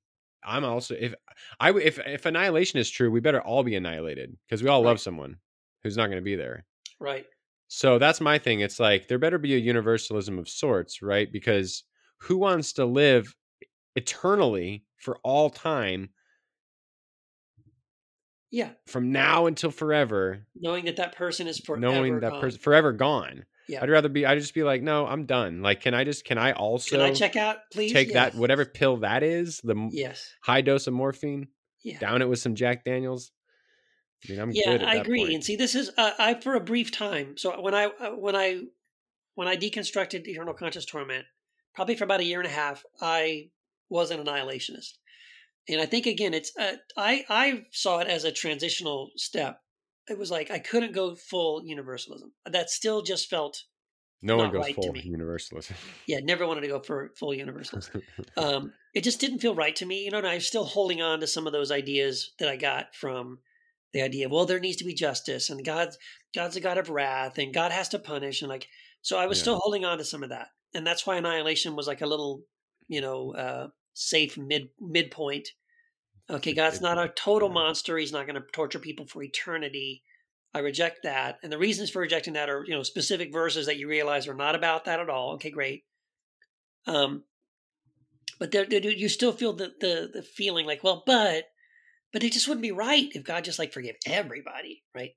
i'm 0.44 0.64
also 0.64 0.94
if 0.98 1.14
i 1.60 1.70
if 1.70 1.98
if 2.06 2.26
annihilation 2.26 2.78
is 2.78 2.90
true 2.90 3.10
we 3.10 3.20
better 3.20 3.40
all 3.40 3.62
be 3.62 3.76
annihilated 3.76 4.36
because 4.46 4.62
we 4.62 4.68
all 4.68 4.82
right. 4.82 4.88
love 4.88 5.00
someone 5.00 5.36
who's 5.82 5.96
not 5.96 6.06
going 6.06 6.18
to 6.18 6.22
be 6.22 6.36
there 6.36 6.64
right 7.00 7.26
so 7.68 7.98
that's 7.98 8.20
my 8.20 8.38
thing 8.38 8.60
it's 8.60 8.78
like 8.78 9.08
there 9.08 9.18
better 9.18 9.38
be 9.38 9.54
a 9.54 9.58
universalism 9.58 10.38
of 10.38 10.48
sorts 10.48 11.02
right 11.02 11.32
because 11.32 11.84
who 12.18 12.38
wants 12.38 12.74
to 12.74 12.84
live 12.84 13.34
eternally 13.94 14.84
for 14.96 15.18
all 15.22 15.50
time. 15.50 16.10
Yeah. 18.50 18.70
From 18.86 19.12
now 19.12 19.46
until 19.46 19.70
forever. 19.70 20.46
Knowing 20.54 20.84
that 20.84 20.96
that 20.96 21.16
person 21.16 21.46
is 21.46 21.58
forever 21.58 21.80
knowing 21.80 22.20
that 22.20 22.40
person 22.40 22.60
forever 22.60 22.92
gone. 22.92 23.44
Yeah. 23.68 23.82
I'd 23.82 23.90
rather 23.90 24.08
be. 24.08 24.24
I'd 24.24 24.38
just 24.38 24.54
be 24.54 24.62
like, 24.62 24.82
no, 24.82 25.06
I'm 25.06 25.26
done. 25.26 25.60
Like, 25.60 25.80
can 25.80 25.92
I 25.94 26.04
just? 26.04 26.24
Can 26.24 26.38
I 26.38 26.52
also? 26.52 26.96
Can 26.96 27.00
I 27.00 27.12
check 27.12 27.34
out, 27.36 27.58
please? 27.72 27.92
Take 27.92 28.08
yes. 28.08 28.14
that 28.14 28.34
whatever 28.34 28.64
pill 28.64 28.98
that 28.98 29.22
is. 29.22 29.60
The 29.64 29.88
yes. 29.92 30.32
high 30.42 30.60
dose 30.60 30.86
of 30.86 30.94
morphine. 30.94 31.48
Yeah. 31.82 31.98
Down 31.98 32.22
it 32.22 32.28
with 32.28 32.38
some 32.38 32.54
Jack 32.54 32.84
Daniels. 32.84 33.30
I 34.24 34.32
mean, 34.32 34.40
I'm 34.40 34.50
yeah, 34.52 34.84
I 34.84 34.96
agree. 34.96 35.20
Point. 35.20 35.34
And 35.34 35.44
see, 35.44 35.56
this 35.56 35.74
is 35.74 35.90
uh, 35.96 36.12
I 36.18 36.34
for 36.34 36.54
a 36.54 36.60
brief 36.60 36.90
time. 36.90 37.36
So 37.36 37.60
when 37.60 37.74
I 37.74 37.86
uh, 37.86 38.10
when 38.10 38.36
I 38.36 38.62
when 39.34 39.48
I 39.48 39.56
deconstructed 39.56 40.26
eternal 40.26 40.54
conscious 40.54 40.84
torment, 40.84 41.26
probably 41.74 41.96
for 41.96 42.04
about 42.04 42.20
a 42.20 42.24
year 42.24 42.40
and 42.40 42.48
a 42.48 42.52
half, 42.52 42.84
I 43.00 43.50
was 43.88 44.10
an 44.10 44.22
annihilationist. 44.22 44.94
And 45.68 45.80
I 45.80 45.86
think 45.86 46.06
again, 46.06 46.34
it's 46.34 46.52
uh, 46.58 46.76
I 46.96 47.24
I 47.28 47.64
saw 47.72 47.98
it 47.98 48.08
as 48.08 48.24
a 48.24 48.32
transitional 48.32 49.10
step. 49.16 49.60
It 50.08 50.18
was 50.18 50.30
like 50.30 50.50
I 50.50 50.58
couldn't 50.58 50.92
go 50.92 51.14
full 51.14 51.64
universalism. 51.64 52.32
That 52.44 52.70
still 52.70 53.02
just 53.02 53.28
felt 53.28 53.64
No 54.22 54.36
one 54.36 54.52
goes 54.52 54.60
right 54.60 54.74
full 54.74 54.92
me. 54.92 55.02
universalist. 55.02 55.72
yeah. 56.06 56.20
Never 56.22 56.46
wanted 56.46 56.62
to 56.62 56.68
go 56.68 56.80
for 56.80 57.10
full 57.18 57.34
universalism. 57.34 58.02
um, 58.36 58.72
it 58.94 59.04
just 59.04 59.20
didn't 59.20 59.40
feel 59.40 59.54
right 59.54 59.76
to 59.76 59.86
me. 59.86 60.04
You 60.04 60.10
know, 60.10 60.18
and 60.18 60.26
I'm 60.26 60.40
still 60.40 60.64
holding 60.64 61.02
on 61.02 61.20
to 61.20 61.26
some 61.26 61.46
of 61.46 61.52
those 61.52 61.70
ideas 61.70 62.32
that 62.38 62.48
I 62.48 62.56
got 62.56 62.94
from 62.94 63.38
the 63.92 64.02
idea 64.02 64.26
of 64.26 64.32
well, 64.32 64.46
there 64.46 64.60
needs 64.60 64.76
to 64.78 64.84
be 64.84 64.94
justice, 64.94 65.50
and 65.50 65.64
God's 65.64 65.98
God's 66.34 66.56
a 66.56 66.60
God 66.60 66.78
of 66.78 66.90
wrath, 66.90 67.38
and 67.38 67.54
God 67.54 67.72
has 67.72 67.88
to 67.90 67.98
punish, 67.98 68.42
and 68.42 68.48
like 68.48 68.68
so, 69.02 69.18
I 69.18 69.26
was 69.26 69.38
Yeah. 69.38 69.42
still 69.42 69.58
holding 69.60 69.84
on 69.84 69.98
to 69.98 70.04
some 70.04 70.22
of 70.22 70.30
that, 70.30 70.48
and 70.74 70.86
that's 70.86 71.06
why 71.06 71.16
annihilation 71.16 71.76
was 71.76 71.86
like 71.86 72.00
a 72.00 72.06
little, 72.06 72.42
you 72.88 73.00
know, 73.00 73.32
uh, 73.34 73.68
safe 73.94 74.36
mid 74.36 74.68
midpoint. 74.80 75.48
Okay, 76.28 76.54
God's 76.54 76.80
not 76.80 76.98
a 76.98 77.08
total 77.08 77.48
monster. 77.48 77.96
He's 77.96 78.12
not 78.12 78.26
going 78.26 78.40
to 78.40 78.46
torture 78.52 78.80
people 78.80 79.06
for 79.06 79.22
eternity. 79.22 80.02
I 80.52 80.60
reject 80.60 81.00
that, 81.02 81.38
and 81.42 81.52
the 81.52 81.58
reasons 81.58 81.90
for 81.90 82.00
rejecting 82.00 82.32
that 82.32 82.48
are 82.48 82.64
you 82.66 82.74
know 82.74 82.82
specific 82.82 83.32
verses 83.32 83.66
that 83.66 83.78
you 83.78 83.88
realize 83.88 84.26
are 84.26 84.34
not 84.34 84.54
about 84.54 84.86
that 84.86 85.00
at 85.00 85.10
all. 85.10 85.34
Okay, 85.34 85.50
great. 85.50 85.84
Um, 86.86 87.24
but 88.38 88.50
there, 88.52 88.64
there 88.64 88.80
you 88.80 89.08
still 89.08 89.32
feel 89.32 89.52
the, 89.52 89.72
the 89.80 90.10
the 90.12 90.22
feeling 90.22 90.66
like, 90.66 90.82
well, 90.82 91.02
but 91.06 91.44
but 92.12 92.24
it 92.24 92.32
just 92.32 92.48
wouldn't 92.48 92.62
be 92.62 92.72
right 92.72 93.08
if 93.12 93.24
God 93.24 93.44
just 93.44 93.58
like 93.58 93.72
forgave 93.72 93.96
everybody, 94.06 94.82
right? 94.94 95.10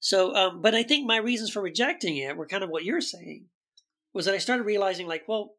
So, 0.00 0.34
um, 0.34 0.60
but 0.60 0.74
I 0.74 0.82
think 0.82 1.06
my 1.06 1.16
reasons 1.16 1.50
for 1.50 1.62
rejecting 1.62 2.16
it 2.16 2.36
were 2.36 2.46
kind 2.46 2.64
of 2.64 2.70
what 2.70 2.84
you're 2.84 3.00
saying, 3.00 3.46
was 4.12 4.26
that 4.26 4.34
I 4.34 4.38
started 4.38 4.64
realizing 4.64 5.06
like, 5.06 5.22
well, 5.28 5.52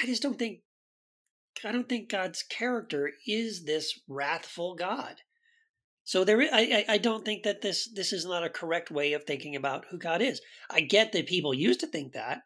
I 0.00 0.06
just 0.06 0.22
don't 0.22 0.38
think 0.38 0.60
I 1.64 1.72
don't 1.72 1.88
think 1.88 2.08
God's 2.08 2.42
character 2.42 3.12
is 3.26 3.64
this 3.64 3.98
wrathful 4.08 4.74
God. 4.74 5.16
So 6.04 6.24
there, 6.24 6.40
I, 6.40 6.84
I 6.88 6.98
don't 6.98 7.24
think 7.24 7.44
that 7.44 7.62
this 7.62 7.88
this 7.88 8.12
is 8.12 8.26
not 8.26 8.44
a 8.44 8.50
correct 8.50 8.90
way 8.90 9.12
of 9.12 9.24
thinking 9.24 9.54
about 9.54 9.86
who 9.90 9.98
God 9.98 10.20
is. 10.20 10.40
I 10.68 10.80
get 10.80 11.12
that 11.12 11.26
people 11.26 11.54
used 11.54 11.80
to 11.80 11.86
think 11.86 12.12
that. 12.12 12.42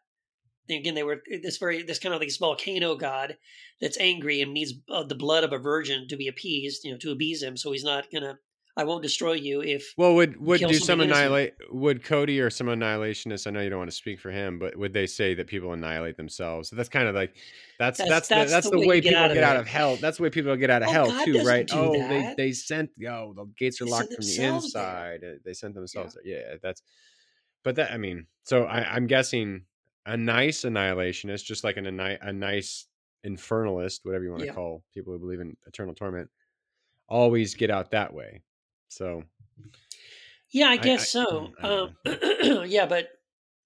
Again, 0.69 0.95
they 0.95 1.03
were 1.03 1.23
this 1.41 1.57
very 1.57 1.81
this 1.81 1.97
kind 1.97 2.13
of 2.13 2.19
like 2.19 2.27
this 2.27 2.37
volcano 2.37 2.95
god 2.95 3.37
that's 3.79 3.97
angry 3.99 4.41
and 4.41 4.53
needs 4.53 4.73
uh, 4.89 5.03
the 5.03 5.15
blood 5.15 5.43
of 5.43 5.53
a 5.53 5.57
virgin 5.57 6.07
to 6.09 6.17
be 6.17 6.27
appeased, 6.27 6.83
you 6.83 6.91
know, 6.91 6.97
to 6.97 7.11
appease 7.11 7.41
him. 7.41 7.57
So 7.57 7.71
he's 7.71 7.83
not 7.83 8.11
gonna. 8.11 8.37
I 8.77 8.83
won't 8.83 9.01
destroy 9.01 9.33
you 9.33 9.61
if 9.63 9.93
Well, 9.97 10.13
would 10.15 10.37
would 10.37 10.59
do 10.61 10.73
some 10.75 11.01
annihilate? 11.01 11.55
Would 11.71 12.03
Cody 12.03 12.39
or 12.39 12.49
some 12.49 12.67
annihilationists? 12.67 13.47
I 13.47 13.49
know 13.49 13.61
you 13.61 13.69
don't 13.69 13.79
want 13.79 13.89
to 13.89 13.95
speak 13.95 14.19
for 14.19 14.29
him, 14.31 14.59
but 14.59 14.75
would 14.77 14.93
they 14.93 15.07
say 15.07 15.33
that 15.33 15.47
people 15.47 15.73
annihilate 15.73 16.15
themselves? 16.15 16.69
So 16.69 16.75
that's 16.75 16.87
kind 16.87 17.07
of 17.07 17.15
like 17.15 17.35
that's 17.79 17.97
That's- 17.97 18.09
that's 18.09 18.27
the, 18.29 18.35
that's 18.35 18.51
that's 18.51 18.69
the 18.69 18.77
way 18.79 18.85
way 18.87 18.95
you 18.97 19.01
get 19.01 19.09
people 19.09 19.23
out 19.25 19.33
get 19.33 19.43
out 19.43 19.57
of 19.57 19.67
hell. 19.67 19.95
That's 19.97 20.17
the 20.17 20.23
way 20.23 20.29
people 20.29 20.55
get 20.55 20.69
out 20.69 20.83
of 20.83 20.89
Oh, 20.89 20.91
hell 20.91 21.07
God 21.07 21.25
too, 21.25 21.43
right? 21.43 21.67
oh, 21.73 21.93
that. 21.97 22.37
they 22.37 22.45
they 22.45 22.51
sent 22.53 22.91
oh 23.09 23.33
the 23.33 23.45
gates 23.57 23.81
are 23.81 23.85
They 23.85 23.91
locked 23.91 24.13
from 24.13 24.23
the 24.25 24.37
themselves 24.37 24.71
there. 24.73 24.83
inside. 24.83 25.23
Uh, 25.23 25.37
They 25.43 25.53
sent 25.53 25.73
themselves 25.73 26.13
there. 26.13 26.23
Yeah, 26.25 26.55
that's. 26.61 26.83
But 27.63 27.75
that 27.77 27.91
I 27.91 27.97
mean, 27.97 28.27
so 28.43 28.63
I, 28.65 28.83
I'm 28.93 29.07
guessing 29.07 29.63
a 30.05 30.15
nice 30.15 30.61
annihilationist, 30.61 31.43
just 31.43 31.63
like 31.63 31.77
an 31.77 31.99
a, 31.99 32.17
a 32.21 32.31
nice 32.31 32.85
infernalist, 33.25 34.01
whatever 34.03 34.23
you 34.23 34.29
want 34.29 34.41
to 34.41 34.47
Yeah. 34.47 34.53
call 34.53 34.83
people 34.93 35.11
who 35.13 35.19
believe 35.19 35.39
in 35.41 35.57
eternal 35.65 35.93
torment, 35.93 36.29
always 37.09 37.55
get 37.55 37.69
out 37.71 37.91
that 37.91 38.13
way. 38.13 38.41
So 38.89 39.23
Yeah, 40.51 40.67
I 40.67 40.77
guess 40.77 41.01
I- 41.01 41.03
so. 41.23 41.53
I 41.61 41.67
Um, 41.67 41.95
yeah, 42.67 42.85
but 42.85 43.09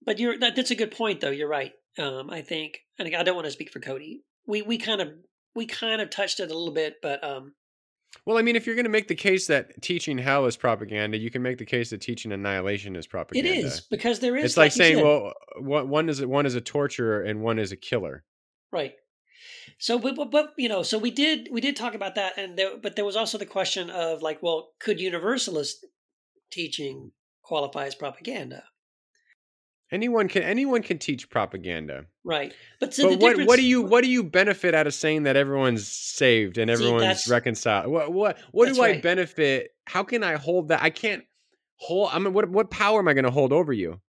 but 0.04 0.20
you're 0.20 0.38
that, 0.40 0.56
that's 0.56 0.72
a 0.72 0.76
good 0.76 0.92
point 0.92 1.22
though. 1.22 1.30
You're 1.32 1.48
right. 1.48 1.74
Um, 1.98 2.30
I 2.30 2.42
think, 2.42 2.80
and 2.98 3.14
I 3.16 3.24
don't 3.24 3.36
want 3.36 3.46
to 3.46 3.52
speak 3.52 3.72
for 3.72 3.80
Cody. 3.80 4.24
We 4.48 4.62
we 4.62 4.78
kind 4.78 5.02
of 5.02 5.10
we 5.56 5.66
kind 5.66 6.02
of 6.02 6.10
touched 6.10 6.40
it 6.40 6.50
a 6.50 6.58
little 6.58 6.74
bit, 6.74 6.96
but 7.02 7.24
um, 7.24 7.54
Well, 8.26 8.38
I 8.38 8.42
mean, 8.42 8.56
if 8.56 8.66
you're 8.66 8.76
going 8.76 8.86
to 8.86 8.90
make 8.90 9.08
the 9.10 9.16
case 9.16 9.48
that 9.48 9.82
teaching 9.82 10.18
hell 10.18 10.46
is 10.46 10.56
propaganda, 10.56 11.18
you 11.18 11.30
can 11.30 11.42
make 11.42 11.58
the 11.58 11.66
case 11.66 11.90
that 11.90 12.02
teaching 12.02 12.32
annihilation 12.32 12.96
is 12.96 13.06
propaganda. 13.08 13.50
It 13.50 13.66
is 13.66 13.82
because 13.82 14.20
there 14.20 14.38
is. 14.38 14.46
It's 14.46 14.58
like, 14.58 14.74
you 14.76 14.84
saying, 14.84 14.96
said, 14.98 15.04
well, 15.04 15.34
one 15.60 15.90
one 15.90 16.10
is 16.10 16.22
a, 16.22 16.28
one 16.28 16.46
is 16.46 16.56
a 16.56 16.62
torturer 16.62 17.22
and 17.22 17.42
one 17.42 17.60
is 17.60 17.72
a 17.72 17.78
killer. 17.78 18.24
right. 18.72 18.94
So, 19.78 19.98
but, 19.98 20.16
but, 20.16 20.32
but 20.32 20.54
you 20.58 20.70
know, 20.70 20.84
so 20.84 20.98
we 20.98 21.12
did 21.12 21.48
we 21.52 21.62
did 21.62 21.76
talk 21.76 21.94
about 21.96 22.16
that, 22.16 22.38
and 22.38 22.58
there, 22.58 22.78
but 22.78 22.96
there 22.96 23.06
was 23.06 23.16
also 23.16 23.38
the 23.38 23.46
question 23.46 23.90
of 23.90 24.22
like, 24.22 24.42
well, 24.42 24.70
could 24.80 25.00
universalist 25.00 25.86
teaching 26.52 27.12
qualify 27.44 27.86
as 27.86 27.96
propaganda? 27.96 28.64
Anyone 29.92 30.30
can 30.30 30.44
anyone 30.44 30.84
can 30.84 31.00
teach 31.00 31.30
propaganda. 31.30 32.06
Right. 32.24 32.54
But 32.80 32.94
so 32.94 33.10
the 33.10 33.18
but 33.18 33.38
what 33.38 33.48
what 33.48 33.56
do 33.58 33.64
you 33.64 33.82
what 33.82 34.04
do 34.04 34.10
you 34.10 34.24
benefit 34.24 34.74
out 34.74 34.88
of 34.88 34.94
saying 34.94 35.24
that 35.24 35.36
everyone's 35.36 35.86
saved 35.88 36.58
and 36.58 36.72
everyone's 36.72 37.02
that's- 37.02 37.28
reconciled? 37.30 37.92
What 37.92 38.14
what 38.14 38.38
what 38.52 38.66
do 38.66 38.72
That's 38.74 38.80
I 38.80 38.92
right. 38.92 39.04
benefit? 39.04 39.72
How 39.86 40.04
can 40.04 40.24
I 40.24 40.36
hold 40.36 40.70
that? 40.70 40.82
I 40.82 40.92
can't 40.92 41.24
hold. 41.76 42.12
I 42.14 42.20
mean, 42.20 42.32
what 42.32 42.50
what 42.50 42.72
power 42.72 43.00
am 43.00 43.10
I 43.10 43.14
going 43.14 43.26
to 43.26 43.32
hold 43.32 43.52
over 43.52 43.74
you? 43.74 44.00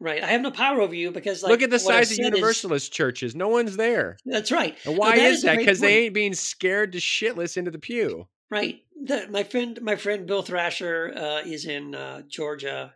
Right. 0.00 0.22
I 0.22 0.28
have 0.28 0.42
no 0.42 0.50
power 0.52 0.80
over 0.80 0.94
you 0.94 1.10
because 1.10 1.42
like 1.42 1.50
Look 1.50 1.62
at 1.62 1.70
the 1.70 1.78
size 1.78 2.10
of 2.10 2.16
said 2.16 2.22
is- 2.22 2.30
Universalist 2.30 2.92
churches. 2.92 3.34
No 3.34 3.48
one's 3.48 3.76
there. 3.76 4.16
that's 4.24 4.52
right. 4.52 4.76
And 4.84 4.96
why 4.96 5.16
that 5.16 5.30
is 5.32 5.42
a 5.42 5.46
that? 5.48 5.58
Because 5.58 5.80
they 5.80 6.04
ain't 6.04 6.14
being 6.14 6.34
scared 6.34 6.92
to 6.92 6.98
shitless 6.98 7.56
into 7.56 7.70
the 7.72 7.78
pew. 7.80 8.28
Right. 8.50 8.82
The, 9.04 9.26
my 9.28 9.42
friend, 9.42 9.78
my 9.82 9.96
friend 9.96 10.26
Bill 10.26 10.42
Thrasher 10.42 11.12
uh, 11.16 11.40
is 11.48 11.66
in 11.66 11.94
uh, 11.94 12.22
Georgia, 12.28 12.94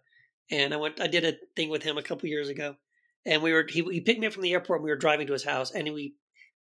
and 0.51 0.73
I 0.73 0.77
went. 0.77 1.01
I 1.01 1.07
did 1.07 1.25
a 1.25 1.35
thing 1.57 1.69
with 1.71 1.83
him 1.83 1.97
a 1.99 2.03
couple 2.03 2.29
years 2.29 2.49
ago, 2.49 2.77
and 3.27 3.43
we 3.43 3.53
were. 3.53 3.65
He, 3.69 3.83
he 3.83 4.01
picked 4.01 4.19
me 4.21 4.27
up 4.27 4.33
from 4.33 4.43
the 4.43 4.53
airport. 4.53 4.79
and 4.79 4.85
We 4.85 4.91
were 4.91 4.97
driving 4.97 5.27
to 5.29 5.33
his 5.33 5.45
house, 5.45 5.71
and 5.73 5.93
we 5.93 6.15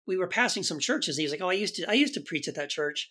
we 0.06 0.17
were 0.17 0.27
passing 0.27 0.63
some 0.63 0.80
churches. 0.80 1.17
He 1.17 1.23
was 1.23 1.32
like, 1.32 1.41
"Oh, 1.41 1.49
I 1.49 1.54
used 1.54 1.75
to 1.77 1.89
I 1.89 1.93
used 1.93 2.13
to 2.15 2.21
preach 2.21 2.47
at 2.47 2.56
that 2.56 2.69
church," 2.69 3.10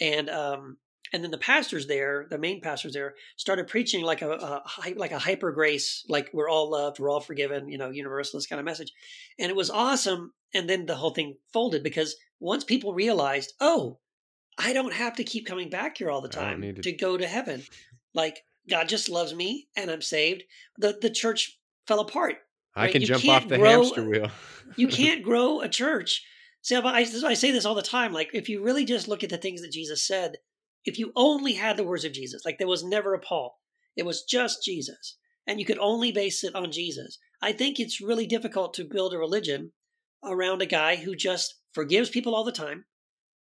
and 0.00 0.28
um 0.30 0.76
and 1.12 1.22
then 1.22 1.30
the 1.30 1.38
pastors 1.38 1.86
there, 1.86 2.26
the 2.30 2.38
main 2.38 2.60
pastors 2.60 2.94
there, 2.94 3.14
started 3.36 3.66
preaching 3.66 4.02
like 4.04 4.22
a, 4.22 4.30
a 4.30 4.62
like 4.96 5.12
a 5.12 5.18
hyper 5.18 5.52
grace, 5.52 6.04
like 6.08 6.30
we're 6.32 6.48
all 6.48 6.70
loved, 6.70 6.98
we're 6.98 7.10
all 7.10 7.20
forgiven, 7.20 7.68
you 7.68 7.78
know, 7.78 7.90
universalist 7.90 8.48
kind 8.48 8.60
of 8.60 8.64
message, 8.64 8.92
and 9.38 9.50
it 9.50 9.56
was 9.56 9.70
awesome. 9.70 10.32
And 10.54 10.68
then 10.68 10.86
the 10.86 10.96
whole 10.96 11.14
thing 11.14 11.36
folded 11.52 11.82
because 11.82 12.16
once 12.40 12.64
people 12.64 12.92
realized, 12.92 13.54
oh, 13.60 13.98
I 14.58 14.72
don't 14.72 14.92
have 14.92 15.16
to 15.16 15.24
keep 15.24 15.46
coming 15.46 15.70
back 15.70 15.96
here 15.96 16.10
all 16.10 16.20
the 16.20 16.28
time 16.28 16.60
to... 16.60 16.74
to- 16.74 16.92
go 16.92 17.16
to 17.16 17.26
heaven. 17.26 17.62
Like 18.14 18.42
God 18.68 18.88
just 18.88 19.08
loves 19.08 19.34
me 19.34 19.68
and 19.76 19.90
I'm 19.90 20.02
saved. 20.02 20.42
The 20.78 20.98
the 21.00 21.10
church 21.10 21.58
fell 21.86 22.00
apart. 22.00 22.36
I 22.74 22.88
can 22.88 23.02
you 23.02 23.08
jump 23.08 23.28
off 23.28 23.48
the 23.48 23.58
grow- 23.58 23.82
hamster 23.82 24.08
wheel. 24.08 24.30
You 24.76 24.88
can't 24.88 25.22
grow 25.22 25.60
a 25.60 25.68
church. 25.68 26.24
See, 26.62 26.76
I, 26.76 26.80
I 26.80 27.34
say 27.34 27.50
this 27.50 27.66
all 27.66 27.74
the 27.74 27.82
time. 27.82 28.12
Like, 28.12 28.30
if 28.32 28.48
you 28.48 28.62
really 28.62 28.84
just 28.84 29.08
look 29.08 29.22
at 29.22 29.30
the 29.30 29.36
things 29.36 29.60
that 29.60 29.72
Jesus 29.72 30.00
said, 30.00 30.36
if 30.84 30.98
you 30.98 31.12
only 31.14 31.54
had 31.54 31.76
the 31.76 31.84
words 31.84 32.04
of 32.04 32.12
Jesus, 32.12 32.44
like 32.44 32.58
there 32.58 32.68
was 32.68 32.84
never 32.84 33.14
a 33.14 33.18
Paul, 33.18 33.58
it 33.96 34.04
was 34.04 34.24
just 34.24 34.64
Jesus, 34.64 35.16
and 35.46 35.58
you 35.58 35.66
could 35.66 35.78
only 35.78 36.12
base 36.12 36.44
it 36.44 36.54
on 36.54 36.72
Jesus, 36.72 37.18
I 37.40 37.52
think 37.52 37.78
it's 37.78 38.00
really 38.00 38.26
difficult 38.26 38.74
to 38.74 38.84
build 38.84 39.12
a 39.14 39.18
religion 39.18 39.72
around 40.24 40.62
a 40.62 40.66
guy 40.66 40.96
who 40.96 41.16
just 41.16 41.56
forgives 41.72 42.10
people 42.10 42.34
all 42.34 42.44
the 42.44 42.52
time, 42.52 42.84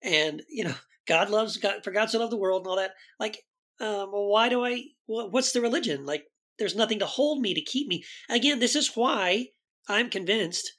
and 0.03 0.43
you 0.49 0.65
know, 0.65 0.75
God 1.09 1.31
loves 1.31 1.57
God 1.57 1.83
for 1.83 1.91
God 1.91 2.11
so 2.11 2.21
loved 2.21 2.33
the 2.33 2.37
world 2.37 2.63
and 2.63 2.69
all 2.69 2.77
that. 2.77 2.93
Like, 3.19 3.43
um, 3.81 4.11
why 4.11 4.49
do 4.49 4.65
I? 4.65 4.85
What's 5.07 5.53
the 5.53 5.61
religion? 5.61 6.07
Like, 6.07 6.25
there's 6.59 6.77
nothing 6.77 7.01
to 7.01 7.07
hold 7.07 7.41
me 7.41 7.55
to 7.55 7.61
keep 7.61 7.89
me. 7.89 8.05
Again, 8.29 8.61
this 8.61 8.77
is 8.77 8.95
why 8.95 9.49
I'm 9.89 10.11
convinced 10.11 10.73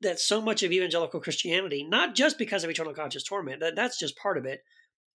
that 0.00 0.18
so 0.18 0.40
much 0.40 0.62
of 0.62 0.72
evangelical 0.72 1.20
Christianity, 1.20 1.86
not 1.88 2.14
just 2.14 2.38
because 2.38 2.64
of 2.64 2.70
eternal 2.70 2.94
conscious 2.94 3.22
torment, 3.22 3.60
that, 3.60 3.76
that's 3.76 3.98
just 3.98 4.18
part 4.18 4.38
of 4.38 4.44
it. 4.44 4.60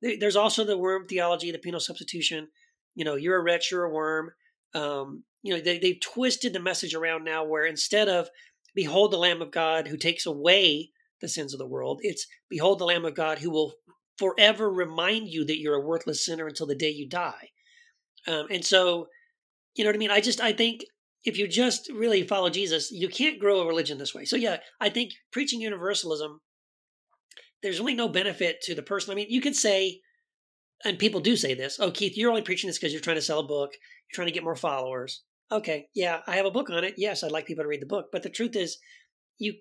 There- 0.01 0.17
There's 0.19 0.35
also 0.35 0.63
the 0.63 0.77
worm 0.77 1.07
theology, 1.07 1.51
the 1.51 1.59
penal 1.59 1.79
substitution. 1.79 2.49
You 2.95 3.05
know, 3.05 3.15
you're 3.15 3.37
a 3.37 3.43
wretch, 3.43 3.71
you're 3.71 3.83
a 3.85 3.93
worm. 3.93 4.31
Um, 4.73 5.23
you 5.43 5.53
know, 5.53 5.61
they, 5.61 5.79
they've 5.79 5.99
twisted 5.99 6.53
the 6.53 6.59
message 6.59 6.93
around 6.93 7.23
now 7.23 7.43
where 7.43 7.65
instead 7.65 8.07
of 8.07 8.29
behold 8.75 9.11
the 9.11 9.17
Lamb 9.17 9.41
of 9.41 9.51
God 9.51 9.87
who 9.87 9.97
takes 9.97 10.25
away 10.25 10.91
the 11.19 11.27
sins 11.27 11.53
of 11.53 11.59
the 11.59 11.67
world, 11.67 11.99
it's 12.03 12.25
behold 12.49 12.79
the 12.79 12.85
Lamb 12.85 13.05
of 13.05 13.15
God 13.15 13.39
who 13.39 13.49
will 13.49 13.73
forever 14.17 14.71
remind 14.71 15.29
you 15.29 15.45
that 15.45 15.59
you're 15.59 15.75
a 15.75 15.85
worthless 15.85 16.25
sinner 16.25 16.47
until 16.47 16.67
the 16.67 16.75
day 16.75 16.89
you 16.89 17.07
die. 17.07 17.49
Um, 18.27 18.47
and 18.51 18.63
so, 18.63 19.07
you 19.75 19.83
know 19.83 19.89
what 19.89 19.95
I 19.95 19.99
mean? 19.99 20.11
I 20.11 20.21
just, 20.21 20.39
I 20.39 20.51
think 20.53 20.81
if 21.25 21.37
you 21.37 21.47
just 21.47 21.89
really 21.91 22.23
follow 22.23 22.49
Jesus, 22.49 22.91
you 22.91 23.07
can't 23.07 23.39
grow 23.39 23.61
a 23.61 23.67
religion 23.67 23.97
this 23.97 24.13
way. 24.13 24.25
So 24.25 24.35
yeah, 24.35 24.57
I 24.79 24.89
think 24.89 25.11
preaching 25.31 25.61
universalism, 25.61 26.39
there's 27.63 27.79
really 27.79 27.93
no 27.93 28.07
benefit 28.07 28.61
to 28.63 28.75
the 28.75 28.81
person. 28.81 29.11
I 29.11 29.15
mean, 29.15 29.27
you 29.29 29.41
could 29.41 29.55
say, 29.55 30.01
and 30.83 30.97
people 30.97 31.19
do 31.19 31.35
say 31.35 31.53
this, 31.53 31.79
oh, 31.79 31.91
Keith, 31.91 32.17
you're 32.17 32.29
only 32.29 32.41
preaching 32.41 32.67
this 32.67 32.77
because 32.77 32.91
you're 32.91 33.01
trying 33.01 33.17
to 33.17 33.21
sell 33.21 33.39
a 33.39 33.43
book, 33.43 33.71
you're 33.73 34.15
trying 34.15 34.27
to 34.27 34.33
get 34.33 34.43
more 34.43 34.55
followers. 34.55 35.23
Okay, 35.51 35.87
yeah, 35.93 36.21
I 36.27 36.37
have 36.37 36.45
a 36.45 36.51
book 36.51 36.69
on 36.69 36.83
it. 36.83 36.95
Yes, 36.97 37.23
I'd 37.23 37.31
like 37.31 37.45
people 37.45 37.63
to 37.63 37.67
read 37.67 37.81
the 37.81 37.87
book. 37.87 38.07
But 38.11 38.23
the 38.23 38.29
truth 38.29 38.55
is, 38.55 38.77
you 39.37 39.55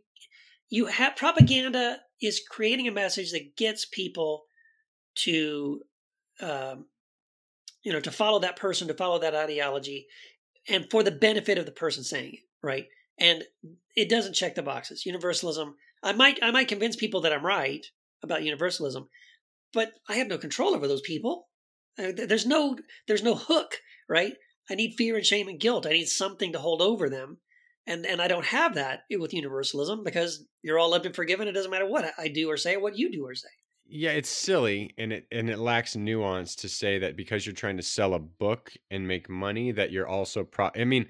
you 0.69 0.87
have 0.87 1.17
propaganda 1.17 1.99
is 2.23 2.43
creating 2.49 2.87
a 2.87 2.93
message 2.93 3.33
that 3.33 3.57
gets 3.57 3.85
people 3.85 4.45
to 5.17 5.81
um, 6.41 6.87
you 7.83 7.93
know 7.93 8.01
to 8.01 8.11
follow 8.11 8.39
that 8.41 8.57
person 8.57 8.89
to 8.89 8.95
follow 8.95 9.19
that 9.19 9.35
ideology 9.35 10.07
and 10.69 10.87
for 10.91 11.03
the 11.03 11.11
benefit 11.11 11.59
of 11.59 11.67
the 11.67 11.73
person 11.73 12.05
saying 12.05 12.35
it 12.35 12.41
right 12.63 12.87
and 13.19 13.45
it 13.97 14.09
doesn't 14.09 14.35
check 14.35 14.55
the 14.55 14.63
boxes 14.63 15.07
universalism 15.07 15.75
i 16.03 16.13
might 16.13 16.39
i 16.43 16.51
might 16.51 16.69
convince 16.69 16.97
people 16.97 17.21
that 17.21 17.33
i'm 17.33 17.45
right 17.45 17.87
about 18.23 18.43
universalism 18.43 19.09
but 19.73 19.93
I 20.09 20.17
have 20.17 20.29
no 20.29 20.39
control 20.39 20.75
over 20.75 20.89
those 20.89 21.01
people. 21.01 21.49
Uh, 21.99 22.13
there's 22.15 22.47
no 22.47 22.77
there's 23.07 23.23
no 23.23 23.35
hook, 23.35 23.77
right? 24.09 24.35
I 24.71 24.75
need 24.75 24.95
fear 24.97 25.17
and 25.17 25.27
shame 25.27 25.49
and 25.49 25.61
guilt. 25.61 25.87
I 25.87 25.93
need 25.93 26.07
something 26.07 26.53
to 26.53 26.59
hold 26.59 26.83
over 26.83 27.09
them. 27.09 27.39
And 27.87 28.07
and 28.07 28.21
I 28.21 28.29
don't 28.29 28.47
have 28.47 28.75
that 28.75 29.01
with 29.11 29.35
universalism 29.35 30.05
because 30.05 30.45
you're 30.63 30.79
all 30.79 30.91
loved 30.91 31.07
and 31.07 31.15
forgiven. 31.15 31.49
It 31.49 31.53
doesn't 31.53 31.71
matter 31.71 31.89
what 31.89 32.13
I 32.19 32.29
do 32.29 32.51
or 32.51 32.57
say, 32.57 32.77
or 32.77 32.81
what 32.81 32.97
you 32.97 33.11
do 33.11 33.27
or 33.27 33.35
say. 33.35 33.49
Yeah, 33.87 34.11
it's 34.11 34.29
silly 34.29 34.95
and 34.99 35.13
it 35.13 35.27
and 35.33 35.51
it 35.51 35.59
lacks 35.59 35.97
nuance 35.97 36.55
to 36.57 36.69
say 36.69 36.99
that 37.01 37.17
because 37.17 37.45
you're 37.45 37.55
trying 37.55 37.77
to 37.77 37.83
sell 37.83 38.15
a 38.15 38.21
book 38.21 38.73
and 38.91 39.07
make 39.07 39.29
money 39.29 39.73
that 39.73 39.91
you're 39.91 40.09
also 40.09 40.45
pro 40.45 40.71
I 40.77 40.85
mean, 40.85 41.07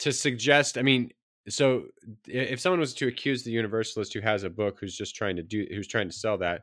to 0.00 0.12
suggest, 0.12 0.76
I 0.76 0.82
mean, 0.82 1.12
so 1.48 1.84
if 2.26 2.60
someone 2.60 2.80
was 2.80 2.94
to 2.94 3.08
accuse 3.08 3.42
the 3.42 3.50
universalist 3.50 4.12
who 4.14 4.20
has 4.20 4.44
a 4.44 4.50
book 4.50 4.78
who's 4.80 4.96
just 4.96 5.14
trying 5.14 5.36
to 5.36 5.42
do 5.42 5.66
who's 5.70 5.88
trying 5.88 6.08
to 6.08 6.14
sell 6.14 6.38
that, 6.38 6.62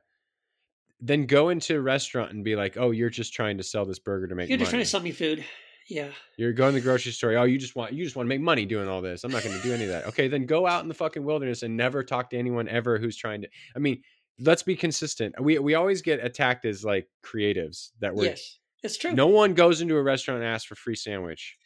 then 1.00 1.26
go 1.26 1.50
into 1.50 1.76
a 1.76 1.82
restaurant 1.82 2.32
and 2.32 2.44
be 2.44 2.56
like, 2.56 2.78
"Oh, 2.78 2.92
you're 2.92 3.10
just 3.10 3.34
trying 3.34 3.58
to 3.58 3.64
sell 3.64 3.86
this 3.86 4.00
burger 4.00 4.28
to 4.28 4.36
make 4.36 4.50
You're 4.50 4.58
money." 4.58 4.64
just 4.64 4.72
trying 4.72 4.84
to 4.84 4.90
sell 4.90 5.02
me 5.02 5.12
food. 5.12 5.46
Yeah. 5.88 6.10
You're 6.38 6.54
going 6.54 6.74
to 6.74 6.80
the 6.80 6.84
grocery 6.84 7.12
store. 7.12 7.36
Oh, 7.38 7.44
you 7.44 7.58
just 7.58 7.76
want 7.76 7.94
you 7.94 8.04
just 8.04 8.16
want 8.16 8.26
to 8.26 8.30
make 8.30 8.42
money 8.42 8.66
doing 8.66 8.88
all 8.88 9.02
this. 9.02 9.24
I'm 9.24 9.32
not 9.32 9.44
going 9.44 9.56
to 9.56 9.62
do 9.62 9.74
any 9.74 9.84
of 9.84 9.90
that. 9.90 10.06
Okay, 10.08 10.28
then 10.28 10.46
go 10.46 10.66
out 10.66 10.84
in 10.84 10.88
the 10.88 10.94
fucking 10.94 11.24
wilderness 11.24 11.64
and 11.64 11.76
never 11.76 12.04
talk 12.04 12.30
to 12.32 12.38
anyone 12.38 12.68
ever 12.70 12.98
who's 12.98 13.18
trying 13.18 13.42
to. 13.42 13.50
I 13.76 13.80
mean, 13.80 14.02
let's 14.40 14.64
be 14.64 14.76
consistent. 14.76 15.36
We 15.42 15.60
we 15.60 15.76
always 15.76 16.02
get 16.02 16.24
attacked 16.24 16.66
as 16.66 16.84
like 16.84 17.08
creatives 17.24 17.90
that 18.00 18.16
we're. 18.16 18.26
Yes, 18.26 18.60
it's 18.84 18.98
true. 18.98 19.14
No 19.14 19.28
one 19.28 19.54
goes 19.54 19.82
into 19.82 19.98
a 19.98 20.04
restaurant 20.04 20.42
and 20.42 20.50
asks 20.50 20.66
for 20.66 20.76
free 20.76 20.96
sandwich. 20.96 21.58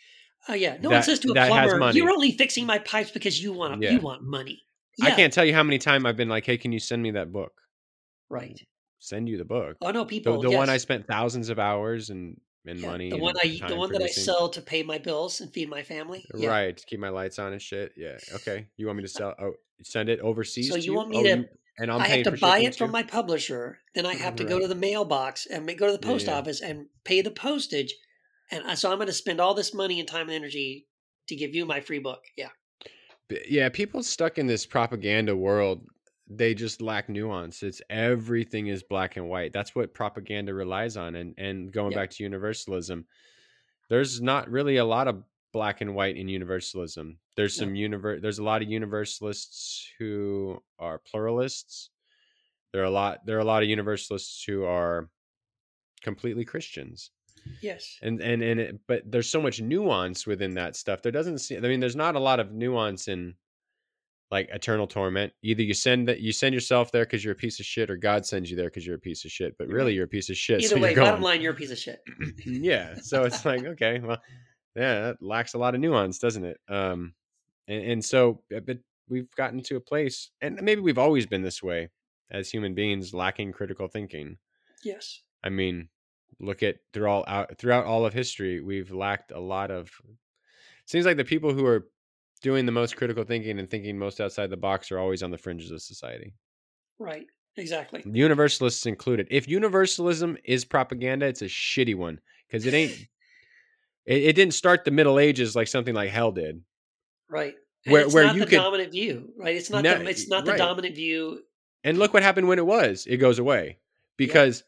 Oh 0.47 0.53
yeah, 0.53 0.77
no 0.81 0.89
that- 0.89 0.95
one 0.95 1.03
says 1.03 1.19
to 1.19 1.31
a 1.31 1.33
plumber, 1.33 1.91
"You're 1.91 2.11
only 2.11 2.31
fixing 2.31 2.65
my 2.65 2.79
pipes 2.79 3.11
because 3.11 3.41
you 3.41 3.53
want 3.53 3.81
Yeah. 3.81 3.91
you 3.93 3.99
want 3.99 4.23
money." 4.23 4.61
I 5.01 5.11
can't 5.11 5.33
tell 5.33 5.43
you 5.45 5.53
how 5.53 5.63
many 5.63 5.77
times 5.77 6.05
I've 6.05 6.15
been 6.17 6.29
like, 6.29 6.45
"Hey, 6.45 6.57
can 6.57 6.71
you 6.71 6.79
send 6.79 7.01
me 7.01 7.11
that 7.11 7.31
book?" 7.31 7.53
right. 8.29 8.59
Send 8.99 9.29
you 9.29 9.37
the 9.37 9.45
book. 9.45 9.77
Oh 9.81 9.91
no, 9.91 9.99
The, 9.99 10.05
people. 10.07 10.41
the 10.41 10.49
one 10.49 10.67
I 10.69 10.77
spent 10.77 11.05
thousands 11.05 11.49
of 11.49 11.59
hours 11.59 12.09
and 12.09 12.39
and 12.65 12.79
Yeah, 12.79 12.87
money. 12.89 13.09
The 13.11 13.17
one 13.17 13.35
I 13.43 13.59
the 13.67 13.75
one 13.75 13.91
that 13.91 14.01
I 14.01 14.07
sell 14.07 14.49
to 14.49 14.61
pay 14.61 14.81
my 14.81 14.97
bills 14.97 15.41
and 15.41 15.53
feed 15.53 15.69
my 15.69 15.83
family. 15.83 16.25
Yeah. 16.33 16.49
Right, 16.49 16.75
to 16.75 16.85
keep 16.87 16.99
my 16.99 17.09
lights 17.09 17.37
on 17.37 17.51
and 17.53 17.61
shit. 17.61 17.91
Yeah. 17.95 18.17
Okay. 18.33 18.67
You 18.77 18.87
want 18.87 18.97
me 18.97 19.03
to 19.03 19.07
sell? 19.19 19.35
Oh, 19.39 19.53
send 19.83 20.09
it 20.09 20.19
overseas. 20.21 20.69
So 20.69 20.75
you 20.77 20.95
want 20.95 21.09
me 21.09 21.17
Oh, 21.17 21.23
to- 21.23 21.49
and 21.77 21.91
I'm 21.91 22.01
i 22.01 22.07
have 22.07 22.23
to 22.23 22.31
buy 22.31 22.59
it 22.59 22.75
from 22.75 22.87
too? 22.87 22.93
my 22.93 23.03
publisher. 23.03 23.79
Then 23.93 24.05
I 24.07 24.15
have 24.15 24.37
to 24.37 24.45
go 24.45 24.59
to 24.59 24.67
the 24.67 24.75
mailbox 24.75 25.45
and 25.45 25.67
go 25.77 25.85
to 25.87 25.97
the 25.97 25.99
Yeah, 26.01 26.11
post 26.13 26.25
yeah. 26.27 26.37
office 26.37 26.61
and 26.61 26.87
pay 27.03 27.21
the 27.21 27.31
postage. 27.31 27.93
And 28.51 28.63
I, 28.65 28.75
so 28.75 28.91
I'm 28.91 28.97
going 28.97 29.07
to 29.07 29.13
spend 29.13 29.39
all 29.39 29.53
this 29.53 29.73
money 29.73 29.99
and 29.99 30.07
time 30.07 30.27
and 30.27 30.31
energy 30.35 30.87
to 31.27 31.35
give 31.35 31.55
you 31.55 31.65
my 31.65 31.79
free 31.79 31.99
book. 31.99 32.21
Yeah. 32.37 32.49
Yeah, 33.47 33.69
people 33.69 34.03
stuck 34.03 34.37
in 34.37 34.45
this 34.45 34.65
propaganda 34.67 35.35
world, 35.35 35.87
they 36.27 36.53
just 36.53 36.81
lack 36.81 37.09
nuance. 37.09 37.63
It's 37.63 37.81
everything 37.89 38.67
is 38.67 38.83
black 38.83 39.17
and 39.17 39.27
white. 39.27 39.51
That's 39.51 39.73
what 39.75 39.93
propaganda 39.93 40.53
relies 40.53 40.95
on. 40.97 41.15
And 41.15 41.33
and 41.37 41.71
going 41.71 41.91
Yeah. 41.91 41.99
back 41.99 42.11
to 42.11 42.23
universalism, 42.23 43.05
there's 43.89 44.21
not 44.21 44.49
really 44.49 44.77
a 44.77 44.85
lot 44.85 45.07
of 45.07 45.23
black 45.53 45.81
and 45.81 45.95
white 45.95 46.17
in 46.17 46.27
universalism. 46.27 47.17
There's 47.35 47.59
No. 47.59 47.65
some 47.65 47.73
univer- 47.73 48.21
there's 48.21 48.39
a 48.39 48.43
lot 48.43 48.61
of 48.61 48.69
universalists 48.69 49.91
who 49.97 50.61
are 50.77 50.99
pluralists. 50.99 51.89
There 52.73 52.81
are 52.81 52.85
a 52.85 52.91
lot 52.91 53.25
there 53.25 53.37
are 53.37 53.41
a 53.41 53.45
lot 53.45 53.63
of 53.63 53.69
universalists 53.69 54.43
who 54.43 54.65
are 54.65 55.09
completely 56.01 56.45
Christians 56.45 57.09
Yes. 57.61 57.97
and 58.01 58.21
and 58.21 58.41
and 58.41 58.59
it, 58.59 58.79
but 58.87 59.03
there's 59.05 59.29
so 59.29 59.41
much 59.41 59.61
nuance 59.61 60.25
within 60.25 60.55
that 60.55 60.75
stuff 60.75 61.01
there 61.01 61.11
doesn't 61.11 61.39
seem 61.39 61.63
i 61.63 61.67
mean 61.67 61.79
there's 61.79 61.95
not 61.95 62.15
a 62.15 62.19
lot 62.19 62.39
of 62.39 62.51
nuance 62.51 63.07
in 63.07 63.35
like 64.31 64.49
eternal 64.51 64.87
torment 64.87 65.31
either 65.43 65.61
you 65.61 65.73
send 65.73 66.07
that 66.07 66.19
you 66.19 66.31
send 66.31 66.53
yourself 66.53 66.91
there 66.91 67.05
because 67.05 67.23
you're 67.23 67.33
a 67.33 67.37
piece 67.37 67.59
of 67.59 67.65
shit 67.65 67.89
or 67.89 67.95
god 67.97 68.25
sends 68.25 68.49
you 68.49 68.57
there 68.57 68.65
because 68.69 68.85
you're 68.85 68.95
a 68.95 68.99
piece 68.99 69.23
of 69.25 69.31
shit 69.31 69.55
but 69.57 69.67
really 69.67 69.93
you're 69.93 70.05
a 70.05 70.07
piece 70.07 70.29
of 70.29 70.37
shit 70.37 70.61
Either 70.63 70.75
so 70.75 70.81
way, 70.81 70.95
bottom 70.95 71.21
line, 71.21 71.41
you're 71.41 71.53
a 71.53 71.55
piece 71.55 71.71
of 71.71 71.77
shit. 71.77 71.99
yeah 72.45 72.95
so 73.01 73.23
it's 73.23 73.45
like 73.45 73.63
okay 73.63 73.99
well 73.99 74.21
yeah 74.75 75.01
that 75.01 75.21
lacks 75.21 75.53
a 75.53 75.57
lot 75.57 75.75
of 75.75 75.81
nuance 75.81 76.17
doesn't 76.17 76.43
it 76.45 76.59
um 76.67 77.13
and, 77.67 77.83
and 77.83 78.05
so 78.05 78.41
uh, 78.55 78.59
but 78.59 78.79
we've 79.07 79.29
gotten 79.35 79.61
to 79.61 79.75
a 79.75 79.79
place 79.81 80.31
and 80.41 80.59
maybe 80.63 80.81
we've 80.81 80.97
always 80.97 81.25
been 81.27 81.43
this 81.43 81.61
way 81.61 81.89
as 82.31 82.49
human 82.49 82.73
beings 82.73 83.13
lacking 83.13 83.51
critical 83.51 83.87
thinking 83.87 84.37
Yes. 84.83 85.21
I 85.43 85.49
mean, 85.49 85.89
look 86.39 86.63
at 86.63 86.77
through 86.93 87.07
all 87.09 87.23
out 87.27 87.57
throughout 87.57 87.85
all 87.85 88.05
of 88.05 88.13
history, 88.13 88.61
we've 88.61 88.91
lacked 88.91 89.31
a 89.31 89.39
lot 89.39 89.71
of. 89.71 89.89
Seems 90.87 91.05
like 91.05 91.17
the 91.17 91.25
people 91.25 91.53
who 91.53 91.65
are 91.65 91.87
doing 92.41 92.65
the 92.65 92.71
most 92.71 92.95
critical 92.95 93.23
thinking 93.23 93.57
and 93.59 93.69
thinking 93.69 93.97
most 93.97 94.21
outside 94.21 94.49
the 94.49 94.57
box 94.57 94.91
are 94.91 94.99
always 94.99 95.23
on 95.23 95.31
the 95.31 95.37
fringes 95.37 95.71
of 95.71 95.81
society. 95.81 96.33
Right. 96.99 97.25
Exactly. 97.57 98.03
Universalists 98.05 98.85
included. 98.85 99.27
If 99.31 99.47
universalism 99.47 100.37
is 100.43 100.65
propaganda, 100.65 101.25
it's 101.25 101.41
a 101.41 101.45
shitty 101.45 101.95
one 101.95 102.19
because 102.47 102.65
it 102.65 102.73
ain't. 102.73 102.97
It, 104.07 104.21
it 104.21 104.33
didn't 104.35 104.53
start 104.53 104.85
the 104.85 104.91
Middle 104.91 105.17
Ages 105.17 105.55
like 105.55 105.67
something 105.67 105.95
like 105.95 106.11
hell 106.11 106.31
did. 106.31 106.61
Right. 107.27 107.55
And 107.87 107.93
Where- 107.93 108.03
it's 108.03 108.13
where 108.13 108.25
not 108.25 108.35
you 108.35 108.41
the 108.41 108.45
could- 108.45 108.57
dominant 108.57 108.91
view, 108.91 109.33
right? 109.35 109.55
It's 109.55 109.71
not 109.71 109.83
No, 109.83 109.97
the, 109.97 110.07
it's 110.07 110.27
not 110.27 110.45
the 110.45 110.51
right. 110.51 110.57
dominant 110.59 110.93
view. 110.93 111.41
And 111.83 111.97
look 111.97 112.13
what 112.13 112.21
happened 112.21 112.47
when 112.47 112.59
it 112.59 112.65
was. 112.67 113.07
It 113.09 113.17
goes 113.17 113.39
away 113.39 113.79
because, 114.15 114.63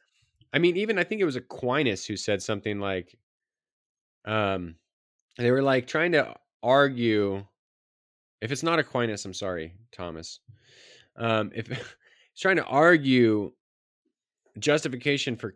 I 0.53 0.59
mean, 0.59 0.77
even 0.77 0.97
I 0.97 1.03
think 1.03 1.21
it 1.21 1.25
was 1.25 1.35
Aquinas 1.35 2.05
who 2.05 2.17
said 2.17 2.41
something 2.41 2.79
like, 2.79 3.17
um, 4.25 4.75
they 5.37 5.51
were 5.51 5.63
like 5.63 5.87
trying 5.87 6.13
to 6.13 6.35
argue. 6.63 7.45
If 8.41 8.51
it's 8.51 8.63
not 8.63 8.79
Aquinas, 8.79 9.25
I'm 9.25 9.33
sorry, 9.33 9.75
Thomas. 9.91 10.41
Um, 11.17 11.51
if 11.55 11.67
he's 11.69 12.41
trying 12.41 12.57
to 12.57 12.65
argue 12.65 13.53
justification 14.59 15.35
for 15.35 15.55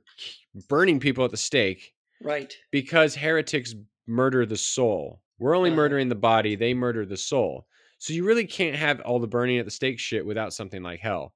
burning 0.70 1.00
people 1.00 1.26
at 1.26 1.32
the 1.32 1.38
stake 1.38 1.94
Right. 2.22 2.56
because 2.72 3.16
heretics 3.16 3.76
murder 4.08 4.46
the 4.46 4.58
soul. 4.58 5.22
We're 5.39 5.56
only 5.56 5.72
Uh-huh. 5.72 5.78
murdering 5.78 6.10
the 6.10 6.16
body; 6.16 6.56
they 6.56 6.74
murder 6.74 7.06
the 7.06 7.18
soul. 7.18 7.68
So 7.98 8.14
you 8.14 8.24
really 8.26 8.46
can't 8.48 8.76
have 8.76 9.00
all 9.02 9.20
the 9.20 9.28
burning 9.28 9.58
at 9.60 9.66
the 9.66 9.72
stake 9.72 10.00
shit 10.00 10.26
without 10.26 10.54
something 10.54 10.84
like 10.84 11.00
hell. 11.00 11.34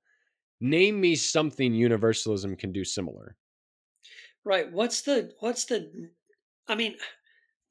Name 0.62 1.02
me 1.02 1.16
something 1.16 1.74
universalism 1.74 2.56
can 2.56 2.72
do 2.74 2.84
similar. 2.86 3.38
Right. 4.46 4.72
What's 4.72 5.02
the 5.02 5.32
what's 5.40 5.66
the 5.66 5.92
I 6.68 6.76
mean 6.76 6.96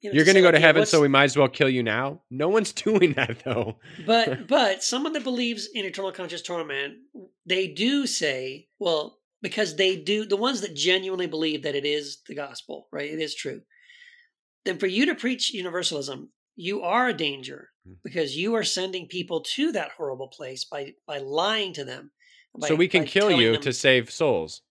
you 0.01 0.09
know, 0.11 0.15
You're 0.15 0.25
going 0.25 0.35
to 0.35 0.41
go 0.41 0.51
to 0.51 0.59
heaven, 0.59 0.85
so 0.85 1.01
we 1.01 1.07
might 1.07 1.23
as 1.23 1.37
well 1.37 1.47
kill 1.47 1.69
you 1.69 1.81
now. 1.81 2.21
No 2.29 2.49
one's 2.49 2.71
doing 2.87 3.13
that 3.13 3.41
though. 3.43 3.77
but 4.05 4.47
but 4.55 4.83
someone 4.83 5.13
that 5.13 5.23
believes 5.23 5.67
in 5.73 5.85
eternal 5.85 6.11
conscious 6.11 6.41
torment, 6.41 6.95
they 7.45 7.67
do 7.69 8.05
say, 8.05 8.67
well, 8.77 9.17
because 9.41 9.75
they 9.77 9.95
do 9.95 10.25
the 10.25 10.35
ones 10.37 10.61
that 10.61 10.75
genuinely 10.75 11.27
believe 11.27 11.63
that 11.63 11.75
it 11.75 11.85
is 11.85 12.19
the 12.27 12.35
gospel, 12.35 12.87
right? 12.91 13.09
It 13.11 13.19
is 13.19 13.33
true. 13.35 13.61
Then 14.65 14.77
for 14.79 14.87
you 14.87 15.05
to 15.07 15.15
preach 15.15 15.53
universalism, 15.53 16.29
you 16.55 16.81
are 16.81 17.07
a 17.07 17.13
danger 17.13 17.69
Mm. 17.87 17.97
because 18.03 18.35
you 18.35 18.55
are 18.55 18.63
sending 18.63 19.07
people 19.07 19.41
to 19.55 19.71
that 19.73 19.91
horrible 19.97 20.27
place 20.27 20.65
by 20.65 20.93
by 21.07 21.19
lying 21.19 21.71
to 21.73 21.85
them. 21.85 22.11
by- 22.59 22.67
so 22.67 22.75
we 22.75 22.87
can 22.87 23.05
kill 23.05 23.31
you 23.31 23.53
them- 23.53 23.61
to 23.61 23.73
save 23.73 24.09
souls. 24.11 24.61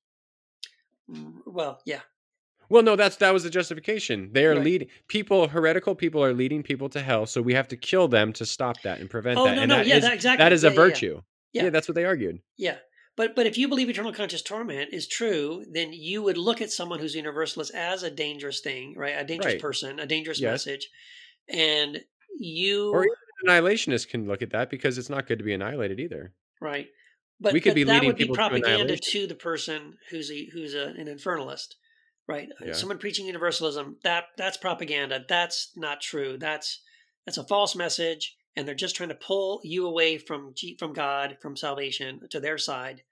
Mm, 1.11 1.35
well, 1.47 1.81
yeah, 1.85 2.01
Well, 2.71 2.83
no, 2.83 2.97
that's 2.97 3.17
that 3.17 3.33
was 3.35 3.43
the 3.45 3.51
justification. 3.51 4.31
They 4.33 4.47
are 4.47 4.55
Right. 4.55 4.65
leading 4.65 4.89
people. 5.09 5.49
Heretical 5.49 5.95
people 5.95 6.25
are 6.25 6.33
leading 6.33 6.63
people 6.63 6.89
to 6.91 7.01
hell, 7.03 7.27
so 7.27 7.43
we 7.43 7.53
have 7.55 7.69
to 7.69 7.77
kill 7.77 8.09
them 8.09 8.33
to 8.35 8.47
stop 8.47 8.81
that 8.83 9.01
and 9.01 9.11
prevent 9.11 9.39
Oh 9.39 9.45
that. 9.45 9.55
no, 9.57 9.63
and 9.63 9.69
no, 9.69 9.77
that 9.77 9.87
yeah, 9.87 9.97
is- 9.97 10.03
that 10.05 10.15
exactly. 10.15 10.43
that 10.45 10.53
is 10.53 10.63
yeah, 10.63 10.71
a 10.71 10.73
yeah, 10.73 10.77
virtue. 10.77 11.23
Yeah. 11.53 11.65
yeah, 11.65 11.71
that's 11.71 11.87
what 11.89 11.95
they 11.95 12.05
argued. 12.07 12.41
Yeah. 12.57 12.79
But 13.17 13.37
but 13.37 13.47
if 13.47 13.57
you 13.59 13.69
believe 13.69 13.89
eternal 13.91 14.13
conscious 14.13 14.43
torment 14.43 14.93
is 14.93 15.07
true, 15.07 15.65
then 15.71 15.93
you 15.93 16.23
would 16.23 16.37
look 16.39 16.61
at 16.63 16.73
someone 16.73 16.99
who's 16.99 17.15
universalist 17.15 17.73
as 17.75 18.03
a 18.03 18.11
dangerous 18.11 18.61
thing, 18.61 18.95
right? 18.97 19.15
A 19.17 19.25
dangerous 19.25 19.55
Right. 19.55 19.61
person, 19.63 20.01
a 20.01 20.07
dangerous 20.07 20.41
Yes. 20.41 20.67
message. 20.67 20.89
And 21.49 22.03
you 22.39 22.91
Or 22.91 23.05
even 23.05 23.15
an 23.45 23.49
annihilationists 23.65 24.09
can 24.09 24.27
look 24.27 24.43
at 24.43 24.51
that 24.51 24.69
because 24.71 24.99
it's 24.99 25.11
not 25.11 25.27
good 25.29 25.39
to 25.39 25.45
be 25.45 25.53
annihilated 25.53 26.01
either. 26.01 26.33
right. 26.61 26.89
But, 27.41 27.53
We 27.53 27.61
could 27.61 27.71
but 27.71 27.75
be 27.75 27.85
that 27.85 28.05
would 28.05 28.17
be 28.17 28.27
to 28.27 28.33
propaganda 28.33 28.97
to 28.97 29.27
the 29.27 29.35
person 29.35 29.95
who's 30.11 30.31
a, 30.31 30.49
who's 30.53 30.75
a, 30.75 30.87
an 30.87 31.07
infernalist, 31.07 31.75
right? 32.29 32.49
Yeah. 32.65 32.73
Someone 32.73 32.99
preaching 32.99 33.27
universalism 33.27 33.97
that 34.05 34.25
that's 34.37 34.57
propaganda. 34.57 35.25
That's 35.29 35.73
not 35.77 36.01
true. 36.01 36.39
That's 36.39 36.81
that's 37.27 37.39
a 37.39 37.45
false 37.45 37.75
message, 37.75 38.37
and 38.57 38.67
they're 38.67 38.75
just 38.75 38.97
trying 38.97 39.09
to 39.09 39.15
pull 39.15 39.61
you 39.65 39.87
away 39.87 40.19
from 40.19 40.55
from 40.79 40.93
God, 40.93 41.39
from 41.43 41.57
salvation 41.57 42.21
to 42.31 42.41
their 42.41 42.59
side. 42.59 43.03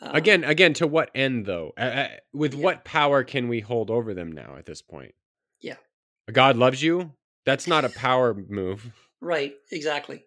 Uh, 0.00 0.10
Again, 0.14 0.44
again, 0.44 0.74
to 0.74 0.86
what 0.86 1.10
end 1.14 1.44
though? 1.46 1.72
Uh, 1.76 1.80
uh, 1.80 2.08
with 2.32 2.54
Yeah. 2.54 2.64
what 2.64 2.84
power 2.84 3.24
can 3.24 3.48
we 3.48 3.60
hold 3.60 3.90
over 3.90 4.14
them 4.14 4.30
now 4.30 4.54
at 4.56 4.66
this 4.66 4.80
point? 4.80 5.14
Yeah. 5.60 5.76
God 6.30 6.56
loves 6.56 6.82
you. 6.82 7.14
That's 7.44 7.66
not 7.66 7.84
a 7.84 7.88
power 7.88 8.34
move. 8.34 8.92
Right, 9.20 9.54
exactly. 9.72 10.24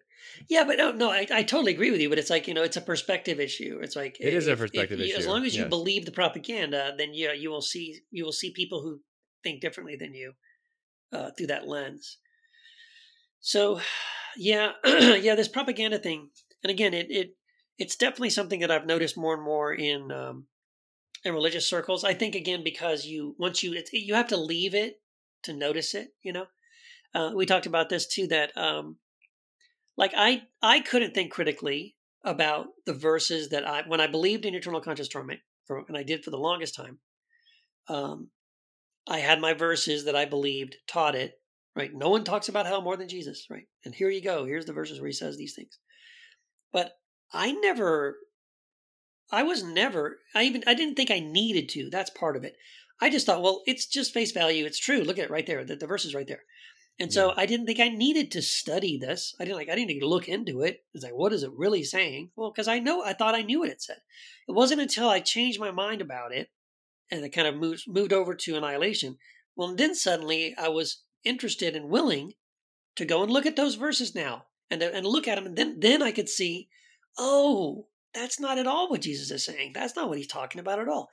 Yeah, 0.48 0.64
but 0.64 0.78
no, 0.78 0.92
no, 0.92 1.10
I, 1.10 1.26
I 1.30 1.42
totally 1.42 1.72
agree 1.72 1.90
with 1.90 2.00
you. 2.00 2.08
But 2.08 2.18
it's 2.18 2.30
like 2.30 2.46
you 2.48 2.54
know, 2.54 2.62
it's 2.62 2.76
a 2.76 2.80
perspective 2.82 3.40
issue. 3.40 3.78
It's 3.82 3.96
like 3.96 4.16
It 4.20 4.34
is 4.34 4.46
a 4.46 4.52
if- 4.52 4.56
if 4.56 4.60
perspective 4.60 4.98
you- 5.00 5.14
As 5.16 5.26
long 5.26 5.44
as 5.44 5.54
you 5.54 5.62
yes. 5.62 5.70
believe 5.70 6.04
the 6.04 6.12
propaganda, 6.12 6.94
then 6.96 7.14
yeah, 7.14 7.32
you 7.32 7.50
will 7.50 7.62
see 7.62 8.00
you 8.10 8.24
will 8.24 8.32
see 8.32 8.52
people 8.52 8.82
who 8.82 9.00
think 9.42 9.60
differently 9.60 9.96
than 9.96 10.14
you 10.14 10.34
uh, 11.12 11.30
through 11.36 11.48
that 11.48 11.66
lens. 11.68 12.18
So, 13.40 13.80
yeah, 14.36 14.72
yeah, 14.86 15.34
this 15.34 15.48
propaganda 15.48 15.98
thing, 15.98 16.30
and 16.62 16.70
again, 16.70 16.94
it 16.94 17.06
it 17.10 17.36
it's 17.78 17.96
definitely 17.96 18.30
something 18.30 18.60
that 18.60 18.70
I've 18.70 18.86
noticed 18.86 19.16
more 19.16 19.34
and 19.34 19.42
more 19.42 19.72
in 19.74 20.10
um, 20.12 20.46
in 21.24 21.34
religious 21.34 21.66
circles. 21.68 22.04
I 22.04 22.14
think 22.14 22.34
again 22.34 22.62
because 22.64 23.06
you 23.06 23.34
once 23.38 23.62
you 23.62 23.72
it's, 23.74 23.92
you 23.92 24.14
have 24.14 24.28
to 24.28 24.36
leave 24.36 24.74
it 24.74 25.00
to 25.44 25.52
notice 25.52 25.94
it. 25.94 26.14
You 26.22 26.32
know, 26.32 26.46
uh, 27.14 27.32
we 27.34 27.46
talked 27.46 27.66
about 27.66 27.88
this 27.88 28.06
too. 28.06 28.26
That 28.28 28.56
um, 28.56 28.98
like 29.96 30.12
I 30.16 30.42
I 30.62 30.80
couldn't 30.80 31.14
think 31.14 31.32
critically 31.32 31.96
about 32.24 32.66
the 32.86 32.92
verses 32.92 33.50
that 33.50 33.66
I 33.66 33.82
when 33.86 34.00
I 34.00 34.06
believed 34.06 34.44
in 34.44 34.54
eternal 34.54 34.80
conscious 34.80 35.08
torment, 35.08 35.40
for, 35.66 35.84
and 35.88 35.96
I 35.96 36.02
did 36.02 36.24
for 36.24 36.30
the 36.30 36.38
longest 36.38 36.74
time. 36.74 36.98
Um, 37.88 38.30
I 39.08 39.18
had 39.18 39.40
my 39.40 39.54
verses 39.54 40.04
that 40.04 40.16
I 40.16 40.24
believed 40.24 40.76
taught 40.86 41.14
it. 41.14 41.34
Right, 41.74 41.90
no 41.94 42.10
one 42.10 42.22
talks 42.22 42.50
about 42.50 42.66
hell 42.66 42.82
more 42.82 42.98
than 42.98 43.08
Jesus. 43.08 43.46
Right, 43.50 43.66
and 43.84 43.94
here 43.94 44.10
you 44.10 44.22
go. 44.22 44.44
Here's 44.44 44.66
the 44.66 44.72
verses 44.74 45.00
where 45.00 45.08
he 45.08 45.14
says 45.14 45.36
these 45.36 45.54
things. 45.54 45.78
But 46.72 46.92
I 47.32 47.52
never 47.52 48.18
I 49.30 49.42
was 49.42 49.62
never 49.62 50.18
I 50.34 50.44
even 50.44 50.62
I 50.66 50.74
didn't 50.74 50.96
think 50.96 51.10
I 51.10 51.20
needed 51.20 51.68
to. 51.70 51.90
That's 51.90 52.10
part 52.10 52.36
of 52.36 52.44
it. 52.44 52.56
I 53.00 53.10
just 53.10 53.26
thought, 53.26 53.42
well, 53.42 53.62
it's 53.66 53.86
just 53.86 54.14
face 54.14 54.30
value. 54.30 54.64
It's 54.64 54.78
true. 54.78 55.00
Look 55.00 55.18
at 55.18 55.24
it 55.24 55.30
right 55.30 55.46
there. 55.46 55.64
The, 55.64 55.74
the 55.74 55.88
verse 55.88 56.04
is 56.04 56.14
right 56.14 56.26
there. 56.28 56.42
And 56.98 57.12
so 57.12 57.28
yeah. 57.28 57.34
I 57.38 57.46
didn't 57.46 57.66
think 57.66 57.80
I 57.80 57.88
needed 57.88 58.30
to 58.32 58.42
study 58.42 58.98
this. 58.98 59.34
I 59.40 59.44
didn't 59.44 59.56
like 59.56 59.68
I 59.68 59.74
didn't 59.74 59.88
need 59.88 60.00
to 60.00 60.08
look 60.08 60.28
into 60.28 60.62
it. 60.62 60.84
It's 60.94 61.02
like, 61.02 61.14
what 61.14 61.32
is 61.32 61.42
it 61.42 61.52
really 61.52 61.84
saying? 61.84 62.30
Well, 62.36 62.50
because 62.50 62.68
I 62.68 62.78
know 62.78 63.02
I 63.02 63.12
thought 63.12 63.34
I 63.34 63.42
knew 63.42 63.60
what 63.60 63.70
it 63.70 63.82
said. 63.82 63.98
It 64.48 64.52
wasn't 64.52 64.80
until 64.80 65.08
I 65.08 65.20
changed 65.20 65.58
my 65.58 65.70
mind 65.70 66.00
about 66.00 66.32
it 66.32 66.50
and 67.12 67.24
it 67.24 67.30
kind 67.30 67.46
of 67.46 67.56
moved 67.56 67.84
moved 67.86 68.12
over 68.12 68.34
to 68.34 68.56
annihilation. 68.56 69.18
Well, 69.54 69.74
then 69.74 69.94
suddenly 69.94 70.54
I 70.58 70.68
was 70.68 71.02
interested 71.24 71.76
and 71.76 71.90
willing 71.90 72.32
to 72.96 73.04
go 73.04 73.22
and 73.22 73.30
look 73.30 73.46
at 73.46 73.56
those 73.56 73.74
verses 73.74 74.14
now 74.14 74.46
and 74.70 74.82
and 74.82 75.06
look 75.06 75.28
at 75.28 75.36
them, 75.36 75.46
and 75.46 75.56
then 75.56 75.78
then 75.78 76.02
I 76.02 76.10
could 76.10 76.28
see, 76.28 76.68
oh, 77.18 77.86
that's 78.14 78.40
not 78.40 78.58
at 78.58 78.66
all 78.66 78.88
what 78.88 79.02
Jesus 79.02 79.30
is 79.30 79.44
saying. 79.44 79.72
That's 79.74 79.94
not 79.94 80.08
what 80.08 80.18
he's 80.18 80.26
talking 80.26 80.60
about 80.60 80.80
at 80.80 80.88
all. 80.88 81.10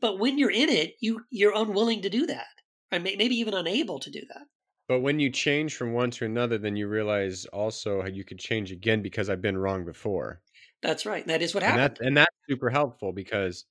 But 0.00 0.18
when 0.18 0.38
you're 0.38 0.50
in 0.50 0.68
it, 0.68 0.96
you 1.00 1.24
you're 1.30 1.56
unwilling 1.56 2.02
to 2.02 2.10
do 2.10 2.26
that, 2.26 2.48
or 2.92 2.98
maybe 2.98 3.36
even 3.36 3.54
unable 3.54 4.00
to 4.00 4.10
do 4.10 4.22
that. 4.28 4.46
But 4.90 5.02
when 5.02 5.20
you 5.20 5.30
change 5.30 5.76
from 5.76 5.92
one 5.92 6.10
to 6.10 6.24
another, 6.24 6.58
then 6.58 6.74
you 6.74 6.88
realize 6.88 7.46
also 7.52 8.02
how 8.02 8.08
you 8.08 8.24
could 8.24 8.40
change 8.40 8.72
again 8.72 9.02
because 9.02 9.30
I've 9.30 9.40
been 9.40 9.56
wrong 9.56 9.84
before. 9.84 10.40
That's 10.82 11.06
right. 11.06 11.24
That 11.28 11.42
is 11.42 11.54
what 11.54 11.62
and 11.62 11.78
happened. 11.78 11.98
That, 12.00 12.06
and 12.08 12.16
that's 12.16 12.34
super 12.48 12.70
helpful 12.70 13.12
because, 13.12 13.66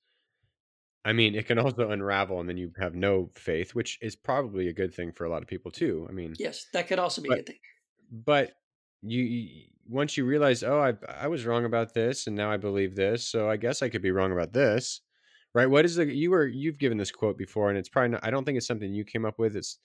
I 1.03 1.11
mean, 1.11 1.36
it 1.36 1.45
can 1.45 1.59
also 1.59 1.89
unravel 1.89 2.39
and 2.39 2.47
then 2.47 2.55
you 2.55 2.72
have 2.80 2.95
no 2.95 3.32
faith, 3.36 3.76
which 3.76 3.99
is 4.01 4.15
probably 4.15 4.70
a 4.70 4.74
good 4.74 4.93
thing 4.93 5.11
for 5.11 5.26
a 5.26 5.30
lot 5.30 5.41
of 5.41 5.49
people 5.49 5.72
too. 5.72 6.07
I 6.07 6.13
mean, 6.13 6.36
yes, 6.39 6.67
that 6.72 6.88
could 6.88 6.99
also 6.99 7.22
be 7.22 7.28
but, 7.28 7.34
a 7.34 7.38
good 7.39 7.47
thing. 7.47 7.59
But 8.13 8.53
you, 9.01 9.22
you 9.22 9.63
once 9.89 10.15
you 10.15 10.24
realize, 10.24 10.63
oh, 10.63 10.80
I 10.80 10.93
I 11.05 11.28
was 11.28 11.45
wrong 11.45 11.65
about 11.65 11.93
this, 11.93 12.28
and 12.28 12.36
now 12.38 12.49
I 12.49 12.55
believe 12.55 12.95
this, 12.95 13.26
so 13.26 13.49
I 13.49 13.57
guess 13.57 13.82
I 13.82 13.89
could 13.89 14.01
be 14.01 14.11
wrong 14.11 14.32
about 14.32 14.53
this, 14.53 15.01
right? 15.53 15.70
What 15.70 15.84
is 15.84 15.97
the 15.97 16.05
you 16.05 16.32
were 16.32 16.47
you've 16.47 16.80
given 16.80 16.97
this 16.97 17.11
quote 17.11 17.38
before, 17.38 17.67
and 17.67 17.78
it's 17.78 17.89
probably 17.89 18.11
not, 18.11 18.26
I 18.26 18.32
don't 18.32 18.45
think 18.45 18.55
it's 18.55 18.67
something 18.67 18.93
you 18.93 19.03
came 19.03 19.26
up 19.26 19.38
with. 19.38 19.57
It's 19.57 19.80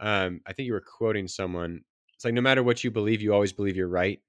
um 0.00 0.40
I 0.46 0.52
think 0.52 0.66
you 0.66 0.72
were 0.72 0.84
quoting 0.98 1.28
someone. 1.28 1.82
It's 2.14 2.24
like 2.24 2.34
no 2.34 2.40
matter 2.40 2.62
what 2.62 2.82
you 2.82 2.90
believe, 2.90 3.20
you 3.20 3.34
always 3.34 3.52
believe 3.52 3.76
you're 3.76 3.88
right. 3.88 4.20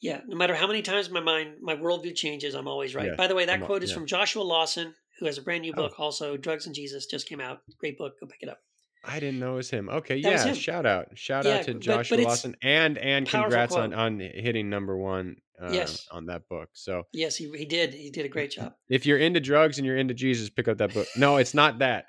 Yeah, 0.00 0.20
no 0.26 0.36
matter 0.36 0.54
how 0.54 0.66
many 0.66 0.82
times 0.82 1.08
my 1.10 1.20
mind, 1.20 1.56
my 1.60 1.74
worldview 1.74 2.14
changes, 2.14 2.54
I'm 2.54 2.68
always 2.68 2.94
right. 2.94 3.06
Yeah, 3.06 3.14
By 3.16 3.28
the 3.28 3.34
way, 3.34 3.46
that 3.46 3.60
I'm, 3.60 3.66
quote 3.66 3.82
is 3.82 3.90
yeah. 3.90 3.96
from 3.96 4.06
Joshua 4.06 4.42
Lawson, 4.42 4.94
who 5.18 5.26
has 5.26 5.38
a 5.38 5.42
brand 5.42 5.62
new 5.62 5.72
oh. 5.72 5.76
book, 5.76 5.94
oh. 5.98 6.04
also 6.04 6.36
"Drugs 6.36 6.66
and 6.66 6.74
Jesus," 6.74 7.06
just 7.06 7.28
came 7.28 7.40
out. 7.40 7.60
Great 7.78 7.96
book. 7.96 8.14
Go 8.20 8.26
pick 8.26 8.42
it 8.42 8.48
up. 8.48 8.58
I 9.04 9.20
didn't 9.20 9.38
know 9.38 9.54
it 9.54 9.56
was 9.56 9.70
him. 9.70 9.88
Okay, 9.88 10.20
that 10.20 10.46
yeah. 10.46 10.52
Shout 10.52 10.84
out, 10.84 11.16
shout 11.16 11.44
yeah, 11.44 11.58
out 11.58 11.64
to 11.64 11.74
Joshua 11.74 12.16
but, 12.16 12.24
but 12.24 12.28
Lawson, 12.28 12.56
and 12.62 12.98
and 12.98 13.28
congrats 13.28 13.74
on 13.74 13.94
on 13.94 14.20
hitting 14.20 14.68
number 14.68 14.96
one. 14.96 15.36
Uh, 15.58 15.70
yes. 15.72 16.06
on 16.10 16.26
that 16.26 16.46
book. 16.50 16.68
So 16.74 17.04
yes, 17.14 17.34
he 17.34 17.50
he 17.56 17.64
did. 17.64 17.94
He 17.94 18.10
did 18.10 18.26
a 18.26 18.28
great 18.28 18.50
job. 18.50 18.74
If 18.90 19.06
you're 19.06 19.16
into 19.16 19.40
drugs 19.40 19.78
and 19.78 19.86
you're 19.86 19.96
into 19.96 20.12
Jesus, 20.12 20.50
pick 20.50 20.68
up 20.68 20.76
that 20.78 20.92
book. 20.92 21.06
No, 21.16 21.38
it's 21.38 21.54
not 21.54 21.78
that. 21.78 22.04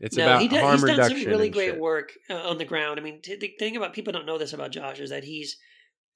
It's 0.00 0.16
no, 0.16 0.24
about 0.24 0.42
he 0.42 0.48
does, 0.48 0.60
harm 0.60 0.74
he's 0.74 0.82
reduction. 0.82 1.16
He's 1.16 1.24
done 1.24 1.32
some 1.32 1.38
really 1.38 1.50
great 1.50 1.70
shit. 1.72 1.80
work 1.80 2.12
uh, 2.28 2.48
on 2.48 2.58
the 2.58 2.64
ground. 2.64 3.00
I 3.00 3.02
mean, 3.02 3.20
t- 3.22 3.36
the 3.36 3.54
thing 3.58 3.76
about 3.76 3.94
people 3.94 4.12
don't 4.12 4.26
know 4.26 4.38
this 4.38 4.52
about 4.52 4.72
Josh 4.72 5.00
is 5.00 5.10
that 5.10 5.24
he's 5.24 5.56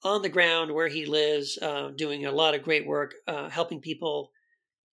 on 0.03 0.21
the 0.21 0.29
ground 0.29 0.73
where 0.73 0.87
he 0.87 1.05
lives, 1.05 1.57
uh, 1.61 1.89
doing 1.95 2.25
a 2.25 2.31
lot 2.31 2.55
of 2.55 2.63
great 2.63 2.85
work, 2.85 3.13
uh, 3.27 3.49
helping 3.49 3.79
people 3.79 4.31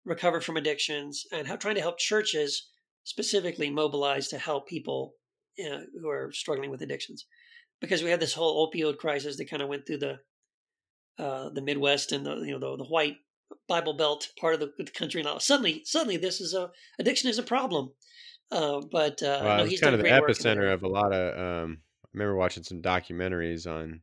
recover 0.05 0.41
from 0.41 0.57
addictions 0.57 1.24
and 1.32 1.47
how, 1.47 1.57
trying 1.57 1.74
to 1.74 1.80
help 1.80 1.99
churches 1.99 2.68
specifically 3.05 3.70
mobilize 3.70 4.28
to 4.28 4.39
help 4.39 4.66
people 4.66 5.14
you 5.57 5.68
know, 5.68 5.82
who 6.01 6.09
are 6.09 6.30
struggling 6.32 6.70
with 6.70 6.82
addictions, 6.82 7.26
because 7.80 8.03
we 8.03 8.11
had 8.11 8.20
this 8.20 8.34
whole 8.34 8.70
opioid 8.70 8.99
crisis 8.99 9.36
that 9.36 9.51
kind 9.51 9.62
of 9.62 9.68
went 9.68 9.86
through 9.86 9.99
the 9.99 10.18
uh, 11.18 11.49
the 11.51 11.62
Midwest 11.62 12.12
and 12.12 12.24
the 12.24 12.36
you 12.36 12.53
know 12.53 12.61
the, 12.61 12.84
the 12.84 12.89
white 12.89 13.16
Bible 13.66 13.95
Belt 13.95 14.28
part 14.41 14.55
of 14.55 14.61
the, 14.61 14.72
the 14.78 14.91
country. 14.91 15.22
Now 15.22 15.39
suddenly, 15.39 15.82
suddenly, 15.84 16.16
this 16.16 16.41
is 16.41 16.55
a 16.55 16.70
addiction 16.99 17.28
is 17.28 17.39
a 17.39 17.43
problem. 17.43 17.93
Uh, 18.51 18.80
but 18.90 19.22
uh, 19.22 19.40
well, 19.42 19.59
no, 19.59 19.64
he's 19.64 19.80
kind 19.80 19.94
of 19.94 20.01
the 20.01 20.09
epicenter 20.09 20.72
of 20.72 20.82
a 20.82 20.88
lot 20.88 21.12
of. 21.12 21.38
Um, 21.38 21.78
I 22.05 22.09
remember 22.14 22.36
watching 22.36 22.62
some 22.62 22.80
documentaries 22.80 23.66
on 23.66 24.01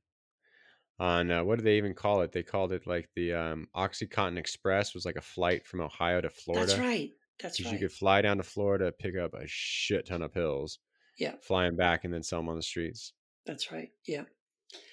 on 0.99 1.31
uh, 1.31 1.43
what 1.43 1.57
do 1.57 1.63
they 1.63 1.77
even 1.77 1.93
call 1.93 2.21
it? 2.21 2.31
They 2.31 2.43
called 2.43 2.71
it 2.71 2.87
like 2.87 3.09
the 3.15 3.33
um, 3.33 3.67
OxyContin 3.75 4.37
Express 4.37 4.93
was 4.93 5.05
like 5.05 5.15
a 5.15 5.21
flight 5.21 5.65
from 5.65 5.81
Ohio 5.81 6.21
to 6.21 6.29
Florida. 6.29 6.67
That's 6.67 6.79
right. 6.79 7.11
That's 7.41 7.63
right. 7.63 7.73
You 7.73 7.79
could 7.79 7.91
fly 7.91 8.21
down 8.21 8.37
to 8.37 8.43
Florida, 8.43 8.91
pick 8.91 9.17
up 9.17 9.33
a 9.33 9.43
shit 9.45 10.07
ton 10.07 10.21
of 10.21 10.33
pills. 10.33 10.79
Yeah. 11.17 11.35
Flying 11.41 11.75
back 11.75 12.03
and 12.03 12.13
then 12.13 12.23
sell 12.23 12.39
them 12.39 12.49
on 12.49 12.55
the 12.55 12.61
streets. 12.61 13.13
That's 13.45 13.71
right. 13.71 13.89
Yeah. 14.07 14.23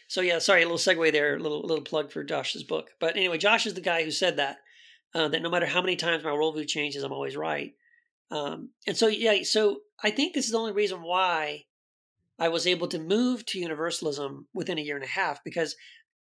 So 0.09 0.21
yeah, 0.21 0.39
sorry, 0.39 0.63
a 0.63 0.69
little 0.69 0.79
segue 0.79 1.13
there, 1.13 1.37
a 1.37 1.39
little 1.39 1.63
little 1.63 1.85
plug 1.85 2.13
for 2.13 2.23
Josh's 2.23 2.65
book. 2.65 2.91
But 3.01 3.17
anyway, 3.17 3.39
Josh 3.39 3.67
is 3.67 3.75
the 3.75 3.81
guy 3.81 4.05
who 4.05 4.11
said 4.11 4.37
that 4.37 4.59
uh, 5.15 5.29
that 5.29 5.43
no 5.43 5.51
matter 5.51 5.67
how 5.67 5.81
many 5.81 5.97
times 5.97 6.23
my 6.23 6.31
worldview 6.31 6.69
changes, 6.69 7.03
I'm 7.03 7.13
always 7.13 7.37
right. 7.37 7.73
Um, 8.33 8.71
and 8.87 8.97
so 8.97 9.09
yeah, 9.09 9.43
so 9.43 9.81
I 10.03 10.11
think 10.11 10.33
this 10.33 10.47
is 10.47 10.53
the 10.53 10.59
only 10.59 10.73
reason 10.73 11.03
why 11.03 11.65
I 12.39 12.49
was 12.49 12.67
able 12.67 12.89
to 12.89 12.99
move 12.99 13.45
to 13.47 13.59
universalism 13.59 14.49
within 14.55 14.79
a 14.79 14.81
year 14.81 14.97
and 14.97 15.05
a 15.05 15.09
half 15.09 15.45
because 15.45 15.77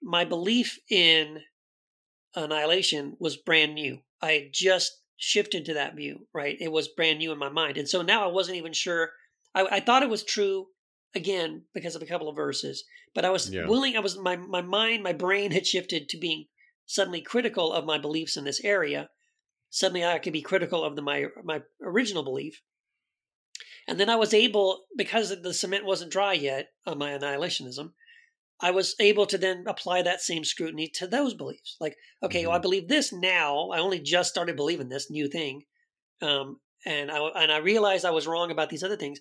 my 0.02 0.24
belief 0.24 0.78
in 0.90 1.40
annihilation 2.34 3.16
was 3.20 3.36
brand 3.36 3.74
new. 3.74 3.98
I 4.22 4.48
just 4.52 4.90
shifted 5.18 5.66
to 5.66 5.74
that 5.74 5.96
view, 5.96 6.26
right? 6.32 6.56
It 6.58 6.72
was 6.72 6.88
brand 6.88 7.18
new 7.18 7.30
in 7.30 7.38
my 7.38 7.50
mind. 7.50 7.76
And 7.76 7.88
so 7.88 8.00
now 8.00 8.24
I 8.24 8.32
wasn't 8.32 8.56
even 8.56 8.72
sure. 8.72 9.10
I, 9.54 9.66
I 9.70 9.80
thought 9.80 10.02
it 10.02 10.08
was 10.08 10.24
true 10.24 10.66
again 11.14 11.64
because 11.74 11.94
of 11.94 12.02
a 12.02 12.06
couple 12.06 12.28
of 12.28 12.36
verses, 12.36 12.84
but 13.14 13.26
I 13.26 13.30
was 13.30 13.50
yeah. 13.50 13.66
willing, 13.66 13.96
I 13.96 14.00
was, 14.00 14.16
my, 14.16 14.36
my 14.36 14.62
mind, 14.62 15.02
my 15.02 15.12
brain 15.12 15.50
had 15.50 15.66
shifted 15.66 16.08
to 16.08 16.18
being 16.18 16.46
suddenly 16.86 17.20
critical 17.20 17.72
of 17.72 17.84
my 17.84 17.98
beliefs 17.98 18.36
in 18.36 18.44
this 18.44 18.64
area. 18.64 19.10
Suddenly 19.70 20.04
I 20.04 20.18
could 20.18 20.32
be 20.32 20.42
critical 20.42 20.84
of 20.84 20.96
the, 20.96 21.02
my, 21.02 21.26
my 21.44 21.62
original 21.82 22.22
belief. 22.22 22.62
And 23.86 23.98
then 23.98 24.10
I 24.10 24.16
was 24.16 24.34
able, 24.34 24.84
because 24.96 25.34
the 25.42 25.54
cement 25.54 25.84
wasn't 25.84 26.12
dry 26.12 26.34
yet 26.34 26.68
on 26.86 26.98
my 26.98 27.10
annihilationism, 27.10 27.92
I 28.60 28.70
was 28.72 28.94
able 28.98 29.24
to 29.26 29.38
then 29.38 29.64
apply 29.68 30.02
that 30.02 30.20
same 30.20 30.44
scrutiny 30.44 30.90
to 30.94 31.06
those 31.06 31.32
beliefs. 31.32 31.76
Like, 31.80 31.96
okay, 32.22 32.40
mm-hmm. 32.40 32.48
well, 32.48 32.56
I 32.56 32.60
believe 32.60 32.88
this 32.88 33.12
now. 33.12 33.70
I 33.70 33.78
only 33.78 34.00
just 34.00 34.30
started 34.30 34.56
believing 34.56 34.88
this 34.88 35.10
new 35.10 35.28
thing, 35.28 35.62
um, 36.20 36.58
and 36.84 37.10
I 37.10 37.18
and 37.36 37.52
I 37.52 37.58
realized 37.58 38.04
I 38.04 38.10
was 38.10 38.26
wrong 38.26 38.50
about 38.50 38.68
these 38.68 38.82
other 38.82 38.96
things. 38.96 39.20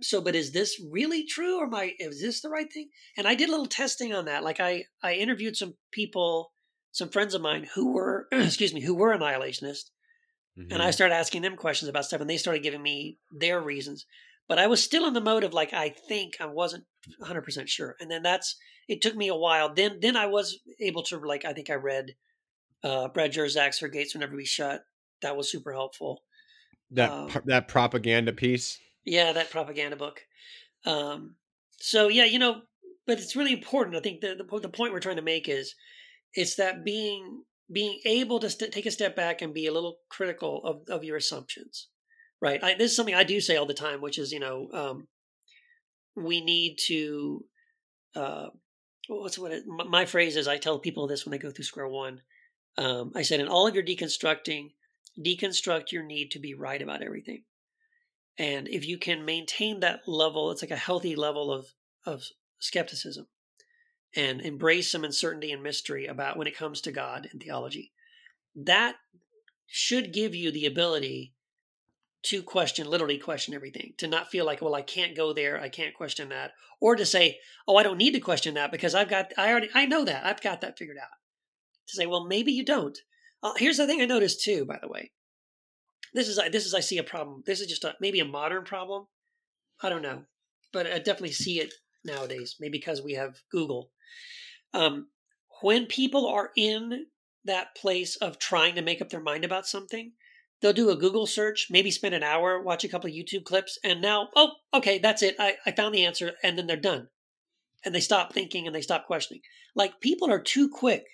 So, 0.00 0.20
but 0.20 0.34
is 0.34 0.52
this 0.52 0.80
really 0.90 1.24
true, 1.24 1.58
or 1.58 1.66
am 1.66 1.74
I? 1.74 1.92
Is 1.98 2.20
this 2.20 2.40
the 2.40 2.50
right 2.50 2.70
thing? 2.72 2.88
And 3.16 3.28
I 3.28 3.36
did 3.36 3.48
a 3.48 3.52
little 3.52 3.66
testing 3.66 4.12
on 4.12 4.24
that. 4.24 4.42
Like, 4.42 4.60
I 4.60 4.84
I 5.04 5.14
interviewed 5.14 5.56
some 5.56 5.74
people, 5.92 6.50
some 6.92 7.08
friends 7.08 7.34
of 7.34 7.42
mine 7.42 7.66
who 7.74 7.92
were, 7.92 8.28
excuse 8.32 8.74
me, 8.74 8.80
who 8.80 8.94
were 8.94 9.16
annihilationists, 9.16 9.90
mm-hmm. 10.58 10.72
and 10.72 10.74
I 10.74 10.86
mm-hmm. 10.86 10.92
started 10.92 11.14
asking 11.14 11.42
them 11.42 11.56
questions 11.56 11.88
about 11.88 12.04
stuff, 12.04 12.20
and 12.20 12.28
they 12.28 12.36
started 12.36 12.62
giving 12.62 12.82
me 12.82 13.18
their 13.30 13.60
reasons 13.60 14.06
but 14.48 14.58
I 14.58 14.66
was 14.66 14.82
still 14.82 15.06
in 15.06 15.12
the 15.12 15.20
mode 15.20 15.44
of 15.44 15.52
like 15.52 15.74
I 15.74 15.90
think 15.90 16.38
I 16.40 16.46
wasn't 16.46 16.84
100 17.18 17.42
percent 17.42 17.68
sure, 17.68 17.94
and 18.00 18.10
then 18.10 18.22
that's 18.22 18.56
it 18.88 19.02
took 19.02 19.14
me 19.14 19.28
a 19.28 19.36
while. 19.36 19.72
Then 19.72 19.98
then 20.00 20.16
I 20.16 20.26
was 20.26 20.58
able 20.80 21.02
to 21.04 21.18
like 21.18 21.44
I 21.44 21.52
think 21.52 21.70
I 21.70 21.74
read 21.74 22.16
uh, 22.82 23.08
Brad 23.08 23.32
Jersak's 23.32 23.78
"Her 23.78 23.88
Gates 23.88 24.14
Will 24.14 24.20
Never 24.20 24.36
Be 24.36 24.46
Shut." 24.46 24.84
That 25.20 25.36
was 25.36 25.50
super 25.50 25.72
helpful. 25.72 26.22
That 26.90 27.10
um, 27.10 27.30
that 27.44 27.68
propaganda 27.68 28.32
piece. 28.32 28.78
Yeah, 29.04 29.32
that 29.32 29.50
propaganda 29.50 29.96
book. 29.96 30.22
Um, 30.86 31.34
so 31.78 32.08
yeah, 32.08 32.24
you 32.24 32.38
know, 32.38 32.62
but 33.06 33.18
it's 33.18 33.36
really 33.36 33.52
important. 33.52 33.96
I 33.96 34.00
think 34.00 34.22
the, 34.22 34.34
the 34.34 34.60
the 34.60 34.68
point 34.70 34.94
we're 34.94 35.00
trying 35.00 35.16
to 35.16 35.22
make 35.22 35.48
is 35.48 35.74
it's 36.34 36.56
that 36.56 36.84
being 36.84 37.44
being 37.70 38.00
able 38.06 38.40
to 38.40 38.48
st- 38.48 38.72
take 38.72 38.86
a 38.86 38.90
step 38.90 39.14
back 39.14 39.42
and 39.42 39.52
be 39.52 39.66
a 39.66 39.72
little 39.72 39.98
critical 40.08 40.64
of, 40.64 40.82
of 40.88 41.04
your 41.04 41.16
assumptions 41.16 41.88
right? 42.40 42.62
I, 42.62 42.74
this 42.74 42.90
is 42.90 42.96
something 42.96 43.14
I 43.14 43.24
do 43.24 43.40
say 43.40 43.56
all 43.56 43.66
the 43.66 43.74
time, 43.74 44.00
which 44.00 44.18
is, 44.18 44.32
you 44.32 44.40
know, 44.40 44.68
um, 44.72 45.08
we 46.16 46.40
need 46.40 46.76
to. 46.86 47.44
Uh, 48.14 48.48
what's 49.08 49.38
what 49.38 49.52
it, 49.52 49.64
my 49.66 50.04
phrase 50.04 50.36
is? 50.36 50.48
I 50.48 50.58
tell 50.58 50.78
people 50.78 51.06
this 51.06 51.24
when 51.24 51.32
they 51.32 51.38
go 51.38 51.50
through 51.50 51.64
square 51.64 51.88
one. 51.88 52.20
Um, 52.76 53.12
I 53.14 53.22
said, 53.22 53.40
in 53.40 53.48
all 53.48 53.66
of 53.66 53.74
your 53.74 53.84
deconstructing, 53.84 54.72
deconstruct 55.24 55.92
your 55.92 56.04
need 56.04 56.30
to 56.32 56.38
be 56.38 56.54
right 56.54 56.80
about 56.80 57.02
everything. 57.02 57.42
And 58.38 58.68
if 58.68 58.86
you 58.86 58.98
can 58.98 59.24
maintain 59.24 59.80
that 59.80 60.06
level, 60.06 60.52
it's 60.52 60.62
like 60.62 60.70
a 60.70 60.76
healthy 60.76 61.16
level 61.16 61.52
of 61.52 61.66
of 62.06 62.24
skepticism, 62.60 63.26
and 64.16 64.40
embrace 64.40 64.90
some 64.90 65.04
uncertainty 65.04 65.52
and 65.52 65.62
mystery 65.62 66.06
about 66.06 66.36
when 66.36 66.46
it 66.46 66.56
comes 66.56 66.80
to 66.82 66.92
God 66.92 67.28
and 67.30 67.40
theology. 67.40 67.92
That 68.56 68.96
should 69.66 70.12
give 70.12 70.34
you 70.34 70.50
the 70.50 70.66
ability 70.66 71.34
to 72.22 72.42
question, 72.42 72.88
literally 72.88 73.18
question 73.18 73.54
everything, 73.54 73.94
to 73.98 74.08
not 74.08 74.30
feel 74.30 74.44
like, 74.44 74.60
well, 74.60 74.74
I 74.74 74.82
can't 74.82 75.16
go 75.16 75.32
there, 75.32 75.60
I 75.60 75.68
can't 75.68 75.94
question 75.94 76.30
that, 76.30 76.52
or 76.80 76.96
to 76.96 77.06
say, 77.06 77.38
oh, 77.66 77.76
I 77.76 77.82
don't 77.82 77.98
need 77.98 78.12
to 78.12 78.20
question 78.20 78.54
that 78.54 78.72
because 78.72 78.94
I've 78.94 79.08
got, 79.08 79.32
I 79.36 79.50
already, 79.50 79.68
I 79.74 79.86
know 79.86 80.04
that, 80.04 80.26
I've 80.26 80.40
got 80.40 80.60
that 80.62 80.78
figured 80.78 80.98
out. 80.98 81.08
To 81.88 81.96
say, 81.96 82.06
well, 82.06 82.26
maybe 82.26 82.52
you 82.52 82.64
don't. 82.64 82.98
Uh, 83.42 83.52
here's 83.56 83.76
the 83.76 83.86
thing 83.86 84.00
I 84.00 84.06
noticed 84.06 84.42
too, 84.42 84.64
by 84.64 84.78
the 84.80 84.88
way. 84.88 85.12
This 86.12 86.28
is, 86.28 86.40
this 86.50 86.66
is, 86.66 86.74
I 86.74 86.80
see 86.80 86.98
a 86.98 87.04
problem. 87.04 87.42
This 87.46 87.60
is 87.60 87.66
just 87.66 87.84
a, 87.84 87.94
maybe 88.00 88.20
a 88.20 88.24
modern 88.24 88.64
problem. 88.64 89.06
I 89.82 89.88
don't 89.88 90.02
know, 90.02 90.24
but 90.72 90.86
I 90.86 90.98
definitely 90.98 91.32
see 91.32 91.60
it 91.60 91.72
nowadays. 92.04 92.56
Maybe 92.58 92.78
because 92.78 93.00
we 93.00 93.14
have 93.14 93.36
Google. 93.50 93.90
Um, 94.74 95.08
when 95.62 95.86
people 95.86 96.26
are 96.26 96.50
in 96.56 97.06
that 97.44 97.74
place 97.74 98.16
of 98.16 98.38
trying 98.38 98.74
to 98.74 98.82
make 98.82 99.00
up 99.00 99.10
their 99.10 99.20
mind 99.20 99.44
about 99.44 99.66
something, 99.66 100.12
they'll 100.60 100.72
do 100.72 100.90
a 100.90 100.96
Google 100.96 101.26
search, 101.26 101.68
maybe 101.70 101.90
spend 101.90 102.14
an 102.14 102.22
hour, 102.22 102.60
watch 102.60 102.84
a 102.84 102.88
couple 102.88 103.08
of 103.08 103.16
YouTube 103.16 103.44
clips, 103.44 103.78
and 103.82 104.00
now, 104.00 104.28
oh, 104.36 104.52
okay, 104.74 104.98
that's 104.98 105.22
it. 105.22 105.36
I, 105.38 105.56
I 105.66 105.72
found 105.72 105.94
the 105.94 106.04
answer, 106.04 106.32
and 106.42 106.58
then 106.58 106.66
they're 106.66 106.76
done. 106.76 107.08
And 107.84 107.94
they 107.94 108.00
stop 108.00 108.32
thinking 108.32 108.66
and 108.66 108.74
they 108.74 108.80
stop 108.80 109.06
questioning. 109.06 109.40
Like 109.74 110.00
people 110.00 110.30
are 110.30 110.40
too 110.40 110.68
quick 110.68 111.04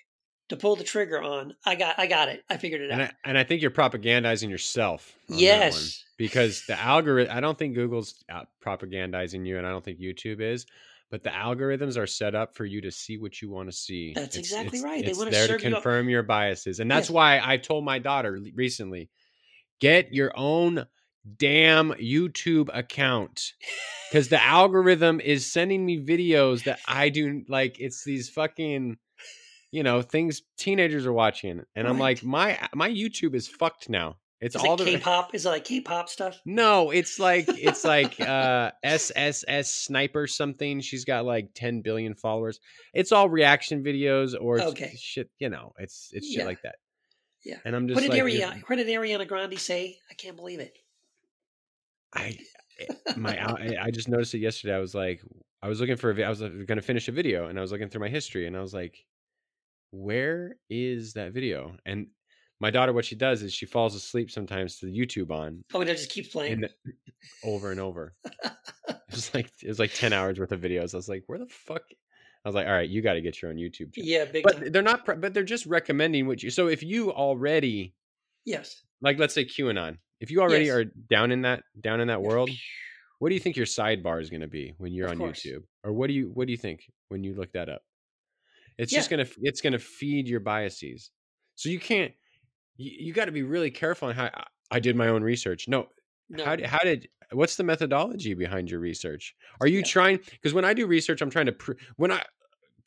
to 0.49 0.55
pull 0.55 0.75
the 0.75 0.83
trigger 0.83 1.21
on. 1.21 1.53
I 1.63 1.75
got, 1.75 1.99
I 1.99 2.07
got 2.07 2.27
it. 2.27 2.43
I 2.49 2.57
figured 2.57 2.81
it 2.81 2.89
and 2.89 3.03
out. 3.03 3.09
I, 3.23 3.29
and 3.29 3.37
I 3.37 3.43
think 3.43 3.61
you're 3.61 3.71
propagandizing 3.71 4.49
yourself. 4.49 5.13
on 5.29 5.37
that 5.37 5.41
one, 5.41 5.41
yes, 5.41 6.03
because 6.17 6.65
the 6.67 6.79
algorithm. 6.79 7.35
I 7.35 7.39
don't 7.39 7.57
think 7.57 7.75
Google's 7.75 8.23
propagandizing 8.65 9.45
you, 9.45 9.57
and 9.57 9.67
I 9.67 9.69
don't 9.69 9.85
think 9.85 9.99
YouTube 9.99 10.41
is. 10.41 10.65
But 11.11 11.23
the 11.23 11.29
algorithms 11.29 11.97
are 11.97 12.07
set 12.07 12.35
up 12.35 12.55
for 12.55 12.65
you 12.65 12.81
to 12.81 12.91
see 12.91 13.17
what 13.17 13.41
you 13.41 13.49
want 13.49 13.69
to 13.69 13.75
see. 13.75 14.13
That's 14.13 14.37
exactly 14.37 14.81
right. 14.81 15.03
They 15.03 15.11
It's 15.11 15.19
wanna 15.19 15.31
there 15.31 15.47
to 15.47 15.53
serve 15.53 15.63
you 15.63 15.71
confirm 15.71 16.09
your 16.09 16.23
biases, 16.23 16.79
and 16.79 16.89
that's 16.89 17.09
why 17.09 17.39
I 17.43 17.57
told 17.57 17.85
my 17.85 17.99
daughter 17.99 18.39
recently, 18.55 19.09
get 19.79 20.13
your 20.13 20.31
own 20.35 20.87
damn 21.37 21.91
YouTube 21.93 22.69
account 22.73 23.53
because 24.11 24.29
the 24.29 24.41
algorithm 24.43 25.19
is 25.19 25.51
sending 25.51 25.85
me 25.85 26.03
videos 26.03 26.63
that 26.63 26.79
I 26.87 27.09
do 27.09 27.43
like. 27.47 27.79
It's 27.79 28.03
these 28.03 28.29
fucking, 28.29 28.97
you 29.71 29.83
know, 29.83 30.01
things 30.01 30.41
teenagers 30.57 31.05
are 31.05 31.13
watching, 31.13 31.61
and 31.75 31.87
I'm 31.87 31.99
like, 31.99 32.23
my 32.23 32.57
my 32.73 32.89
YouTube 32.89 33.35
is 33.35 33.47
fucked 33.47 33.89
now. 33.89 34.17
It's 34.41 34.55
is 34.55 34.61
all 34.61 34.75
it 34.75 34.79
the 34.79 34.85
K-pop? 34.85 35.33
Is 35.33 35.45
it 35.45 35.49
like 35.49 35.63
K-pop 35.65 36.09
stuff? 36.09 36.39
no, 36.45 36.91
it's 36.91 37.19
like 37.19 37.45
it's 37.49 37.85
like 37.85 38.19
uh 38.19 38.71
SSS 38.83 39.71
sniper 39.71 40.27
something. 40.27 40.81
She's 40.81 41.05
got 41.05 41.25
like 41.25 41.49
10 41.55 41.81
billion 41.81 42.15
followers. 42.15 42.59
It's 42.93 43.11
all 43.11 43.29
reaction 43.29 43.83
videos 43.83 44.35
or 44.39 44.59
Okay. 44.59 44.93
shit, 44.99 45.29
you 45.39 45.49
know, 45.49 45.73
it's 45.79 46.09
it's 46.13 46.27
shit 46.27 46.39
Yeah. 46.39 46.45
like 46.45 46.61
that. 46.63 46.75
Yeah. 47.43 47.57
And 47.63 47.75
I'm 47.75 47.87
just 47.87 47.95
What 47.95 48.01
did, 48.01 48.09
like 48.11 48.23
Ariana, 48.23 48.57
uh, 48.57 48.59
what 48.67 48.75
did 48.75 48.87
Ariana 48.87 49.27
Grande 49.27 49.57
say? 49.59 49.99
I 50.09 50.13
can't 50.15 50.35
believe 50.35 50.59
it. 50.59 50.77
I 52.13 52.37
eh, 52.79 52.93
my 53.15 53.37
uh, 53.39 53.55
I 53.59 53.77
I 53.85 53.91
just 53.91 54.09
noticed 54.09 54.33
it 54.33 54.39
yesterday. 54.39 54.75
I 54.75 54.79
was 54.79 54.95
like 54.95 55.21
I 55.61 55.67
was 55.69 55.79
looking 55.79 55.95
for 55.95 56.11
a 56.11 56.23
I 56.23 56.29
was 56.29 56.41
uh, 56.41 56.49
going 56.49 56.77
to 56.77 56.81
finish 56.81 57.07
a 57.07 57.11
video 57.11 57.47
and 57.47 57.57
I 57.57 57.61
was 57.61 57.71
looking 57.71 57.89
through 57.89 58.01
my 58.01 58.09
history 58.09 58.47
and 58.47 58.57
I 58.57 58.61
was 58.61 58.73
like 58.73 59.05
where 59.91 60.57
is 60.69 61.13
that 61.13 61.31
video? 61.31 61.77
And 61.85 62.07
my 62.59 62.69
daughter 62.71 62.93
what 62.93 63.05
she 63.05 63.15
does 63.15 63.41
is 63.43 63.53
she 63.53 63.65
falls 63.65 63.95
asleep 63.95 64.31
sometimes 64.31 64.77
to 64.79 64.85
the 64.85 64.97
YouTube 64.97 65.31
on 65.31 65.63
Oh, 65.73 65.81
it 65.81 65.85
just 65.85 66.09
keeps 66.09 66.29
playing. 66.29 66.63
and 66.63 66.69
over 67.43 67.71
and 67.71 67.79
over. 67.79 68.15
It 69.07 69.15
was 69.15 69.33
like 69.33 69.49
it 69.63 69.67
was 69.67 69.79
like 69.79 69.93
ten 69.93 70.13
hours 70.13 70.39
worth 70.39 70.51
of 70.51 70.59
videos. 70.61 70.93
I 70.93 70.97
was 70.97 71.07
like, 71.07 71.23
where 71.27 71.39
the 71.39 71.45
fuck? 71.47 71.83
I 72.43 72.49
was 72.49 72.55
like, 72.55 72.67
all 72.67 72.73
right, 72.73 72.89
you 72.89 73.01
got 73.01 73.13
to 73.13 73.21
get 73.21 73.41
your 73.41 73.49
own 73.49 73.57
YouTube 73.57 73.93
channel. 73.93 74.09
yeah, 74.09 74.25
big 74.25 74.45
time. 74.45 74.61
But 74.61 74.73
they're 74.73 74.81
not. 74.81 75.05
But 75.05 75.33
they're 75.33 75.43
just 75.43 75.65
recommending 75.67 76.27
what 76.27 76.43
you. 76.43 76.49
So 76.49 76.67
if 76.67 76.83
you 76.83 77.11
already 77.13 77.95
Yes. 78.45 78.83
like, 79.01 79.17
let's 79.17 79.33
say 79.33 79.45
QAnon, 79.45 79.97
if 80.19 80.29
you 80.31 80.41
already 80.41 80.65
Yes. 80.65 80.75
are 80.75 80.83
down 80.83 81.31
in 81.31 81.43
that 81.43 81.63
down 81.79 82.01
in 82.01 82.07
that 82.09 82.21
world, 82.21 82.49
what 83.19 83.29
do 83.29 83.35
you 83.35 83.39
think 83.41 83.55
your 83.55 83.65
sidebar 83.65 84.21
is 84.21 84.29
going 84.29 84.41
to 84.41 84.47
be 84.47 84.73
when 84.77 84.91
you're 84.91 85.05
Of 85.07 85.11
on 85.13 85.17
course. 85.19 85.41
YouTube? 85.43 85.63
Or 85.83 85.93
what 85.93 86.07
do 86.07 86.13
you 86.13 86.31
what 86.33 86.45
do 86.47 86.51
you 86.51 86.57
think 86.57 86.91
when 87.07 87.23
you 87.23 87.35
look 87.35 87.53
that 87.53 87.69
up? 87.69 87.81
It's 88.77 88.91
just 88.91 89.09
gonna 89.09 89.27
it's 89.41 89.61
gonna 89.61 89.79
feed 89.79 90.27
your 90.27 90.41
biases. 90.41 91.11
So 91.55 91.69
you 91.69 91.79
can't. 91.79 92.11
You, 92.77 92.91
you 93.07 93.13
got 93.13 93.25
to 93.25 93.31
be 93.31 93.43
really 93.43 93.71
careful 93.71 94.07
on 94.09 94.15
how. 94.15 94.25
I- 94.25 94.43
I 94.71 94.79
did 94.79 94.95
my 94.95 95.09
own 95.09 95.21
research. 95.21 95.67
No, 95.67 95.89
No. 96.27 96.43
how 96.43 96.55
did, 96.55 96.65
how 96.65 96.79
did 96.79 97.07
what's 97.31 97.55
the 97.55 97.63
methodology 97.63 98.33
behind 98.33 98.71
your 98.71 98.79
research? 98.79 99.35
Are 99.61 99.67
you 99.67 99.77
Yeah. 99.79 99.85
trying 99.85 100.19
because 100.31 100.55
when 100.55 100.65
I 100.65 100.73
do 100.73 100.87
research, 100.87 101.21
I'm 101.21 101.29
trying 101.29 101.45
to 101.45 101.51
pr- 101.51 101.73
when 101.97 102.11
I 102.11 102.23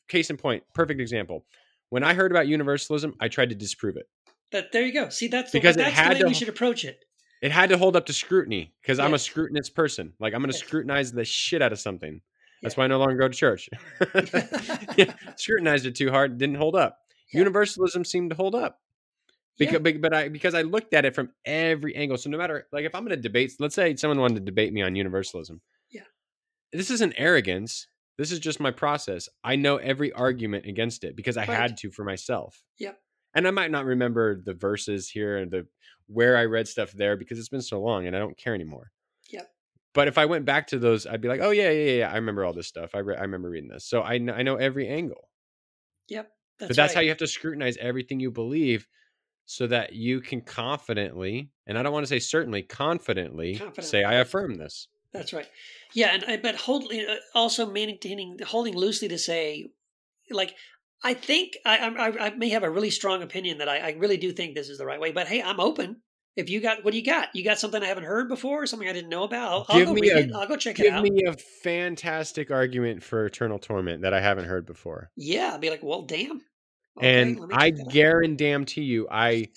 case 0.09 0.29
in 0.29 0.35
point, 0.35 0.61
perfect 0.73 0.99
example. 0.99 1.45
When 1.87 2.03
I 2.03 2.13
heard 2.15 2.31
about 2.31 2.49
universalism, 2.49 3.15
I 3.21 3.29
tried 3.29 3.49
to 3.49 3.55
disprove 3.55 3.95
it. 3.95 4.07
That 4.51 4.73
there 4.73 4.85
you 4.85 4.91
go. 4.91 5.07
See, 5.07 5.29
that's 5.29 5.51
the, 5.53 5.59
Because 5.59 5.77
it 5.77 5.85
had 5.85 6.09
the 6.11 6.13
way 6.15 6.19
to- 6.19 6.27
we 6.27 6.33
should 6.33 6.49
approach 6.49 6.83
it. 6.83 6.99
It 7.41 7.53
had 7.53 7.69
to 7.69 7.77
hold 7.77 7.95
up 7.95 8.05
to 8.07 8.13
scrutiny 8.13 8.73
because 8.81 8.99
I'm 8.99 9.13
a 9.13 9.19
scrutinous 9.19 9.69
person. 9.69 10.11
Like 10.19 10.33
I'm 10.33 10.41
going 10.41 10.51
to 10.51 10.57
Yes. 10.57 10.67
scrutinize 10.67 11.13
the 11.13 11.23
shit 11.23 11.61
out 11.61 11.71
of 11.71 11.79
something. 11.79 12.19
That's 12.61 12.75
Yeah. 12.75 12.81
why 12.81 12.83
I 12.83 12.87
no 12.87 12.99
longer 12.99 13.15
go 13.15 13.29
to 13.29 13.33
church. 13.33 13.69
yeah, 14.97 15.13
scrutinized 15.37 15.85
it 15.85 15.95
too 15.95 16.11
hard, 16.11 16.37
didn't 16.37 16.55
hold 16.57 16.75
up. 16.75 16.99
Universalism 17.31 18.03
seemed 18.03 18.31
to 18.31 18.35
hold 18.35 18.53
up. 18.53 18.81
Yeah. 19.59 19.77
Because, 19.79 20.01
but 20.01 20.13
I 20.13 20.29
because 20.29 20.53
I 20.55 20.61
looked 20.61 20.93
at 20.93 21.05
it 21.05 21.13
from 21.15 21.31
every 21.45 21.95
angle. 21.95 22.17
So 22.17 22.29
no 22.29 22.37
matter 22.37 22.67
like 22.71 22.85
if 22.85 22.95
I'm 22.95 23.03
going 23.03 23.15
to 23.15 23.21
debate, 23.21 23.53
let's 23.59 23.75
say 23.75 23.95
someone 23.95 24.19
wanted 24.19 24.35
to 24.35 24.41
debate 24.41 24.71
me 24.73 24.81
on 24.81 24.95
universalism. 24.95 25.61
Yeah. 25.91 26.03
This 26.71 26.89
isn't 26.91 27.13
arrogance. 27.17 27.87
This 28.17 28.31
is 28.31 28.39
just 28.39 28.59
my 28.59 28.71
process. 28.71 29.29
I 29.43 29.55
know 29.55 29.77
every 29.77 30.11
argument 30.13 30.65
against 30.65 31.03
it 31.03 31.15
because 31.15 31.37
I 31.37 31.41
Right. 31.41 31.49
had 31.49 31.77
to 31.77 31.91
for 31.91 32.03
myself. 32.03 32.63
Yep. 32.79 32.99
And 33.35 33.47
I 33.47 33.51
might 33.51 33.71
not 33.71 33.85
remember 33.85 34.41
the 34.43 34.53
verses 34.53 35.09
here 35.09 35.37
and 35.37 35.51
the 35.51 35.67
where 36.07 36.35
I 36.35 36.45
read 36.45 36.67
stuff 36.67 36.91
there 36.91 37.15
because 37.15 37.37
it's 37.39 37.49
been 37.49 37.61
so 37.61 37.79
long 37.81 38.07
and 38.07 38.15
I 38.15 38.19
don't 38.19 38.37
care 38.37 38.55
anymore. 38.55 38.91
Yep. 39.29 39.49
But 39.93 40.07
if 40.07 40.17
I 40.17 40.25
went 40.25 40.45
back 40.45 40.67
to 40.67 40.79
those, 40.79 41.05
I'd 41.05 41.21
be 41.21 41.27
like, 41.27 41.41
oh 41.41 41.51
yeah, 41.51 41.69
yeah, 41.69 41.91
yeah, 41.99 42.11
I 42.11 42.15
remember 42.15 42.43
all 42.45 42.53
this 42.53 42.67
stuff. 42.67 42.91
I 42.93 42.99
re- 42.99 43.15
I 43.17 43.21
remember 43.21 43.49
reading 43.49 43.69
this, 43.69 43.85
so 43.85 44.01
I 44.03 44.17
kn- 44.17 44.29
I 44.31 44.41
know 44.43 44.55
every 44.55 44.87
angle. 44.87 45.29
That's 46.59 46.67
but 46.67 46.75
that's 46.75 46.93
how 46.93 46.99
you 46.99 47.07
have 47.07 47.17
to 47.19 47.27
scrutinize 47.27 47.77
everything 47.77 48.19
you 48.19 48.31
believe, 48.31 48.85
so 49.51 49.65
that 49.65 49.93
you 49.93 50.21
can 50.21 50.41
confidently, 50.41 51.49
and 51.65 51.75
I 51.75 51.81
don't 51.81 51.91
want 51.91 52.03
to 52.03 52.07
say 52.07 52.19
certainly, 52.19 52.61
confidently, 52.61 53.59
say 53.79 54.03
I 54.03 54.13
affirm 54.15 54.53
this. 54.53 54.87
That's 55.11 55.33
right. 55.33 55.47
Yeah, 55.95 56.13
and 56.13 56.23
I 56.25 56.37
but 56.37 56.53
hold 56.55 56.93
uh, 56.93 57.15
also 57.33 57.65
maintaining 57.65 58.37
holding 58.45 58.75
loosely 58.77 59.07
to 59.07 59.17
say, 59.17 59.71
like 60.29 60.53
I 61.03 61.15
think 61.15 61.57
I 61.65 61.77
I, 61.79 62.27
I 62.27 62.29
may 62.35 62.49
have 62.49 62.61
a 62.61 62.69
really 62.69 62.91
strong 62.91 63.23
opinion 63.23 63.57
that 63.57 63.67
I, 63.67 63.77
I 63.79 63.91
really 63.97 64.17
do 64.17 64.31
think 64.31 64.53
this 64.53 64.69
is 64.69 64.77
the 64.77 64.85
right 64.85 64.99
way. 64.99 65.11
But 65.11 65.27
hey, 65.27 65.41
I'm 65.41 65.59
open. 65.59 66.01
If 66.35 66.47
you 66.51 66.61
got 66.61 66.85
what 66.85 66.91
do 66.91 66.99
you 66.99 67.03
got? 67.05 67.29
You 67.33 67.43
got 67.43 67.57
something 67.57 67.81
I 67.81 67.87
haven't 67.87 68.03
heard 68.03 68.29
before, 68.29 68.61
or 68.61 68.67
something 68.67 68.87
I 68.87 68.93
didn't 68.93 69.09
know 69.09 69.23
about. 69.23 69.51
I'll, 69.51 69.65
I'll 69.69 69.77
Give 69.79 69.87
go 69.87 69.93
me 69.95 70.01
read 70.01 70.11
a- 70.11 70.19
it. 70.19 70.31
I'll 70.35 70.47
go 70.47 70.57
check 70.57 70.79
it 70.79 70.93
out 70.93 71.03
Give 71.03 71.11
me 71.11 71.23
a 71.25 71.33
fantastic 71.63 72.51
argument 72.51 73.01
for 73.01 73.25
eternal 73.25 73.57
torment 73.57 74.03
that 74.03 74.13
I 74.13 74.21
haven't 74.21 74.45
heard 74.45 74.67
before. 74.67 75.09
yeah, 75.17 75.53
I'll 75.53 75.57
be 75.57 75.71
like, 75.71 75.81
well, 75.81 76.03
damn. 76.03 76.41
Okay, 76.97 77.21
and 77.21 77.39
I 77.53 77.69
check 77.71 77.77
that 77.77 77.85
out. 77.87 77.93
guarantee 77.93 78.81
you, 78.83 79.07
I 79.09 79.47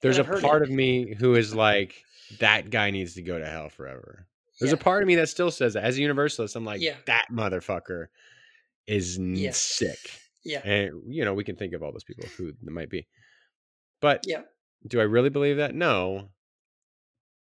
there's 0.00 0.18
a 0.18 0.24
part 0.24 0.62
it. 0.62 0.68
of 0.68 0.70
me 0.70 1.14
who 1.14 1.34
is 1.34 1.54
like, 1.54 2.02
that 2.40 2.70
guy 2.70 2.90
needs 2.90 3.14
to 3.14 3.22
go 3.22 3.38
to 3.38 3.46
hell 3.46 3.68
forever. 3.68 4.26
There's 4.60 4.70
Yeah. 4.72 4.76
a 4.76 4.80
part 4.80 5.02
of 5.02 5.06
me 5.06 5.14
that 5.16 5.28
still 5.28 5.50
says 5.50 5.74
that. 5.74 5.84
As 5.84 5.96
a 5.98 6.00
universalist, 6.00 6.54
I'm 6.56 6.64
like, 6.64 6.80
Yeah. 6.80 6.96
that 7.06 7.26
motherfucker 7.30 8.06
is 8.86 9.18
Yeah. 9.18 9.50
sick. 9.52 9.98
Yeah, 10.44 10.60
And 10.64 11.02
you 11.06 11.24
know, 11.24 11.34
we 11.34 11.44
can 11.44 11.54
think 11.56 11.72
of 11.72 11.82
all 11.84 11.92
those 11.92 12.02
people 12.04 12.24
who 12.36 12.52
might 12.62 12.90
be. 12.90 13.06
But 14.00 14.24
Yeah. 14.26 14.42
do 14.86 15.00
I 15.00 15.04
really 15.04 15.30
believe 15.30 15.58
that? 15.58 15.74
No. 15.74 16.30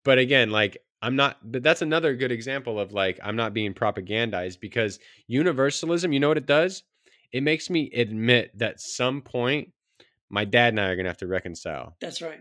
But 0.04 0.18
again, 0.18 0.50
like 0.50 0.78
I'm 1.02 1.16
not 1.16 1.38
but 1.50 1.62
that's 1.62 1.82
another 1.82 2.14
good 2.14 2.32
example 2.32 2.78
of 2.80 2.92
like 2.92 3.18
I'm 3.22 3.36
not 3.36 3.54
being 3.54 3.74
propagandized 3.74 4.60
because 4.60 4.98
universalism, 5.28 6.12
you 6.12 6.20
know 6.20 6.28
what 6.28 6.36
it 6.38 6.46
does? 6.46 6.82
It 7.32 7.42
makes 7.42 7.70
me 7.70 7.90
admit 7.94 8.56
that 8.58 8.80
some 8.80 9.22
point 9.22 9.72
my 10.28 10.44
dad 10.44 10.68
and 10.74 10.80
I 10.80 10.88
are 10.88 10.96
gonna 10.96 11.08
have 11.08 11.18
to 11.18 11.26
reconcile. 11.26 11.96
that's 12.00 12.22
right. 12.22 12.40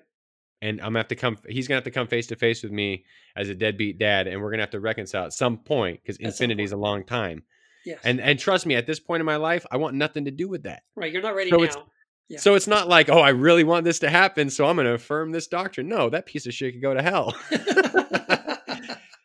And 0.61 0.81
I'm 0.81 0.87
gonna 0.87 0.99
have 0.99 1.07
to 1.09 1.15
come 1.15 1.37
he's 1.47 1.67
gonna 1.67 1.77
have 1.77 1.83
to 1.85 1.91
come 1.91 2.07
face 2.07 2.27
to 2.27 2.35
face 2.35 2.63
with 2.63 2.71
me 2.71 3.05
as 3.35 3.49
a 3.49 3.55
deadbeat 3.55 3.97
dad, 3.97 4.27
and 4.27 4.41
we're 4.41 4.51
gonna 4.51 4.63
have 4.63 4.71
to 4.71 4.79
reconcile 4.79 5.25
at 5.25 5.33
some 5.33 5.57
point 5.57 6.01
because 6.01 6.17
infinity 6.17 6.63
is 6.63 6.71
a 6.73 6.77
long 6.77 7.03
time. 7.05 7.43
Yes, 7.85 7.99
And 8.03 8.19
and 8.19 8.37
trust 8.37 8.65
me, 8.65 8.75
at 8.75 8.85
this 8.85 8.99
point 8.99 9.21
in 9.21 9.25
my 9.25 9.37
life, 9.37 9.65
I 9.71 9.77
want 9.77 9.95
nothing 9.95 10.25
to 10.25 10.31
do 10.31 10.47
with 10.49 10.63
that. 10.63 10.83
right. 10.95 11.11
You're 11.11 11.21
not 11.21 11.35
ready 11.35 11.49
so 11.49 11.63
it's- 11.63 11.75
now. 11.75 11.85
Yeah. 12.31 12.37
So 12.37 12.53
it's 12.53 12.67
not 12.67 12.87
like, 12.87 13.09
oh, 13.09 13.17
I 13.17 13.29
really 13.29 13.63
want 13.63 13.85
this 13.85 13.97
to 13.99 14.09
happen, 14.09 14.51
so 14.51 14.67
I'm 14.67 14.75
going 14.75 14.85
to 14.85 14.93
affirm 14.93 15.31
this 15.31 15.47
doctrine. 15.47 15.87
No, 15.87 16.11
that 16.11 16.27
piece 16.27 16.45
of 16.45 16.53
shit 16.53 16.73
could 16.73 16.81
go 16.83 16.93
to 16.93 17.01
hell. 17.01 17.35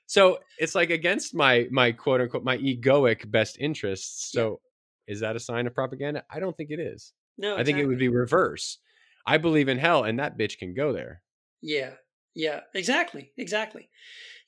so 0.06 0.38
it's 0.58 0.74
like 0.74 0.90
against 0.90 1.34
my 1.34 1.66
my 1.70 1.92
quote 1.92 2.20
unquote 2.20 2.44
my 2.44 2.56
egoic 2.58 3.30
best 3.30 3.58
interests. 3.58 4.30
So 4.32 4.60
is 5.06 5.20
that 5.20 5.36
a 5.36 5.40
sign 5.40 5.66
of 5.66 5.74
propaganda? 5.74 6.24
I 6.30 6.40
don't 6.40 6.56
think 6.56 6.70
it 6.70 6.80
is. 6.80 7.12
no, 7.38 7.56
I 7.56 7.64
think 7.64 7.78
it 7.78 7.86
would 7.86 7.98
be 7.98 8.08
reverse. 8.08 8.78
I 9.26 9.38
believe 9.38 9.68
in 9.68 9.78
hell, 9.78 10.04
and 10.04 10.18
that 10.18 10.38
bitch 10.38 10.58
can 10.58 10.74
go 10.74 10.92
there. 10.92 11.22
Yeah, 11.62 11.94
yeah, 12.34 12.60
exactly, 12.74 13.32
exactly. 13.36 13.88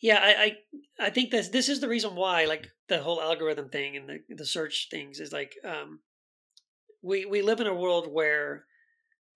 Yeah, 0.03 0.19
I, 0.23 0.57
I, 0.99 1.07
I 1.07 1.11
think 1.11 1.31
that 1.31 1.53
this 1.53 1.69
is 1.69 1.81
the 1.81 1.89
reason 1.89 2.15
why, 2.15 2.45
like 2.45 2.69
the 2.89 2.99
whole 2.99 3.21
algorithm 3.21 3.71
thing 3.71 3.97
and 3.97 4.09
the 4.09 4.19
the 4.35 4.45
search 4.45 4.89
things 4.91 5.21
is 5.21 5.33
like, 5.33 5.55
um, 5.65 6.01
we 7.03 7.25
we 7.25 7.43
live 7.43 7.61
in 7.61 7.67
a 7.67 7.75
world 7.75 8.09
where 8.13 8.67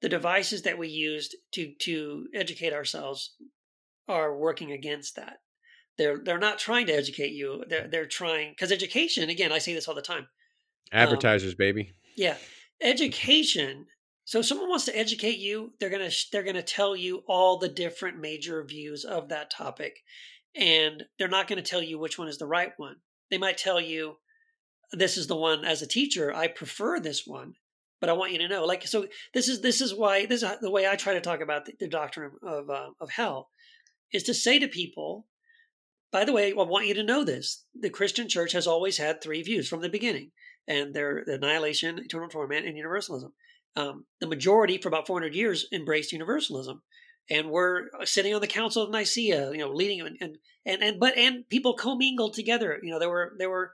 the 0.03 0.09
devices 0.09 0.63
that 0.63 0.79
we 0.79 0.89
used 0.89 1.37
to 1.53 1.73
to 1.81 2.27
educate 2.35 2.73
ourselves 2.73 3.35
are 4.09 4.37
working 4.37 4.73
against 4.73 5.17
that. 5.17 5.39
They're 5.97 6.21
they're 6.23 6.39
not 6.39 6.59
trying 6.59 6.87
to 6.87 6.95
educate 6.95 7.33
you. 7.33 7.65
They're 7.69 7.89
they're 7.89 8.07
trying 8.07 8.51
because 8.51 8.73
education. 8.73 9.31
Again, 9.31 9.53
I 9.53 9.59
say 9.59 9.75
this 9.75 9.89
all 9.89 9.95
the 9.95 10.03
time. 10.03 10.27
Advertisers, 10.93 11.53
um, 11.53 11.57
baby. 11.59 11.93
Yeah, 12.17 12.37
education. 12.81 13.87
So 14.25 14.41
if 14.41 14.47
someone 14.47 14.69
wants 14.69 14.85
to 14.85 14.97
educate 14.97 15.39
you, 15.39 15.73
they're 15.79 15.91
gonna 15.91 16.11
they're 16.33 16.43
gonna 16.43 16.63
tell 16.63 16.95
you 16.95 17.23
all 17.27 17.59
the 17.59 17.69
different 17.69 18.19
major 18.19 18.63
views 18.65 19.05
of 19.05 19.29
that 19.29 19.51
topic, 19.51 20.03
and 20.55 21.05
they're 21.19 21.29
not 21.29 21.49
going 21.49 21.63
to 21.63 21.69
tell 21.69 21.83
you 21.83 21.99
which 21.99 22.19
one 22.19 22.29
is 22.29 22.39
the 22.39 22.47
right 22.47 22.73
one. 22.77 22.97
They 23.31 23.39
might 23.39 23.59
tell 23.59 23.81
you, 23.81 24.19
"This 24.93 25.17
is 25.17 25.27
the 25.27 25.37
one." 25.37 25.65
As 25.65 25.83
a 25.83 25.87
teacher, 25.87 26.35
I 26.35 26.49
prefer 26.49 27.01
this 27.01 27.27
one, 27.27 27.55
but 28.01 28.09
I 28.09 28.15
want 28.15 28.33
you 28.33 28.39
to 28.39 28.49
know. 28.49 28.65
Like 28.65 28.87
so, 28.87 29.07
this 29.35 29.49
is 29.49 29.61
this 29.61 29.81
is 29.81 29.95
why 29.95 30.27
this 30.27 30.43
is 30.43 30.51
the 30.61 30.71
way 30.71 30.89
I 30.89 30.97
try 30.97 31.15
to 31.15 31.21
talk 31.21 31.41
about 31.41 31.67
the, 31.67 31.75
the 31.79 31.89
doctrine 31.89 32.33
of 32.43 32.71
uh, 32.71 32.91
of 33.01 33.11
hell 33.11 33.51
is 34.13 34.23
to 34.25 34.35
say 34.35 34.59
to 34.59 34.69
people, 34.69 35.27
by 36.13 36.25
the 36.25 36.33
way, 36.33 36.53
I 36.53 36.63
want 36.63 36.87
you 36.87 36.95
to 36.95 37.03
know 37.03 37.25
this. 37.25 37.65
The 37.79 37.91
Christian 37.91 38.29
church 38.29 38.53
has 38.53 38.67
always 38.67 38.99
had 38.99 39.21
three 39.21 39.43
views 39.43 39.69
from 39.69 39.81
the 39.81 39.89
beginning, 39.89 40.33
and 40.67 40.95
they're 40.95 41.19
annihilation, 41.27 41.99
eternal 41.99 42.29
torment, 42.29 42.67
and 42.67 42.77
universalism. 42.77 43.33
Um, 43.77 44.07
the 44.21 44.27
majority 44.27 44.79
for 44.79 44.89
about 44.89 45.07
400 45.07 45.35
years 45.35 45.67
embraced 45.73 46.13
universalism. 46.13 46.83
And 47.31 47.51
we're 47.51 47.89
sitting 48.05 48.35
on 48.35 48.41
the 48.41 48.49
Council 48.49 48.83
of 48.83 48.91
Nicaea, 48.91 49.53
you 49.53 49.59
know, 49.59 49.71
leading 49.71 50.01
and 50.01 50.17
and 50.21 50.39
and, 50.67 50.83
and 50.83 51.01
but 51.01 51.17
and 51.17 51.49
people 51.49 51.75
commingled 51.75 52.35
together. 52.35 52.81
You 52.83 52.91
know, 52.91 52.99
there 52.99 53.09
were 53.09 53.35
there 53.39 53.51
were 53.51 53.73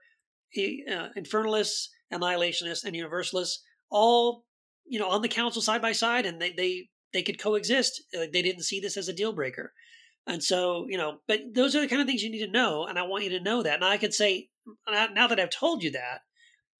uh, 0.56 1.08
infernalists, 1.16 1.88
annihilationists, 2.12 2.84
and 2.84 2.94
universalists 2.94 3.62
all 3.88 4.44
you 4.84 4.98
know 4.98 5.08
on 5.08 5.22
the 5.22 5.28
council 5.28 5.62
side 5.62 5.80
by 5.80 5.92
side, 5.92 6.26
and 6.26 6.40
they 6.40 6.52
they 6.52 6.90
they 7.14 7.22
could 7.22 7.40
coexist. 7.40 8.02
Uh, 8.14 8.26
they 8.30 8.42
didn't 8.42 8.64
see 8.64 8.78
this 8.78 8.98
as 8.98 9.08
a 9.08 9.14
deal 9.14 9.32
breaker. 9.32 9.72
And 10.26 10.42
so, 10.42 10.86
you 10.88 10.98
know, 10.98 11.18
but 11.28 11.40
those 11.54 11.76
are 11.76 11.80
the 11.80 11.88
kind 11.88 12.02
of 12.02 12.08
things 12.08 12.22
you 12.22 12.30
need 12.30 12.44
to 12.44 12.50
know. 12.50 12.84
And 12.86 12.98
I 12.98 13.02
want 13.02 13.24
you 13.24 13.30
to 13.30 13.40
know 13.40 13.62
that. 13.62 13.76
And 13.76 13.84
I 13.84 13.96
could 13.96 14.12
say, 14.12 14.48
now 14.88 15.28
that 15.28 15.38
I've 15.38 15.50
told 15.50 15.82
you 15.82 15.92
that, 15.92 16.22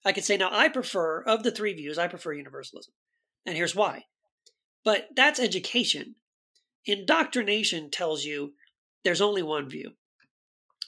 I 0.07 0.13
could 0.13 0.23
say, 0.23 0.37
now 0.37 0.49
I 0.53 0.69
prefer, 0.69 1.21
of 1.21 1.43
the 1.43 1.51
three 1.51 1.73
views, 1.73 1.97
I 1.97 2.07
prefer 2.07 2.31
universalism. 2.31 2.93
And 3.45 3.57
here's 3.57 3.75
why. 3.75 4.05
But 4.85 5.09
that's 5.13 5.37
education. 5.37 6.15
Indoctrination 6.85 7.91
tells 7.91 8.23
you 8.23 8.53
there's 9.03 9.19
only 9.19 9.43
one 9.43 9.69
view. 9.69 9.91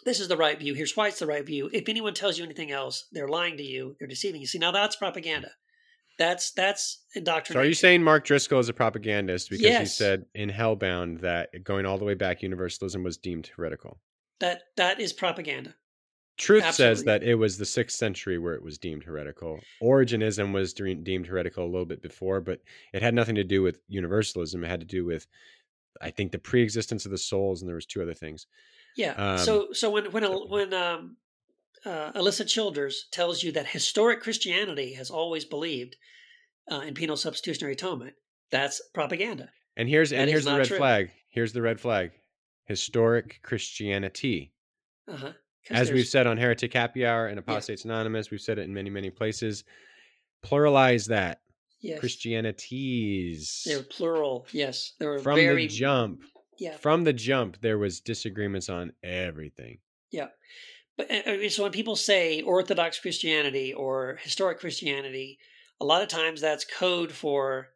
This 0.05 0.21
is 0.21 0.29
the 0.29 0.37
right 0.37 0.57
view. 0.57 0.73
Here's 0.73 0.95
why 0.95 1.09
it's 1.09 1.19
the 1.19 1.27
right 1.27 1.45
view. 1.45 1.69
If 1.73 1.89
anyone 1.89 2.13
tells 2.13 2.37
you 2.37 2.45
anything 2.45 2.71
else, 2.71 3.07
they're 3.11 3.27
lying 3.27 3.57
to 3.57 3.63
you, 3.63 3.97
they're 3.99 4.07
deceiving 4.07 4.39
you. 4.39 4.47
See, 4.47 4.57
now 4.57 4.71
that's 4.71 4.95
propaganda. 4.95 5.51
That's 6.17 6.51
that's 6.51 7.03
indoctrination. 7.13 7.53
So 7.53 7.59
are 7.59 7.67
you 7.67 7.73
saying 7.73 8.01
Mark 8.01 8.23
Driscoll 8.23 8.59
is 8.59 8.69
a 8.69 8.73
propagandist 8.73 9.49
because 9.49 9.65
yes. 9.65 9.81
he 9.81 9.85
said 9.87 10.27
in 10.33 10.49
Hellbound 10.49 11.19
that 11.21 11.49
going 11.65 11.85
all 11.85 11.97
the 11.97 12.05
way 12.05 12.13
back, 12.13 12.41
universalism 12.41 13.03
was 13.03 13.17
deemed 13.17 13.51
heretical? 13.57 13.99
That 14.39 14.61
that 14.77 15.01
is 15.01 15.11
propaganda. 15.11 15.75
Truth 16.39 16.63
Absolutely. 16.63 16.95
says 16.95 17.03
that 17.03 17.23
it 17.23 17.35
was 17.35 17.57
the 17.57 17.65
sixth 17.65 17.97
century 17.97 18.37
where 18.37 18.53
it 18.53 18.63
was 18.63 18.77
deemed 18.77 19.03
heretical. 19.03 19.59
Origenism 19.83 20.53
was 20.53 20.73
deemed 20.73 21.27
heretical 21.27 21.65
a 21.65 21.69
little 21.69 21.85
bit 21.85 22.01
before, 22.01 22.39
but 22.39 22.61
it 22.93 23.01
had 23.01 23.13
nothing 23.13 23.35
to 23.35 23.43
do 23.43 23.61
with 23.61 23.81
universalism. 23.89 24.63
It 24.63 24.69
had 24.69 24.79
to 24.79 24.85
do 24.85 25.03
with, 25.05 25.27
I 26.01 26.11
think, 26.11 26.31
the 26.31 26.39
pre-existence 26.39 27.03
of 27.03 27.11
the 27.11 27.17
souls, 27.17 27.61
and 27.61 27.67
there 27.67 27.75
was 27.75 27.85
two 27.85 28.01
other 28.01 28.13
things. 28.13 28.47
Yeah. 28.95 29.15
Um, 29.17 29.37
so 29.37 29.73
so 29.73 29.89
when 29.89 30.05
when 30.13 30.23
when 30.23 30.73
um, 30.73 31.17
uh, 31.85 32.13
Alisa 32.13 32.47
Childers 32.47 33.07
tells 33.11 33.43
you 33.43 33.51
that 33.51 33.67
historic 33.67 34.21
Christianity 34.21 34.93
has 34.93 35.11
always 35.11 35.43
believed 35.43 35.97
uh, 36.71 36.79
in 36.79 36.93
penal 36.93 37.17
substitutionary 37.17 37.73
atonement. 37.73 38.13
That's 38.49 38.81
propaganda. 38.93 39.49
And 39.75 39.89
here's 39.89 40.11
that 40.11 40.19
and 40.19 40.29
here's 40.29 40.45
the 40.45 40.57
red 40.57 40.67
true. 40.67 40.77
flag. 40.77 41.11
Here's 41.27 41.51
the 41.51 41.61
red 41.61 41.81
flag. 41.81 42.11
Historic 42.63 43.41
Christianity. 43.43 44.53
Uh-huh. 45.05 45.33
As 45.69 45.91
we've 45.91 46.07
said 46.07 46.27
on 46.27 46.37
Heretic 46.37 46.73
Happy 46.73 47.05
Hour 47.05 47.27
and 47.27 47.37
Apostates 47.39 47.85
yeah. 47.85 47.91
Anonymous, 47.91 48.31
we've 48.31 48.41
said 48.41 48.57
it 48.57 48.63
in 48.63 48.73
many 48.73 48.89
many 48.89 49.09
places. 49.09 49.63
Pluralize 50.45 51.07
that. 51.07 51.41
Yes. 51.81 51.99
Christianities. 51.99 53.63
They're 53.65 53.83
plural. 53.83 54.45
Yes, 54.51 54.93
they 54.99 55.05
were 55.05 55.19
from 55.19 55.35
very... 55.35 55.67
the 55.67 55.73
jump. 55.73 56.21
Yeah. 56.57 56.75
From 56.75 57.05
the 57.05 57.13
jump, 57.13 57.61
there 57.61 57.77
was 57.77 58.01
disagreements 58.01 58.67
on 58.67 58.91
everything. 59.01 59.77
Yeah. 60.11 60.27
But 60.97 61.09
so 61.51 61.63
when 61.63 61.71
people 61.71 61.95
say 61.95 62.41
Orthodox 62.41 62.99
Christianity 62.99 63.73
or 63.73 64.19
historic 64.21 64.59
Christianity, 64.59 65.39
a 65.79 65.85
lot 65.85 66.01
of 66.01 66.09
times 66.09 66.41
that's 66.41 66.65
code 66.65 67.13
for 67.13 67.67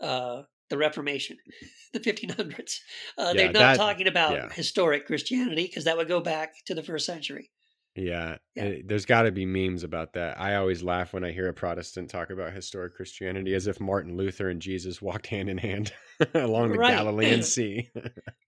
uh, 0.00 0.42
the 0.70 0.78
Reformation, 0.78 1.36
the 1.92 2.00
1500s. 2.00 2.78
Uh, 3.16 3.26
yeah, 3.26 3.32
they're 3.32 3.46
not 3.46 3.52
that, 3.54 3.76
talking 3.76 4.06
about 4.06 4.32
yeah. 4.32 4.48
historic 4.50 5.06
Christianity 5.06 5.66
because 5.66 5.84
that 5.84 5.96
would 5.96 6.08
go 6.08 6.20
back 6.20 6.54
to 6.66 6.74
the 6.74 6.82
first 6.82 7.06
century. 7.06 7.50
Yeah, 7.94 8.36
yeah. 8.54 8.74
There's 8.84 9.06
got 9.06 9.22
to 9.22 9.32
be 9.32 9.44
memes 9.44 9.82
about 9.82 10.12
that. 10.12 10.40
I 10.40 10.54
always 10.54 10.84
laugh 10.84 11.12
when 11.12 11.24
I 11.24 11.32
hear 11.32 11.48
a 11.48 11.54
Protestant 11.54 12.08
talk 12.10 12.30
about 12.30 12.52
historic 12.52 12.94
Christianity 12.94 13.54
as 13.54 13.66
if 13.66 13.80
Martin 13.80 14.16
Luther 14.16 14.50
and 14.50 14.62
Jesus 14.62 15.02
walked 15.02 15.26
hand 15.26 15.48
in 15.48 15.58
hand 15.58 15.92
along 16.34 16.70
the 16.70 16.78
right. 16.78 16.92
Galilean 16.92 17.42
Sea. 17.42 17.90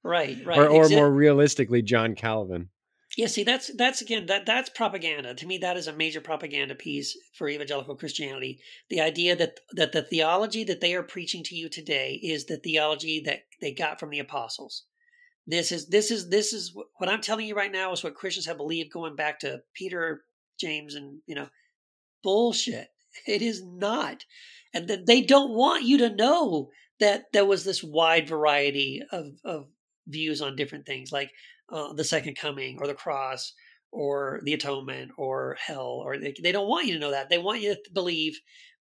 right, 0.04 0.38
right. 0.44 0.58
Or, 0.58 0.68
or 0.68 0.88
more 0.88 1.10
realistically, 1.10 1.82
John 1.82 2.14
Calvin. 2.14 2.68
Yeah, 3.16 3.26
see, 3.26 3.42
that's 3.42 3.72
that's 3.76 4.02
again 4.02 4.26
that 4.26 4.46
that's 4.46 4.70
propaganda. 4.70 5.34
To 5.34 5.46
me, 5.46 5.58
that 5.58 5.76
is 5.76 5.88
a 5.88 5.92
major 5.92 6.20
propaganda 6.20 6.76
piece 6.76 7.18
for 7.34 7.48
evangelical 7.48 7.96
Christianity. 7.96 8.60
The 8.88 9.00
idea 9.00 9.34
that 9.34 9.58
that 9.72 9.92
the 9.92 10.02
theology 10.02 10.62
that 10.64 10.80
they 10.80 10.94
are 10.94 11.02
preaching 11.02 11.42
to 11.44 11.56
you 11.56 11.68
today 11.68 12.20
is 12.22 12.44
the 12.44 12.56
theology 12.56 13.20
that 13.26 13.40
they 13.60 13.72
got 13.72 13.98
from 13.98 14.10
the 14.10 14.20
apostles. 14.20 14.84
This 15.46 15.72
is 15.72 15.88
this 15.88 16.12
is 16.12 16.28
this 16.28 16.52
is 16.52 16.72
what 16.98 17.08
I'm 17.08 17.20
telling 17.20 17.46
you 17.46 17.56
right 17.56 17.72
now 17.72 17.92
is 17.92 18.04
what 18.04 18.14
Christians 18.14 18.46
have 18.46 18.58
believed 18.58 18.92
going 18.92 19.16
back 19.16 19.40
to 19.40 19.62
Peter, 19.74 20.22
James, 20.60 20.94
and 20.94 21.20
you 21.26 21.34
know, 21.34 21.48
bullshit. 22.22 22.88
It 23.26 23.42
is 23.42 23.60
not, 23.64 24.24
and 24.72 24.86
that 24.86 25.06
they 25.06 25.20
don't 25.20 25.50
want 25.50 25.82
you 25.82 25.98
to 25.98 26.14
know 26.14 26.70
that 27.00 27.32
there 27.32 27.44
was 27.44 27.64
this 27.64 27.82
wide 27.82 28.28
variety 28.28 29.02
of 29.10 29.32
of 29.44 29.66
views 30.06 30.40
on 30.40 30.54
different 30.54 30.86
things. 30.86 31.10
Like 31.10 31.32
uh, 31.70 31.92
the 31.92 32.04
second 32.04 32.36
coming 32.36 32.78
or 32.80 32.86
the 32.86 32.94
cross 32.94 33.52
or 33.92 34.40
the 34.44 34.54
atonement 34.54 35.10
or 35.16 35.56
hell 35.60 36.02
or 36.04 36.18
they, 36.18 36.34
they 36.42 36.52
don't 36.52 36.68
want 36.68 36.86
you 36.86 36.94
to 36.94 37.00
know 37.00 37.10
that. 37.10 37.28
They 37.28 37.38
want 37.38 37.60
you 37.60 37.74
to 37.74 37.80
believe 37.92 38.38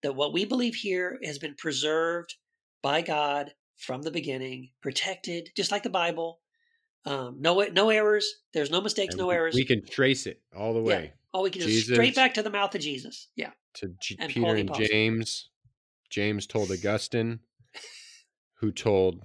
that 0.02 0.14
what 0.14 0.32
we 0.32 0.44
believe 0.44 0.74
here 0.74 1.18
has 1.24 1.38
been 1.38 1.54
preserved 1.56 2.34
by 2.82 3.00
god 3.02 3.52
from 3.76 4.02
the 4.02 4.10
beginning 4.10 4.70
protected 4.80 5.50
just 5.56 5.72
like 5.72 5.82
the 5.82 5.90
bible. 5.90 6.40
Um, 7.04 7.38
no 7.40 7.60
no 7.72 7.90
errors. 7.90 8.32
There's 8.54 8.70
no 8.70 8.80
mistakes 8.80 9.14
and 9.14 9.20
no 9.20 9.30
errors. 9.30 9.54
we 9.54 9.64
can 9.64 9.84
trace 9.84 10.26
it 10.26 10.40
all 10.56 10.72
the 10.72 10.80
way. 10.82 11.02
Yeah. 11.04 11.10
all 11.32 11.42
we 11.42 11.50
can 11.50 11.62
do 11.62 11.70
straight 11.80 12.14
back 12.14 12.34
to 12.34 12.42
the 12.42 12.50
mouth 12.50 12.74
of 12.74 12.80
jesus. 12.80 13.28
Yeah. 13.34 13.50
to 13.74 13.94
G- 14.00 14.16
and 14.20 14.30
peter 14.30 14.54
and 14.54 14.72
james. 14.74 15.48
James 16.10 16.46
told 16.46 16.70
augustine 16.72 17.40
who 18.60 18.70
told 18.70 19.24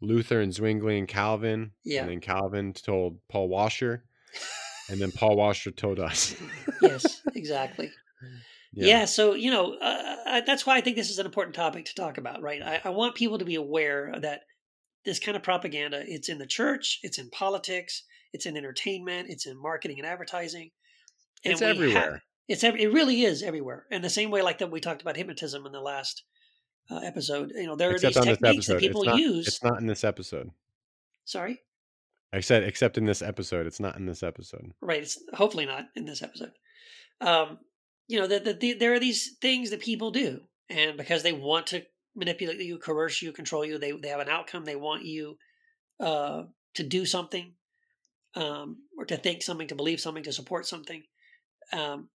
Luther 0.00 0.40
and 0.40 0.52
Zwingli 0.52 0.98
and 0.98 1.08
Calvin. 1.08 1.72
Yeah. 1.84 2.02
And 2.02 2.10
then 2.10 2.20
Calvin 2.20 2.72
told 2.72 3.18
Paul 3.28 3.48
Washer. 3.48 4.04
and 4.90 5.00
then 5.00 5.12
Paul 5.12 5.36
Washer 5.36 5.70
told 5.70 5.98
us. 5.98 6.36
yes, 6.82 7.22
exactly. 7.34 7.90
Yeah. 8.72 8.98
yeah. 8.98 9.04
so 9.04 9.34
you 9.34 9.50
know 9.50 9.74
uh, 9.74 10.40
that's 10.46 10.66
why 10.66 10.76
I 10.76 10.80
think 10.80 10.96
this 10.96 11.10
is 11.10 11.18
an 11.18 11.26
important 11.26 11.54
topic 11.54 11.86
to 11.86 11.94
talk 11.94 12.18
about, 12.18 12.42
right? 12.42 12.62
I, 12.62 12.80
I, 12.84 12.90
want 12.90 13.14
people 13.14 13.38
to 13.38 13.44
be 13.44 13.54
aware 13.54 14.14
that 14.20 14.40
this 15.04 15.18
kind 15.18 15.36
of 15.36 15.42
propaganda 15.42 16.02
it's 16.06 16.28
in 16.28 16.38
the 16.38 16.46
church, 16.46 16.98
it's 17.02 17.18
in 17.18 17.30
politics, 17.30 18.02
it's 18.32 18.46
in 18.46 18.56
entertainment, 18.56 19.28
it's 19.30 19.46
in 19.46 19.60
marketing 19.60 19.98
and 19.98 20.06
advertising. 20.06 20.70
And 21.44 21.52
it's 21.52 21.62
everywhere. 21.62 22.12
Have, 22.12 22.20
it's 22.48 22.64
every, 22.64 22.82
it 22.82 22.92
really 22.92 23.22
is 23.22 23.42
everywhere. 23.42 23.86
And 23.90 24.04
the 24.04 24.10
same 24.10 24.30
way, 24.30 24.42
like 24.42 24.58
that 24.58 24.70
we 24.70 24.80
talked 24.80 25.02
about 25.02 25.16
hypnotism 25.16 25.66
in 25.66 25.72
the 25.72 25.80
last 25.80 26.22
uh, 26.90 26.98
episode. 26.98 27.52
You 27.54 27.66
know, 27.66 27.76
there 27.76 27.92
except 27.92 28.16
are 28.16 28.24
these 28.24 28.38
techniques 28.38 28.66
that 28.66 28.78
people 28.80 29.02
it's 29.02 29.08
not, 29.10 29.18
use. 29.18 29.48
It's 29.48 29.62
not 29.62 29.80
in 29.80 29.86
this 29.86 30.04
episode. 30.04 30.50
Sorry. 31.24 31.60
I 32.32 32.40
said, 32.40 32.64
except 32.64 32.98
in 32.98 33.06
this 33.06 33.22
episode, 33.22 33.66
it's 33.66 33.80
not 33.80 33.96
in 33.96 34.06
this 34.06 34.22
episode. 34.22 34.72
Right. 34.80 35.02
It's 35.02 35.18
hopefully 35.32 35.66
not 35.66 35.86
in 35.94 36.04
this 36.04 36.22
episode. 36.22 36.52
Um, 37.20 37.58
you 38.08 38.20
know, 38.20 38.26
that 38.26 38.44
the, 38.44 38.52
the, 38.52 38.74
there 38.74 38.92
are 38.94 39.00
these 39.00 39.36
things 39.40 39.70
that 39.70 39.80
people 39.80 40.10
do, 40.10 40.40
and 40.68 40.96
because 40.96 41.22
they 41.22 41.32
want 41.32 41.68
to 41.68 41.82
manipulate 42.14 42.60
you, 42.60 42.78
coerce 42.78 43.22
you, 43.22 43.32
control 43.32 43.64
you, 43.64 43.78
they 43.78 43.92
they 43.92 44.08
have 44.08 44.20
an 44.20 44.28
outcome. 44.28 44.64
They 44.64 44.76
want 44.76 45.04
you 45.04 45.38
uh, 45.98 46.44
to 46.74 46.82
do 46.82 47.06
something, 47.06 47.54
um, 48.34 48.78
or 48.98 49.04
to 49.06 49.16
think 49.16 49.42
something, 49.42 49.68
to 49.68 49.74
believe 49.74 50.00
something, 50.00 50.24
to 50.24 50.32
support 50.32 50.66
something, 50.66 51.02
um, 51.72 52.08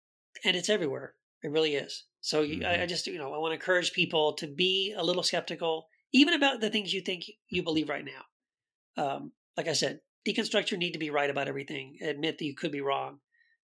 and 0.45 0.57
it's 0.57 0.69
everywhere. 0.69 1.15
It 1.43 1.51
really 1.51 1.75
is. 1.75 2.05
So 2.21 2.45
mm-hmm. 2.45 2.65
I, 2.65 2.83
I, 2.83 2.87
just, 2.87 3.07
you 3.07 3.19
know, 3.19 3.33
I 3.33 3.39
want 3.39 3.53
to 3.53 3.55
encourage 3.55 3.93
people 3.93 4.35
to 4.35 4.47
be 4.47 4.95
a 4.97 5.05
little 5.05 5.23
skeptical, 5.23 5.89
even 6.13 6.35
about 6.35 6.61
the 6.61 6.71
things 6.71 6.93
you 6.93 7.01
think 7.01 7.25
you 7.49 7.63
believe 7.63 7.89
right 7.89 8.05
now. 8.05 9.03
Um, 9.03 9.33
like 9.57 9.69
I 9.69 9.73
said, 9.73 10.01
deconstruct 10.29 10.71
your 10.71 10.79
need 10.79 10.93
to 10.93 10.99
be 10.99 11.11
right 11.11 11.31
about 11.31 11.49
everything. 11.49 11.97
Admit 12.03 12.39
that 12.39 12.45
you 12.45 12.55
could 12.55 12.73
be 12.73 12.83
wrong, 12.83 13.21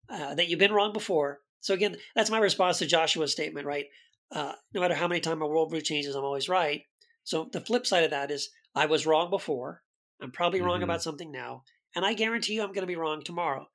uh, 0.08 0.34
that 0.34 0.48
you've 0.48 0.60
been 0.60 0.72
wrong 0.72 0.92
before. 0.92 1.40
So 1.60 1.74
again, 1.74 1.96
that's 2.14 2.30
my 2.30 2.38
response 2.38 2.78
to 2.78 2.86
Joshua's 2.86 3.32
statement, 3.32 3.66
right? 3.66 3.86
Uh, 4.30 4.52
no 4.72 4.80
matter 4.80 4.94
how 4.94 5.08
many 5.08 5.20
times 5.20 5.40
my 5.40 5.46
worldview 5.46 5.84
changes, 5.84 6.14
I'm 6.14 6.24
always 6.24 6.48
right. 6.48 6.82
So 7.24 7.48
the 7.52 7.60
flip 7.60 7.86
side 7.86 8.04
of 8.04 8.10
that 8.10 8.30
is 8.30 8.50
I 8.74 8.86
was 8.86 9.06
wrong 9.06 9.30
before. 9.30 9.82
I'm 10.22 10.30
probably 10.30 10.60
wrong 10.60 10.80
Mhm. 10.80 10.84
about 10.84 11.02
something 11.02 11.32
now, 11.32 11.64
and 11.94 12.04
I 12.04 12.14
guarantee 12.14 12.54
you 12.54 12.62
I'm 12.62 12.68
going 12.72 12.82
to 12.82 12.86
be 12.86 12.96
wrong 12.96 13.22
tomorrow. 13.22 13.68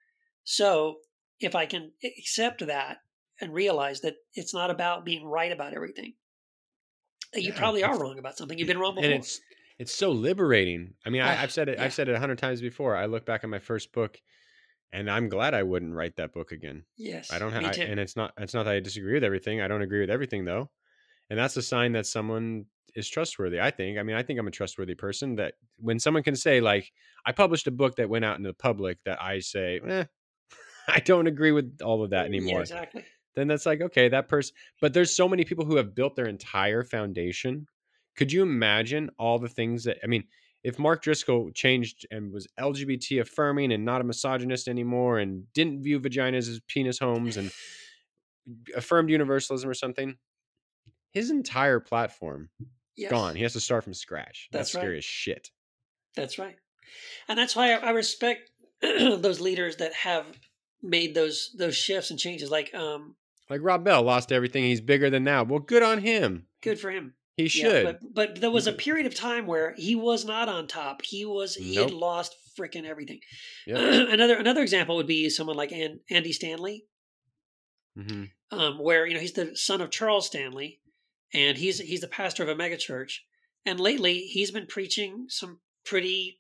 So 0.44 1.02
if 1.40 1.56
I 1.56 1.66
can 1.66 1.92
accept 2.04 2.66
that 2.66 3.00
and 3.42 3.54
realize 3.54 4.02
that 4.02 4.16
it's 4.34 4.54
not 4.54 4.70
about 4.70 5.04
being 5.06 5.26
right 5.26 5.52
about 5.52 5.74
everything, 5.74 6.14
that 7.34 7.42
you 7.42 7.52
Yeah, 7.52 7.58
probably 7.58 7.84
are 7.84 7.98
wrong 8.00 8.20
about 8.20 8.38
something. 8.38 8.58
You've 8.58 8.68
been 8.68 8.80
wrong 8.80 8.96
before. 8.96 9.06
and 9.06 9.22
it's 9.24 9.40
it's 9.80 9.94
so 9.94 10.12
liberating. 10.12 10.94
I 11.06 11.10
mean, 11.10 11.22
I, 11.24 11.42
I've 11.42 11.52
said 11.52 11.68
it. 11.68 11.78
yeah. 11.78 11.86
I've 11.86 11.94
said 11.94 12.08
it 12.08 12.16
a 12.16 12.20
hundred 12.20 12.38
times 12.38 12.62
before. 12.62 12.96
I 12.96 13.06
look 13.08 13.26
back 13.26 13.44
at 13.44 13.50
my 13.50 13.58
first 13.60 13.92
book, 13.94 14.22
and 14.92 15.10
I'm 15.10 15.28
glad 15.30 15.54
I 15.54 15.64
wouldn't 15.64 15.94
write 15.96 16.18
that 16.18 16.34
book 16.34 16.52
again. 16.52 16.84
yes, 16.98 17.32
I 17.32 17.40
don't 17.40 17.52
have, 17.52 17.78
and 17.78 18.00
it's 18.00 18.16
not. 18.16 18.34
It's 18.38 18.54
not 18.54 18.64
that 18.66 18.74
I 18.76 18.80
disagree 18.80 19.14
with 19.14 19.24
everything. 19.24 19.62
I 19.62 19.68
don't 19.68 19.82
agree 19.82 20.02
with 20.02 20.10
everything 20.12 20.46
though, 20.46 20.70
and 21.30 21.40
that's 21.40 21.58
a 21.58 21.62
sign 21.62 21.94
that 21.94 22.06
someone 22.06 22.66
is 22.94 23.10
trustworthy. 23.10 23.60
I 23.60 23.72
think. 23.72 23.98
I 23.98 24.04
mean, 24.04 24.16
I 24.18 24.24
think 24.24 24.38
I'm 24.40 24.48
a 24.48 24.52
trustworthy 24.52 24.96
person. 24.96 25.36
That 25.38 25.56
when 25.78 26.00
someone 26.00 26.24
can 26.24 26.36
say 26.36 26.60
like, 26.62 26.92
I 27.26 27.32
published 27.32 27.66
a 27.68 27.72
book 27.72 27.96
that 27.96 28.10
went 28.10 28.26
out 28.26 28.38
into 28.38 28.50
the 28.50 28.54
public, 28.54 29.00
that 29.06 29.22
I 29.22 29.40
say, 29.40 29.80
eh, 29.88 30.06
I 30.90 31.00
don't 31.00 31.28
agree 31.28 31.54
with 31.54 31.80
all 31.82 32.04
of 32.04 32.12
that 32.12 32.24
Yeah, 32.24 32.28
anymore. 32.38 32.62
exactly. 32.62 33.06
Then 33.36 33.48
that's 33.48 33.66
like 33.66 33.82
okay, 33.82 34.10
that 34.10 34.28
person. 34.28 34.56
But 34.82 34.94
there's 34.94 35.16
so 35.16 35.28
many 35.28 35.44
people 35.44 35.66
who 35.66 35.78
have 35.78 35.96
built 35.96 36.16
their 36.16 36.28
entire 36.28 36.84
foundation. 36.84 37.68
Could 38.16 38.32
you 38.32 38.42
imagine 38.44 39.10
all 39.18 39.40
the 39.40 39.50
things 39.50 39.84
that 39.86 39.98
I 40.04 40.08
mean? 40.08 40.26
If 40.64 40.78
Mark 40.78 41.02
Driscoll 41.02 41.50
changed 41.52 42.06
and 42.12 42.32
was 42.32 42.48
LGBT 42.60 43.22
affirming 43.22 43.72
and 43.72 43.84
not 43.84 44.00
a 44.00 44.04
misogynist 44.04 44.68
anymore 44.68 45.18
and 45.18 45.52
didn't 45.54 45.82
view 45.82 46.00
vaginas 46.00 46.48
as 46.48 46.60
penis 46.68 47.00
homes 47.00 47.38
and 47.38 47.52
affirmed 48.76 49.10
universalism 49.10 49.68
or 49.68 49.74
something, 49.74 50.18
his 51.12 51.32
entire 51.32 51.80
platform 51.80 52.50
Yes. 52.96 53.10
gone. 53.10 53.36
He 53.36 53.44
has 53.44 53.54
to 53.54 53.60
start 53.60 53.84
from 53.84 53.94
scratch. 53.94 54.50
That's, 54.52 54.72
That's 54.72 54.76
right. 54.76 54.82
scary 54.82 54.98
as 55.00 55.06
shit. 55.06 55.50
That's 56.16 56.38
right. 56.38 56.58
And 57.28 57.40
that's 57.40 57.56
why 57.56 57.74
I, 57.74 57.78
I 57.78 57.90
respect 57.92 58.52
those 58.82 59.40
leaders 59.40 59.78
that 59.78 59.94
have 59.94 60.26
made 60.84 61.16
those 61.16 61.56
those 61.58 61.76
shifts 61.76 62.12
and 62.12 62.20
changes. 62.20 62.52
Like, 62.52 62.74
um, 62.76 63.16
Like 63.52 63.62
Rob 63.62 63.84
Bell 63.84 64.02
lost 64.02 64.32
everything. 64.32 64.64
He's 64.64 64.82
bigger 64.82 65.10
than 65.10 65.24
now. 65.24 65.44
Well, 65.44 65.60
good 65.60 65.84
on 65.84 66.00
him. 66.00 66.48
good 66.62 66.80
for 66.80 66.90
him. 66.90 67.14
He 67.38 67.44
Yeah, 67.44 67.50
should. 67.50 67.84
but 67.84 68.00
but 68.14 68.42
there 68.42 68.50
was 68.52 68.66
a 68.68 68.74
period 68.74 69.06
of 69.06 69.14
time 69.16 69.46
where 69.46 69.74
he 69.78 69.94
was 69.96 70.26
not 70.26 70.48
on 70.50 70.68
top. 70.68 71.02
He 71.04 71.26
was 71.26 71.56
he 71.56 71.76
had 71.76 71.92
lost 71.92 72.36
freaking 72.58 72.86
everything. 72.86 73.20
Yep. 73.68 73.78
another 74.14 74.38
another 74.38 74.62
example 74.62 74.96
would 74.96 75.08
be 75.08 75.30
someone 75.30 75.56
like 75.58 75.72
An- 75.72 76.00
Andy 76.10 76.32
Stanley, 76.34 76.86
hmm 77.96 78.26
um, 78.52 78.80
where 78.80 79.06
you 79.06 79.14
know 79.14 79.20
he's 79.20 79.34
the 79.34 79.56
son 79.56 79.82
of 79.82 79.92
Charles 79.92 80.28
Stanley, 80.28 80.80
and 81.34 81.58
he's 81.58 81.80
he's 81.80 82.02
the 82.02 82.08
pastor 82.08 82.44
of 82.44 82.50
a 82.50 82.56
megachurch. 82.56 83.20
And 83.66 83.80
lately, 83.80 84.20
he's 84.22 84.52
been 84.52 84.66
preaching 84.66 85.26
some 85.30 85.60
pretty, 85.86 86.40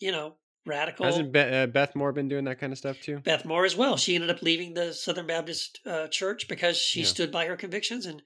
you 0.00 0.12
know, 0.12 0.36
radical. 0.66 1.06
Hasn't 1.06 1.32
Be- 1.32 1.40
uh, 1.40 1.66
Beth 1.66 1.94
Moore 1.94 2.12
been 2.12 2.28
doing 2.28 2.44
that 2.44 2.58
kind 2.58 2.72
of 2.72 2.78
stuff 2.78 3.00
too? 3.00 3.18
Beth 3.20 3.44
Moore 3.44 3.64
as 3.64 3.76
well. 3.76 3.96
She 3.96 4.14
ended 4.14 4.30
up 4.30 4.42
leaving 4.42 4.74
the 4.74 4.92
Southern 4.92 5.26
Baptist 5.26 5.80
uh, 5.86 6.08
Church 6.08 6.48
because 6.48 6.76
she 6.76 7.00
Yeah. 7.00 7.06
stood 7.06 7.32
by 7.32 7.46
her 7.46 7.56
convictions 7.56 8.06
and 8.06 8.22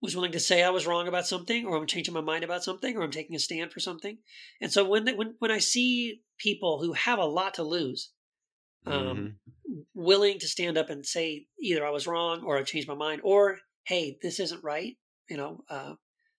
was 0.00 0.14
willing 0.16 0.32
to 0.32 0.40
say 0.40 0.62
I 0.62 0.70
was 0.70 0.86
wrong 0.86 1.08
about 1.08 1.26
something, 1.26 1.66
or 1.66 1.76
I'm 1.76 1.86
changing 1.86 2.14
my 2.14 2.22
mind 2.22 2.42
about 2.42 2.64
something, 2.64 2.96
or 2.96 3.02
I'm 3.02 3.10
taking 3.10 3.36
a 3.36 3.38
stand 3.38 3.70
for 3.72 3.80
something. 3.80 4.18
And 4.60 4.72
so 4.72 4.88
when 4.88 5.04
they, 5.04 5.12
when 5.12 5.34
when 5.40 5.50
I 5.50 5.58
see 5.58 6.22
people 6.38 6.80
who 6.82 6.94
have 6.94 7.18
a 7.18 7.26
lot 7.26 7.54
to 7.54 7.62
lose, 7.62 8.10
um, 8.86 9.38
Mhm. 9.68 9.84
willing 9.94 10.38
to 10.38 10.48
stand 10.48 10.78
up 10.78 10.88
and 10.88 11.04
say 11.04 11.46
either 11.60 11.86
I 11.86 11.90
was 11.90 12.06
wrong 12.06 12.42
or 12.44 12.56
I've 12.56 12.66
changed 12.66 12.88
my 12.88 12.94
mind, 12.94 13.20
or 13.24 13.60
hey, 13.84 14.16
this 14.22 14.40
isn't 14.40 14.64
right. 14.64 14.96
You 15.28 15.36
know, 15.36 15.64
uh, 15.68 15.94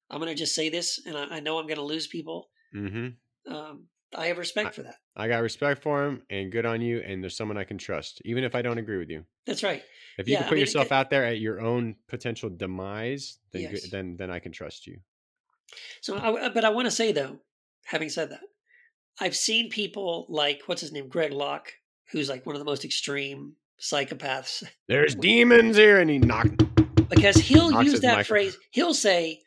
I'm 0.10 0.20
going 0.20 0.32
to 0.36 0.36
just 0.36 0.56
say 0.56 0.70
this, 0.70 1.00
and 1.06 1.16
I, 1.16 1.26
I 1.36 1.40
know 1.40 1.60
I'm 1.60 1.68
going 1.68 1.78
to 1.78 1.84
lose 1.84 2.08
people. 2.08 2.50
Mhm. 2.74 3.16
Um, 3.46 3.88
I 4.16 4.26
have 4.28 4.38
respect 4.40 4.74
for 4.76 4.84
that. 4.84 4.96
I 5.16 5.28
got 5.28 5.40
respect 5.42 5.82
for 5.84 6.06
him, 6.06 6.24
and 6.30 6.52
good 6.52 6.66
on 6.66 6.82
you. 6.82 7.02
And 7.06 7.22
there's 7.22 7.36
someone 7.36 7.58
I 7.58 7.64
can 7.66 7.78
trust, 7.78 8.22
even 8.26 8.44
if 8.44 8.56
I 8.56 8.62
don't 8.62 8.78
agree 8.78 8.98
with 8.98 9.10
you. 9.10 9.26
That's 9.46 9.64
right. 9.64 9.84
If 10.18 10.28
you 10.28 10.34
Yeah, 10.34 10.40
can 10.40 10.46
I 10.46 10.50
put 10.50 10.56
mean, 10.56 10.60
yourself 10.62 10.92
out 10.92 11.10
there 11.10 11.26
at 11.26 11.40
your 11.40 11.60
own 11.62 11.96
potential 12.08 12.50
demise, 12.50 13.38
then 13.52 13.62
Yes. 13.64 13.90
then 13.90 14.16
then 14.18 14.30
I 14.32 14.40
can 14.40 14.52
trust 14.52 14.88
you. 14.88 15.00
So, 16.02 16.18
I, 16.18 16.46
uh, 16.46 16.50
but 16.50 16.64
I 16.66 16.70
want 16.70 16.86
to 16.86 16.92
say 16.92 17.12
though, 17.12 17.40
having 17.86 18.10
said 18.10 18.30
that, 18.32 18.42
I've 19.20 19.36
seen 19.36 19.70
people 19.70 20.26
like 20.30 20.62
what's 20.66 20.82
his 20.82 20.92
name, 20.92 21.08
Greg 21.08 21.32
Locke, 21.34 21.74
who's 22.12 22.30
like 22.30 22.46
one 22.46 22.56
of 22.56 22.60
the 22.60 22.66
most 22.66 22.86
extreme 22.86 23.54
psychopaths, 23.82 24.64
There's 24.88 25.16
demons 25.16 25.78
here, 25.78 26.00
and 26.00 26.10
he 26.10 26.20
knocked. 26.20 26.64
because 27.10 27.36
he'll 27.38 27.84
use 27.84 28.02
that 28.02 28.18
mic- 28.18 28.28
phrase. 28.28 28.58
He'll 28.72 28.94
say, 28.94 29.42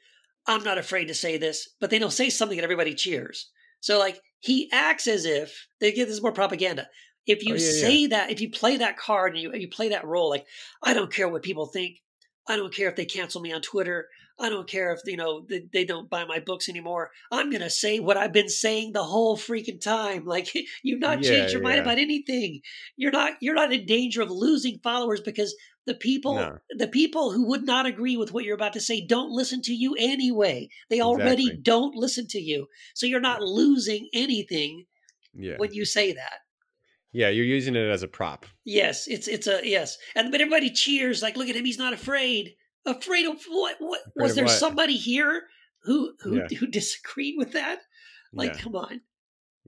"I'm 0.47 0.65
not 0.65 0.79
afraid 0.79 1.07
to 1.09 1.15
say 1.15 1.37
this," 1.39 1.69
but 1.81 1.91
then 1.91 2.01
he'll 2.01 2.11
say 2.11 2.31
something 2.31 2.57
that 2.57 2.65
everybody 2.65 2.95
cheers. 2.95 3.51
So, 3.81 3.99
like 3.99 4.21
he 4.45 4.71
acts 4.73 5.07
as 5.07 5.25
if 5.25 5.67
they 5.81 5.93
get 5.93 6.07
this 6.07 6.17
is 6.17 6.23
more 6.23 6.33
propaganda. 6.33 6.89
If 7.27 7.43
you 7.43 7.53
Oh, 7.53 7.57
yeah, 7.57 7.71
yeah. 7.73 7.97
say 7.97 8.07
that, 8.09 8.31
if 8.31 8.41
you 8.41 8.51
play 8.51 8.77
that 8.77 8.99
card 8.99 9.33
and 9.35 9.43
you 9.43 9.55
you 9.55 9.69
play 9.69 9.89
that 9.91 10.07
role, 10.07 10.29
like 10.31 10.47
I 10.83 10.93
don't 10.95 11.13
care 11.13 11.29
what 11.29 11.43
people 11.43 11.67
think. 11.67 11.99
I 12.47 12.57
don't 12.57 12.75
care 12.75 12.91
if 12.91 12.97
they 12.97 13.07
cancel 13.07 13.41
me 13.41 13.53
on 13.53 13.63
Twitter. 13.63 14.09
I 14.39 14.51
don't 14.51 14.69
care 14.69 14.93
if 14.93 15.01
you 15.07 15.17
know 15.17 15.47
they, 15.49 15.61
they 15.73 15.85
don't 15.87 16.11
buy 16.11 16.25
my 16.27 16.41
books 16.41 16.69
anymore. 16.69 17.11
I'm 17.33 17.51
gonna 17.51 17.71
say 17.71 18.01
what 18.01 18.19
I've 18.19 18.33
been 18.33 18.49
saying 18.51 18.93
the 18.93 19.05
whole 19.05 19.37
freaking 19.37 19.81
time. 19.81 20.25
Like 20.35 20.53
you've 20.83 21.01
not 21.01 21.23
Yeah, 21.23 21.23
changed 21.23 21.53
your 21.53 21.63
mind 21.63 21.79
about 21.81 21.99
anything. 21.99 22.61
You're 22.97 23.13
not 23.13 23.35
you're 23.41 23.55
not 23.55 23.73
in 23.73 23.87
danger 23.87 24.21
of 24.23 24.31
losing 24.31 24.79
followers 24.83 25.21
because 25.23 25.55
the 25.87 25.95
people 25.95 26.35
No. 26.37 26.59
the 26.71 26.89
people 26.89 27.33
who 27.33 27.47
would 27.49 27.65
not 27.65 27.87
agree 27.87 28.17
with 28.17 28.33
what 28.33 28.45
you're 28.45 28.55
about 28.55 28.73
to 28.75 28.81
say 28.81 29.05
don't 29.07 29.31
listen 29.31 29.61
to 29.63 29.73
you 29.75 29.95
anyway. 29.99 30.69
They 30.91 31.01
already 31.01 31.43
Exactly. 31.45 31.63
don't 31.63 31.95
listen 31.95 32.27
to 32.29 32.39
you. 32.41 32.67
So 32.95 33.07
you're 33.07 33.21
not 33.21 33.43
losing 33.43 34.09
anything 34.15 34.87
Yeah, 35.35 35.57
when 35.59 35.73
you 35.75 35.85
say 35.85 36.13
that. 36.13 36.39
yeah, 37.13 37.29
you're 37.29 37.45
using 37.45 37.77
it 37.77 37.89
as 37.91 38.03
a 38.03 38.09
prop. 38.09 38.47
Yes, 38.65 39.07
it's 39.09 39.29
it's 39.29 39.47
a 39.47 39.61
yes. 39.63 39.99
And 40.15 40.31
but 40.33 40.41
everybody 40.41 40.71
cheers 40.71 41.23
like 41.23 41.37
look 41.37 41.49
at 41.49 41.57
him, 41.57 41.65
he's 41.65 41.79
not 41.79 41.93
afraid. 41.93 42.55
Afraid 42.87 43.27
of 43.27 43.43
what 43.49 43.77
what 43.79 44.01
Afraid 44.01 44.23
was 44.23 44.35
there 44.35 44.45
what? 44.45 44.59
somebody 44.59 44.97
here 44.97 45.43
who 45.83 46.15
who 46.21 46.37
Yeah. 46.39 46.49
who 46.59 46.67
disagreed 46.67 47.35
with 47.37 47.53
that? 47.53 47.81
Like 48.33 48.55
yeah, 48.55 48.61
come 48.61 48.75
on. 48.77 49.01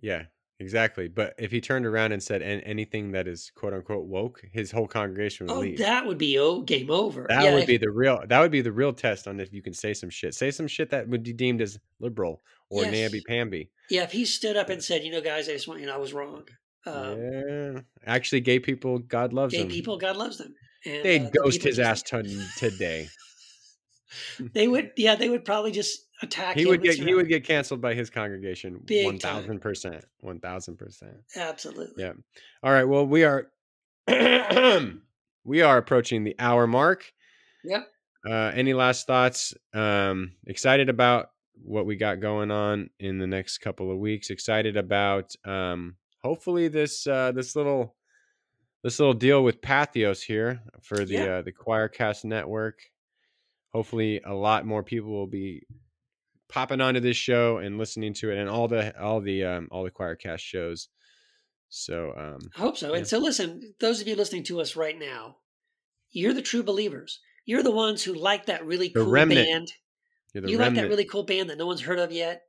yeah, 0.00 0.22
exactly. 0.60 1.08
But 1.08 1.34
if 1.38 1.50
he 1.50 1.60
turned 1.60 1.86
around 1.86 2.12
and 2.12 2.22
said 2.22 2.42
an- 2.42 2.60
anything 2.62 3.12
that 3.12 3.26
is 3.28 3.50
quote 3.54 3.72
unquote 3.74 4.06
woke, 4.06 4.40
his 4.52 4.70
whole 4.70 4.86
congregation 4.86 5.46
would 5.46 5.52
Oh, 5.54 5.60
leave. 5.60 5.78
that 5.78 6.06
would 6.06 6.18
be 6.18 6.38
oh 6.38 6.60
game 6.62 6.90
over. 6.90 7.26
That 7.28 7.44
Yeah, 7.44 7.54
would 7.54 7.62
if- 7.62 7.66
be 7.68 7.76
the 7.76 7.90
real. 7.90 8.22
That 8.26 8.40
would 8.40 8.50
be 8.50 8.60
the 8.62 8.72
real 8.72 8.92
test 8.92 9.28
on 9.28 9.40
if 9.40 9.52
you 9.52 9.62
can 9.62 9.74
say 9.74 9.94
some 9.94 10.10
shit. 10.10 10.34
Say 10.34 10.50
some 10.50 10.66
shit 10.68 10.90
that 10.90 11.08
would 11.08 11.22
be 11.22 11.32
deemed 11.32 11.60
as 11.60 11.78
liberal 12.00 12.42
or 12.70 12.82
Yes. 12.84 12.92
namby 12.92 13.20
pamby. 13.26 13.70
yeah, 13.90 14.02
if 14.02 14.10
he 14.12 14.24
stood 14.24 14.56
up 14.56 14.68
and 14.68 14.82
said, 14.82 15.04
you 15.04 15.12
know, 15.12 15.20
guys, 15.20 15.48
I 15.48 15.52
just 15.52 15.68
want 15.68 15.80
you 15.80 15.86
know 15.86 15.94
I 15.94 15.98
was 15.98 16.12
wrong. 16.12 16.44
Um, 16.86 17.18
yeah, 17.20 17.80
actually, 18.06 18.40
gay 18.40 18.58
people, 18.60 18.98
God 19.00 19.32
loves 19.32 19.52
Gay 19.52 19.60
them. 19.62 19.68
people, 19.68 19.98
God 19.98 20.16
loves 20.16 20.38
them. 20.38 20.54
And, 20.84 21.04
They'd 21.04 21.22
uh, 21.26 21.30
ghost 21.30 21.58
people 21.58 21.68
his 21.68 21.78
ass 21.80 22.02
to, 22.02 22.22
today. 22.58 23.08
They 24.54 24.68
would, 24.68 24.92
yeah, 24.96 25.14
they 25.16 25.28
would 25.28 25.44
probably 25.44 25.72
just 25.72 26.05
attack 26.22 26.56
He 26.56 26.66
would 26.66 26.82
get 26.82 26.96
he 26.96 27.14
would 27.14 27.28
get 27.28 27.44
canceled 27.44 27.80
by 27.80 27.94
his 27.94 28.10
congregation. 28.10 28.82
One 29.04 29.18
thousand 29.18 29.60
percent. 29.60 30.04
One 30.20 30.40
thousand 30.40 30.76
percent. 30.78 31.16
absolutely. 31.36 32.04
Yeah. 32.04 32.12
All 32.62 32.72
right. 32.72 32.84
Well, 32.84 33.06
we 33.06 33.24
are 33.24 33.48
we 35.44 35.62
are 35.62 35.78
approaching 35.78 36.24
the 36.24 36.34
hour 36.38 36.66
mark. 36.66 37.12
Yep. 37.64 37.88
Uh, 38.28 38.52
any 38.54 38.72
last 38.74 39.06
thoughts? 39.06 39.54
Um, 39.72 40.32
excited 40.46 40.88
about 40.88 41.30
what 41.62 41.86
we 41.86 41.96
got 41.96 42.20
going 42.20 42.50
on 42.50 42.90
in 42.98 43.18
the 43.18 43.26
next 43.26 43.58
couple 43.58 43.90
of 43.90 43.98
weeks. 43.98 44.30
Excited 44.30 44.76
about 44.76 45.34
um, 45.44 45.96
hopefully 46.22 46.68
this 46.68 47.06
uh, 47.06 47.32
this 47.32 47.54
little 47.56 47.94
this 48.82 48.98
little 49.00 49.14
deal 49.14 49.42
with 49.42 49.60
Patheos 49.60 50.22
here 50.22 50.62
for 50.82 51.04
the 51.04 51.14
Yeah. 51.14 51.24
uh, 51.36 51.42
the 51.42 51.52
QuoirCast 51.52 52.24
network. 52.24 52.78
Hopefully, 53.72 54.20
a 54.24 54.34
lot 54.34 54.64
more 54.66 54.82
people 54.82 55.10
will 55.10 55.26
be 55.26 55.66
popping 56.48 56.80
onto 56.80 57.00
this 57.00 57.16
show 57.16 57.58
and 57.58 57.78
listening 57.78 58.14
to 58.14 58.30
it, 58.30 58.38
and 58.38 58.48
all 58.48 58.68
the 58.68 58.98
all 59.00 59.20
the 59.20 59.44
um, 59.44 59.68
all 59.70 59.84
the 59.84 59.90
QuoirCast 59.90 60.40
shows. 60.40 60.88
So 61.68 62.12
um, 62.16 62.38
I 62.56 62.60
hope 62.60 62.76
so. 62.76 62.92
Yeah. 62.92 62.98
And 62.98 63.06
so, 63.08 63.18
listen, 63.18 63.60
those 63.80 64.00
of 64.00 64.08
you 64.08 64.14
listening 64.16 64.44
to 64.44 64.60
us 64.60 64.76
right 64.76 64.98
now, 64.98 65.36
you're 66.10 66.32
the 66.34 66.42
true 66.42 66.62
believers. 66.62 67.20
You're 67.44 67.62
the 67.62 67.70
ones 67.72 68.02
who 68.02 68.14
like 68.14 68.46
that 68.46 68.64
really 68.64 68.88
The 68.88 69.02
cool 69.02 69.10
remnant. 69.10 69.46
band. 69.48 69.72
you're 70.32 70.42
the 70.42 70.50
You 70.50 70.58
like 70.58 70.74
that 70.74 70.88
really 70.88 71.04
cool 71.04 71.24
band 71.24 71.50
that 71.50 71.58
no 71.58 71.66
one's 71.66 71.80
heard 71.82 71.98
of 71.98 72.12
yet. 72.12 72.42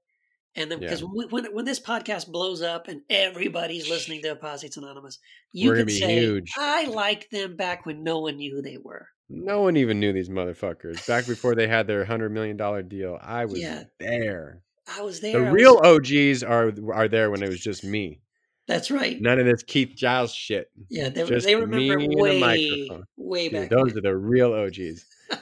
And 0.55 0.71
then, 0.71 0.79
Yeah. 0.81 0.87
because 0.87 1.03
when, 1.03 1.29
when 1.29 1.45
when 1.53 1.65
this 1.65 1.79
podcast 1.79 2.27
blows 2.31 2.61
up 2.61 2.87
and 2.87 3.01
everybody's 3.09 3.89
listening 3.89 4.21
to 4.23 4.31
Apostates 4.31 4.77
Anonymous, 4.77 5.19
you 5.51 5.69
We're 5.69 5.77
can 5.77 5.85
be 5.87 5.99
say, 5.99 6.19
huge. 6.19 6.51
"I 6.57 6.85
liked 6.85 7.29
them 7.31 7.55
back 7.55 7.85
when 7.85 8.03
no 8.03 8.19
one 8.19 8.37
knew 8.37 8.55
who 8.55 8.61
they 8.61 8.77
were." 8.77 9.07
No 9.29 9.61
one 9.61 9.75
even 9.77 9.99
knew 9.99 10.13
these 10.13 10.29
motherfuckers 10.29 11.05
back 11.07 11.27
before 11.27 11.53
they 11.55 11.67
had 11.67 11.85
their 11.87 12.05
hundred 12.05 12.31
million 12.31 12.55
dollar 12.57 12.81
deal. 12.81 13.17
I 13.21 13.45
was 13.45 13.59
Yeah. 13.59 13.83
there. 13.99 14.61
I 14.87 15.01
was 15.01 15.19
there. 15.19 15.33
The 15.33 15.47
I 15.47 15.51
was- 15.51 15.53
real 15.53 15.77
OGs 15.83 16.43
are 16.43 16.73
are 16.93 17.07
there 17.07 17.29
when 17.29 17.43
it 17.43 17.49
was 17.49 17.59
just 17.59 17.83
me. 17.83 18.21
that's 18.67 18.89
right. 18.91 19.19
None 19.21 19.39
of 19.39 19.45
this 19.45 19.63
Keith 19.63 19.93
Giles 19.95 20.33
shit. 20.33 20.69
Yeah, 20.89 21.09
they, 21.09 21.25
just 21.25 21.45
they 21.45 21.55
me 21.55 21.61
remember 21.61 21.99
and 22.03 22.13
a 22.13 22.17
way, 22.21 22.39
microphone. 22.39 23.03
way 23.17 23.49
Dude, 23.49 23.53
back. 23.61 23.69
those 23.69 23.89
then. 23.93 23.97
are 23.99 24.01
the 24.01 24.15
real 24.17 24.53
OGs. 24.53 25.05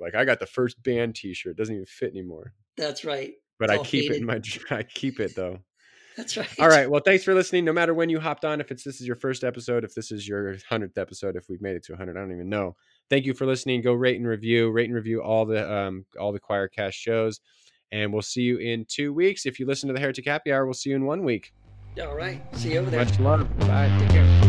Like 0.00 0.14
I 0.14 0.24
got 0.24 0.38
the 0.38 0.46
first 0.46 0.80
band 0.84 1.16
T-shirt. 1.16 1.56
Doesn't 1.56 1.74
even 1.74 1.86
fit 1.86 2.10
anymore, 2.12 2.52
That's 2.76 3.04
right. 3.04 3.32
but 3.58 3.70
It's 3.70 3.80
I 3.80 3.84
keep 3.84 4.10
it 4.10 4.18
in 4.18 4.26
my. 4.26 4.40
I 4.70 4.82
keep 4.84 5.18
it 5.18 5.34
though. 5.34 5.58
That's 6.18 6.36
right. 6.36 6.48
All 6.58 6.68
right. 6.68 6.90
Well, 6.90 7.00
thanks 7.00 7.22
for 7.22 7.32
listening. 7.32 7.64
No 7.64 7.72
matter 7.72 7.94
when 7.94 8.10
you 8.10 8.18
hopped 8.18 8.44
on, 8.44 8.60
if 8.60 8.72
it's 8.72 8.82
this 8.82 9.00
is 9.00 9.06
your 9.06 9.14
first 9.14 9.44
episode, 9.44 9.84
if 9.84 9.94
this 9.94 10.10
is 10.10 10.26
your 10.26 10.56
hundredth 10.68 10.98
episode, 10.98 11.36
if 11.36 11.48
we've 11.48 11.62
made 11.62 11.76
it 11.76 11.84
to 11.84 11.96
hundred, 11.96 12.16
I 12.16 12.20
don't 12.20 12.32
even 12.32 12.48
know. 12.48 12.74
Thank 13.08 13.24
you 13.24 13.34
for 13.34 13.46
listening. 13.46 13.82
Go 13.82 13.92
rate 13.92 14.16
and 14.16 14.26
review, 14.26 14.68
rate 14.72 14.86
and 14.86 14.96
review 14.96 15.22
all 15.22 15.46
the 15.46 15.72
um 15.72 16.06
all 16.18 16.32
the 16.32 16.40
QuoirCast 16.40 16.94
shows, 16.94 17.40
and 17.92 18.12
we'll 18.12 18.22
see 18.22 18.42
you 18.42 18.58
in 18.58 18.84
two 18.88 19.12
weeks. 19.12 19.46
If 19.46 19.60
you 19.60 19.66
listen 19.66 19.86
to 19.86 19.94
the 19.94 20.00
Heretic 20.00 20.26
Happy 20.26 20.52
Hour, 20.52 20.66
we'll 20.66 20.74
see 20.74 20.90
you 20.90 20.96
in 20.96 21.06
one 21.06 21.22
week. 21.22 21.52
All 22.02 22.16
right. 22.16 22.42
See 22.56 22.72
you 22.72 22.80
over 22.80 22.90
there. 22.90 23.04
Much 23.04 23.20
love. 23.20 23.58
Bye. 23.60 23.96
Take 24.00 24.10
care. 24.10 24.47